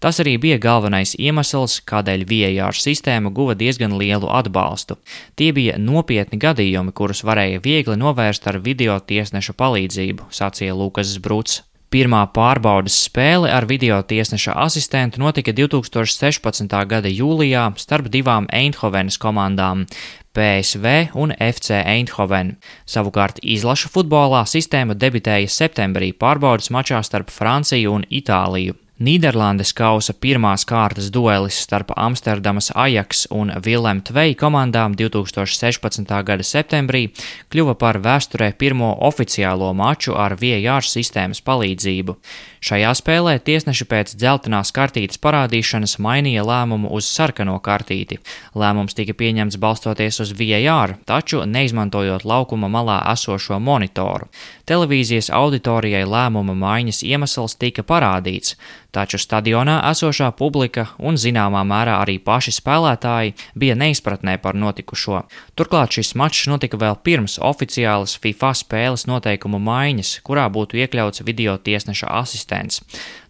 Tas 0.00 0.20
arī 0.22 0.36
bija 0.38 0.58
galvenais 0.62 1.14
iemesls, 1.18 1.80
kādēļ 1.88 2.26
VAR 2.28 2.76
sistēma 2.76 3.32
guva 3.34 3.56
diezgan 3.58 3.96
lielu 3.98 4.28
atbalstu. 4.30 4.98
Tie 5.38 5.52
bija 5.56 5.78
nopietni 5.78 6.37
gadījumi, 6.42 6.94
kurus 6.96 7.24
varēja 7.26 7.62
viegli 7.64 7.96
novērst 8.00 8.46
ar 8.50 8.60
video 8.64 8.98
tiesneša 8.98 9.54
palīdzību, 9.58 10.30
sacīja 10.34 10.76
Lukas 10.78 11.16
Bruts. 11.22 11.62
Pirmā 11.88 12.26
pārbaudas 12.36 12.96
spēle 13.06 13.48
ar 13.48 13.64
video 13.64 14.02
tiesneša 14.04 14.52
asistentu 14.60 15.22
notika 15.22 15.54
2016. 15.56 16.74
gada 16.90 17.08
jūlijā 17.08 17.62
starp 17.80 18.10
divām 18.12 18.48
Eindhovenas 18.52 19.16
komandām- 19.16 19.86
PSV 20.36 21.14
un 21.14 21.32
FC 21.32 21.80
Eindhoven. 21.80 22.56
Savukārt 22.84 23.40
izlaša 23.42 23.88
futbolā 23.94 24.44
sistēma 24.44 24.94
debitēja 24.94 25.48
septembrī 25.48 26.12
pārbaudas 26.12 26.68
mačā 26.68 27.00
starp 27.02 27.30
Franciju 27.30 27.94
un 27.94 28.04
Itāliju. 28.10 28.76
Nīderlandes 28.98 29.70
kausa 29.78 30.10
pirmās 30.10 30.64
kārtas 30.66 31.12
duelis 31.14 31.54
starp 31.62 31.92
Amsterdamas 31.94 32.72
Ajax 32.74 33.28
un 33.30 33.52
Vilem 33.62 34.00
Tvei 34.02 34.32
komandām 34.34 34.96
2016. 34.98 36.02
gada 36.26 36.42
septembrī 36.42 37.04
kļuva 37.46 37.76
par 37.78 38.00
vēsturē 38.02 38.48
pirmo 38.58 38.88
oficiālo 39.06 39.70
maču 39.70 40.16
ar 40.18 40.34
VAR 40.40 40.82
sistēmas 40.82 41.38
palīdzību. 41.46 42.16
Šajā 42.58 42.90
spēlē 42.98 43.36
tiesneši 43.38 43.86
pēc 43.86 44.16
dzeltenās 44.18 44.74
kartītes 44.74 45.22
parādīšanas 45.22 46.00
mainīja 46.02 46.42
lēmumu 46.42 46.90
uz 46.90 47.06
sarkano 47.06 47.54
kartīti. 47.62 48.18
Lēmums 48.58 48.98
tika 48.98 49.14
pieņemts 49.14 49.60
balstoties 49.62 50.18
uz 50.26 50.34
VAR, 50.34 50.96
taču 51.06 51.44
neizmantojot 51.46 52.26
laukuma 52.26 52.66
malā 52.66 52.98
esošo 53.14 53.60
monitoru. 53.62 54.26
Televīzijas 54.66 55.30
auditorijai 55.30 56.02
lēmuma 56.02 56.58
maiņas 56.58 57.04
iemesls 57.06 57.54
tika 57.62 57.86
parādīts 57.86 58.58
taču 58.92 59.18
stadionā 59.20 59.78
esošā 59.90 60.30
publika 60.38 60.86
un 60.98 61.18
zināmā 61.20 61.60
mērā 61.68 61.98
arī 62.02 62.16
paši 62.24 62.54
spēlētāji 62.56 63.34
bija 63.58 63.76
neizpratnē 63.78 64.38
par 64.42 64.56
notikušo. 64.56 65.22
Turklāt 65.58 65.98
šis 65.98 66.14
mačs 66.18 66.46
notika 66.50 66.80
vēl 66.80 66.96
pirms 67.04 67.38
oficiālas 67.38 68.16
FIFA 68.22 68.52
spēles 68.62 69.06
noteikumu 69.10 69.60
maiņas, 69.60 70.18
kurā 70.26 70.48
būtu 70.52 70.80
iekļauts 70.80 71.24
video 71.28 71.58
tiesneša 71.58 72.12
asistents. 72.20 72.80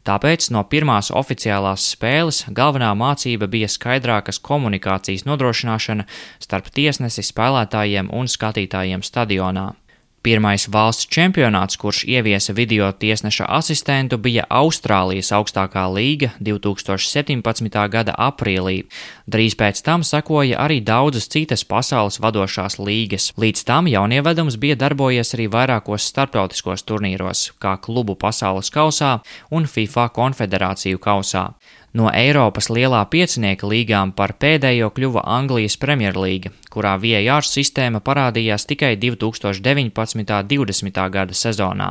Tāpēc 0.08 0.46
no 0.54 0.62
pirmās 0.64 1.10
oficiālās 1.12 1.90
spēles 1.92 2.44
galvenā 2.54 2.94
mācība 2.96 3.50
bija 3.50 3.68
skaidrākas 3.68 4.40
komunikācijas 4.40 5.26
nodrošināšana 5.28 6.06
starp 6.40 6.70
tiesnesi, 6.72 7.26
spēlētājiem 7.26 8.08
un 8.14 8.30
skatītājiem 8.30 9.04
stadionā. 9.04 9.72
Pirmais 10.18 10.64
valsts 10.66 11.06
čempionāts, 11.14 11.78
kurš 11.78 12.02
ieviesa 12.10 12.52
video 12.52 12.88
tiesneša 12.90 13.46
asistentu, 13.54 14.18
bija 14.18 14.42
Austrālijas 14.50 15.30
augstākā 15.36 15.84
līga 15.94 16.32
2017. 16.42 17.78
gada 17.92 18.16
aprīlī. 18.18 18.82
Drīz 19.30 19.54
pēc 19.54 19.78
tam 19.86 20.02
sekoja 20.02 20.58
arī 20.58 20.80
daudzas 20.82 21.30
citas 21.30 21.62
pasaules 21.62 22.18
vadošās 22.18 22.80
līgas. 22.82 23.30
Līdz 23.38 23.62
tam 23.70 23.86
jaunievedums 23.86 24.58
bija 24.58 24.74
darbojies 24.82 25.36
arī 25.38 25.46
vairākos 25.54 26.10
starptautiskos 26.10 26.82
turnīros, 26.82 27.52
kā 27.62 27.76
klubu 27.78 28.18
pasaules 28.18 28.74
kausā 28.74 29.20
un 29.54 29.70
FIFA 29.70 30.10
konfederāciju 30.18 30.98
kausā. 30.98 31.52
No 31.96 32.10
Eiropas 32.12 32.66
lielā 32.68 32.98
piecinieka 33.08 33.64
līgām 33.64 34.10
par 34.12 34.34
pēdējo 34.36 34.90
kļuva 34.92 35.22
Anglijas 35.24 35.78
Premjerlīga, 35.80 36.50
kurā 36.68 36.98
VAR 37.00 37.46
sistēma 37.48 38.02
parādījās 38.04 38.66
tikai 38.68 38.90
2019. 39.00 40.20
un 40.20 40.26
2020. 40.28 41.00
gada 41.14 41.32
sezonā. 41.32 41.88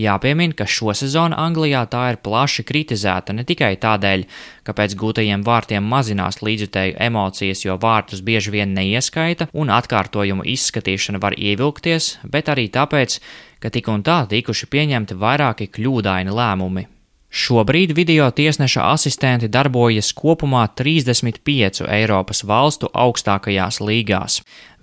Jāpiemin, 0.00 0.54
ka 0.56 0.64
šo 0.64 0.94
sezonu 0.96 1.36
Anglijā 1.36 1.84
tā 1.92 2.06
ir 2.14 2.20
plaši 2.24 2.64
kritizēta 2.64 3.36
ne 3.36 3.44
tikai 3.44 3.74
tādēļ, 3.84 4.24
ka 4.64 4.72
pēc 4.72 4.96
gūtajiem 4.96 5.44
vārtiem 5.44 5.84
mazinās 5.92 6.40
līdzjutēju 6.40 6.96
emocijas, 7.04 7.66
jo 7.66 7.76
vārtus 7.76 8.24
bieži 8.24 8.56
vien 8.56 8.72
neieskaita 8.72 9.50
un 9.52 9.68
atkārtojumu 9.76 10.48
izskatīšana 10.56 11.20
var 11.20 11.36
ievilkties, 11.36 12.14
bet 12.24 12.48
arī 12.48 12.70
tāpēc, 12.72 13.20
ka 13.60 13.68
tik 13.68 13.92
un 13.92 14.08
tā 14.08 14.22
tikuši 14.32 14.72
pieņemti 14.72 15.20
vairāki 15.20 15.68
kļūdaini 15.68 16.32
lēmumi. 16.32 16.88
Šobrīd 17.34 17.90
video 17.98 18.28
tiesneša 18.30 18.84
asistenti 18.92 19.48
darbojas 19.50 20.12
kopumā 20.14 20.68
35 20.78 21.80
Eiropas 21.82 22.44
valstu 22.46 22.86
augstākajās 22.94 23.80
līgās. 23.82 24.36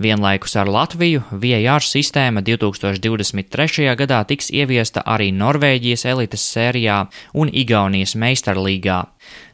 Vienlaikus 0.04 0.58
ar 0.60 0.68
Latviju 0.68 1.22
VAR 1.32 1.86
sistēma 1.88 2.44
2023. 2.44 3.88
gadā 3.96 4.20
tiks 4.28 4.52
ieviesta 4.52 5.00
arī 5.08 5.30
Norvēģijas 5.32 6.04
elites 6.12 6.44
sērijā 6.52 7.06
un 7.32 7.54
Igaunijas 7.64 8.18
meistarlīgā. 8.20 9.00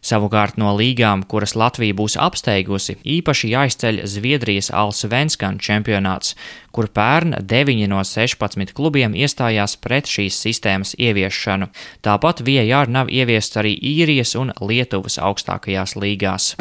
Savukārt 0.01 0.57
no 0.61 0.71
līgām, 0.77 1.25
kuras 1.27 1.55
Latvija 1.57 1.95
būs 1.97 2.15
apsteigusi, 2.21 2.97
īpaši 3.03 3.51
jāizceļ 3.51 4.01
Zviedrijas 4.07 4.71
Alsvenskan 4.71 5.59
čempionāts, 5.59 6.35
kur 6.71 6.87
pērn 6.87 7.39
9 7.43 7.87
no 7.91 8.03
16 8.05 8.73
klubiem 8.77 9.17
iestājās 9.17 9.75
pret 9.81 10.07
šīs 10.07 10.37
sistēmas 10.47 10.95
ieviešanu. 10.95 11.71
Tāpat 12.05 12.45
VAR 12.47 12.87
nav 12.87 13.11
ieviests 13.11 13.59
arī 13.59 13.75
īrijas 13.75 14.37
un 14.39 14.53
Lietuvas 14.61 15.19
augstākajās 15.19 15.97
līgās. 15.99 16.53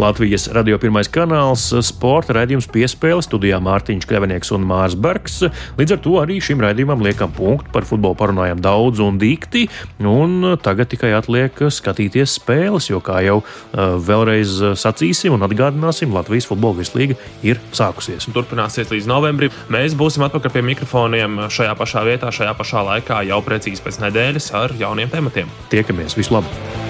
Latvijas 0.00 0.46
radio 0.56 0.78
pirmais 0.80 1.10
kanāls, 1.12 1.66
sporta 1.84 2.32
raidījums 2.32 2.64
piespēle 2.72 3.20
studijā 3.20 3.58
Mārtiņš 3.60 4.06
Kļavinieks 4.08 4.50
un 4.56 4.64
Mārs 4.64 4.94
Bergs. 4.96 5.42
Līdz 5.76 5.92
ar 5.92 6.00
to 6.00 6.14
arī 6.22 6.38
šim 6.40 6.62
raidījumam 6.64 7.02
liekam 7.04 7.32
punktu 7.36 7.68
par 7.74 7.84
futbolu 7.84 8.16
parunājam 8.16 8.62
daudz 8.64 9.02
un 9.04 9.18
dikti, 9.20 9.66
un 10.00 10.54
tagad 10.64 10.88
tikai 10.94 11.12
atliek 11.18 11.60
skatīties 11.68 12.38
spēles, 12.38 12.88
jo, 12.88 13.02
kā 13.04 13.20
jau 13.26 13.42
uh, 13.42 13.98
vēlreiz 14.00 14.56
sacīsim 14.80 15.36
un 15.36 15.44
atgādināsim, 15.44 16.16
Latvijas 16.16 16.48
futbola 16.48 16.80
virslīga 16.80 17.18
ir 17.44 17.60
sākusies. 17.76 18.30
Turpināsies 18.32 18.88
līdz 18.94 19.10
novembrim. 19.10 19.52
Mēs 19.68 19.98
būsim 20.00 20.24
atpakaļ 20.30 20.54
pie 20.56 20.64
mikrofoniem 20.70 21.42
šajā 21.52 21.76
pašā 21.76 22.06
vietā, 22.08 22.32
šajā 22.32 22.56
pašā 22.56 22.86
laikā, 22.88 23.20
jau 23.28 23.42
precīzi 23.44 23.84
pēc 23.84 24.00
nedēļas 24.06 24.54
ar 24.64 24.78
jauniem 24.80 25.12
tematiem. 25.12 25.52
Tiekamies! 25.68 26.16
Vislabāk! 26.16 26.89